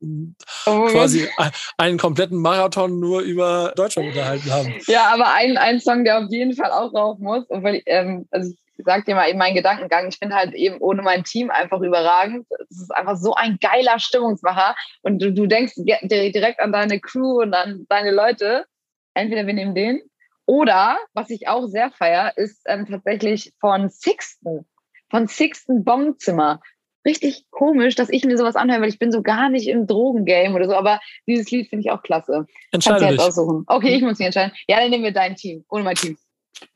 Oh, 0.66 0.88
quasi 0.88 1.30
ein- 1.38 1.52
einen 1.78 1.98
kompletten 2.00 2.40
Marathon 2.40 3.00
nur 3.00 3.22
über 3.22 3.72
Deutschland 3.76 4.08
unterhalten 4.10 4.50
haben. 4.52 4.74
Ja, 4.88 5.14
aber 5.14 5.32
ein, 5.34 5.58
ein 5.58 5.80
Song, 5.80 6.06
der 6.06 6.18
auf 6.24 6.32
jeden 6.32 6.56
Fall 6.56 6.72
auch 6.72 6.92
rauf 6.92 7.20
muss. 7.20 7.46
Und 7.50 7.64
weil, 7.64 7.84
ähm, 7.86 8.28
also 8.32 8.50
ich 8.78 8.84
sag 8.84 9.06
dir 9.06 9.14
mal 9.14 9.30
eben 9.30 9.38
meinen 9.38 9.54
Gedankengang. 9.56 10.08
Ich 10.10 10.18
finde 10.18 10.36
halt 10.36 10.54
eben 10.56 10.82
ohne 10.82 11.04
mein 11.04 11.24
Team 11.24 11.52
einfach 11.52 11.80
überragend. 11.82 12.48
Es 12.72 12.82
ist 12.82 12.92
einfach 12.92 13.16
so 13.16 13.36
ein 13.36 13.58
geiler 13.62 14.00
Stimmungsmacher. 14.00 14.76
Und 15.04 15.22
du, 15.22 15.32
du 15.32 15.46
denkst 15.46 15.74
direkt 15.78 16.60
an 16.60 16.72
deine 16.74 17.00
Crew 17.00 17.42
und 17.44 17.54
an 17.54 17.86
deine 17.90 18.10
Leute. 18.12 18.66
Entweder 19.14 19.46
wir 19.46 19.54
nehmen 19.54 19.76
den. 19.76 20.02
Oder, 20.46 20.98
was 21.14 21.30
ich 21.30 21.48
auch 21.48 21.66
sehr 21.68 21.92
feier, 21.92 22.34
ist 22.38 22.62
ähm, 22.68 22.86
tatsächlich 22.86 23.54
von 23.60 23.90
Sixten. 23.90 24.66
von 25.10 25.28
Sixten 25.28 25.84
Bombzimmer. 25.84 26.62
Richtig 27.06 27.46
komisch, 27.52 27.96
dass 27.96 28.10
ich 28.10 28.26
mir 28.26 28.38
sowas 28.38 28.56
anhöre, 28.56 28.82
weil 28.82 28.90
ich 28.90 28.98
bin 29.00 29.12
so 29.12 29.22
gar 29.22 29.50
nicht 29.50 29.68
im 29.68 29.86
Drogengame 29.86 30.56
oder 30.56 30.66
so, 30.68 30.74
aber 30.74 31.00
dieses 31.28 31.50
Lied 31.52 31.70
finde 31.70 31.86
ich 31.86 31.92
auch 31.92 32.02
klasse. 32.02 32.48
Entscheide 32.72 33.00
Kannst 33.00 33.02
du 33.02 33.06
dich. 33.06 33.10
jetzt 33.12 33.40
aussuchen. 33.40 33.64
Okay, 33.68 33.96
ich 33.96 34.02
muss 34.02 34.18
mich 34.18 34.26
entscheiden. 34.26 34.52
Ja, 34.68 34.80
dann 34.80 34.90
nehmen 34.90 35.04
wir 35.04 35.14
dein 35.14 35.36
Team, 35.36 35.64
ohne 35.70 35.84
mein 35.84 35.96
Team. 35.96 36.18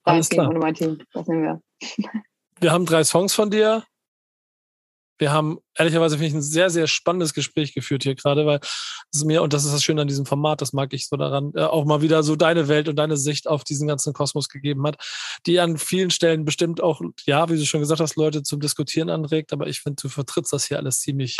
Dein 0.05 0.15
Alles 0.15 0.29
Team, 0.29 0.37
klar. 0.37 0.49
ohne 0.49 0.59
mein 0.59 0.73
Team. 0.75 0.99
Das 1.13 1.27
nehmen 1.27 1.43
wir. 1.43 1.61
Wir 2.59 2.71
haben 2.71 2.85
drei 2.85 3.03
Songs 3.03 3.33
von 3.33 3.49
dir. 3.49 3.83
Wir 5.19 5.31
haben 5.31 5.59
ehrlicherweise 5.77 6.15
finde 6.15 6.29
ich 6.29 6.33
ein 6.33 6.41
sehr, 6.41 6.69
sehr 6.69 6.87
spannendes 6.87 7.33
Gespräch 7.33 7.73
geführt 7.73 8.03
hier 8.03 8.15
gerade, 8.15 8.45
weil 8.45 8.59
es 9.13 9.23
mir, 9.23 9.43
und 9.43 9.53
das 9.53 9.65
ist 9.65 9.73
das 9.73 9.83
Schöne 9.83 10.01
an 10.01 10.07
diesem 10.07 10.25
Format, 10.25 10.61
das 10.61 10.73
mag 10.73 10.93
ich 10.93 11.07
so 11.07 11.17
daran, 11.17 11.51
äh, 11.55 11.61
auch 11.61 11.85
mal 11.85 12.01
wieder 12.01 12.23
so 12.23 12.35
deine 12.35 12.67
Welt 12.67 12.87
und 12.87 12.95
deine 12.95 13.17
Sicht 13.17 13.47
auf 13.47 13.63
diesen 13.63 13.87
ganzen 13.87 14.13
Kosmos 14.13 14.49
gegeben 14.49 14.87
hat, 14.87 14.97
die 15.45 15.59
an 15.59 15.77
vielen 15.77 16.09
Stellen 16.09 16.45
bestimmt 16.45 16.81
auch, 16.81 17.01
ja, 17.25 17.49
wie 17.49 17.57
du 17.57 17.65
schon 17.65 17.81
gesagt 17.81 18.01
hast, 18.01 18.15
Leute 18.15 18.43
zum 18.43 18.59
Diskutieren 18.59 19.09
anregt, 19.09 19.53
aber 19.53 19.67
ich 19.67 19.81
finde, 19.81 20.01
du 20.01 20.09
vertrittst 20.09 20.53
das 20.53 20.65
hier 20.65 20.77
alles 20.77 21.01
ziemlich 21.01 21.37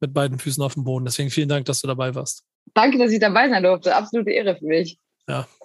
mit 0.00 0.12
beiden 0.12 0.38
Füßen 0.38 0.62
auf 0.62 0.74
dem 0.74 0.84
Boden. 0.84 1.04
Deswegen 1.04 1.30
vielen 1.30 1.48
Dank, 1.48 1.64
dass 1.66 1.80
du 1.80 1.86
dabei 1.86 2.14
warst. 2.14 2.42
Danke, 2.74 2.98
dass 2.98 3.12
ich 3.12 3.20
dabei 3.20 3.48
sein 3.48 3.62
durfte. 3.62 3.94
Absolute 3.94 4.30
Ehre 4.30 4.56
für 4.56 4.66
mich. 4.66 4.98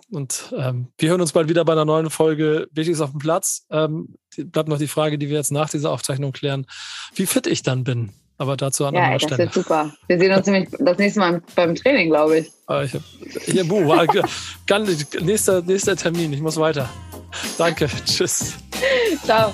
Und 0.09 0.53
ähm, 0.57 0.87
wir 0.97 1.09
hören 1.09 1.19
uns 1.19 1.33
bald 1.33 1.49
wieder 1.49 1.65
bei 1.65 1.73
einer 1.73 1.83
neuen 1.83 2.09
Folge 2.09 2.67
Wichtiges 2.71 3.01
auf 3.01 3.11
dem 3.11 3.19
Platz. 3.19 3.65
Ähm, 3.69 4.15
bleibt 4.37 4.69
noch 4.69 4.77
die 4.77 4.87
Frage, 4.87 5.17
die 5.17 5.27
wir 5.29 5.35
jetzt 5.37 5.51
nach 5.51 5.69
dieser 5.69 5.91
Aufzeichnung 5.91 6.31
klären, 6.31 6.65
wie 7.15 7.25
fit 7.25 7.45
ich 7.47 7.61
dann 7.61 7.83
bin. 7.83 8.11
Aber 8.37 8.55
dazu 8.55 8.85
an 8.85 8.93
Ja, 8.93 9.01
anderer 9.01 9.13
ey, 9.15 9.19
das 9.19 9.27
Stelle. 9.27 9.39
wird 9.39 9.53
super. 9.53 9.93
Wir 10.07 10.19
sehen 10.19 10.31
uns 10.33 10.45
nämlich 10.45 10.69
das 10.79 10.97
nächste 10.97 11.19
Mal 11.19 11.41
beim 11.55 11.75
Training, 11.75 12.09
glaube 12.09 12.39
ich. 12.39 12.51
Aber 12.67 12.83
ich 12.85 12.93
hab, 12.93 13.01
hier, 13.45 13.67
buh, 13.67 13.85
war- 13.87 14.05
kann, 14.67 14.87
nächster, 15.21 15.61
nächster 15.63 15.95
Termin, 15.97 16.31
ich 16.31 16.41
muss 16.41 16.55
weiter. 16.57 16.87
Danke, 17.57 17.89
tschüss. 18.05 18.53
Ciao. 19.25 19.53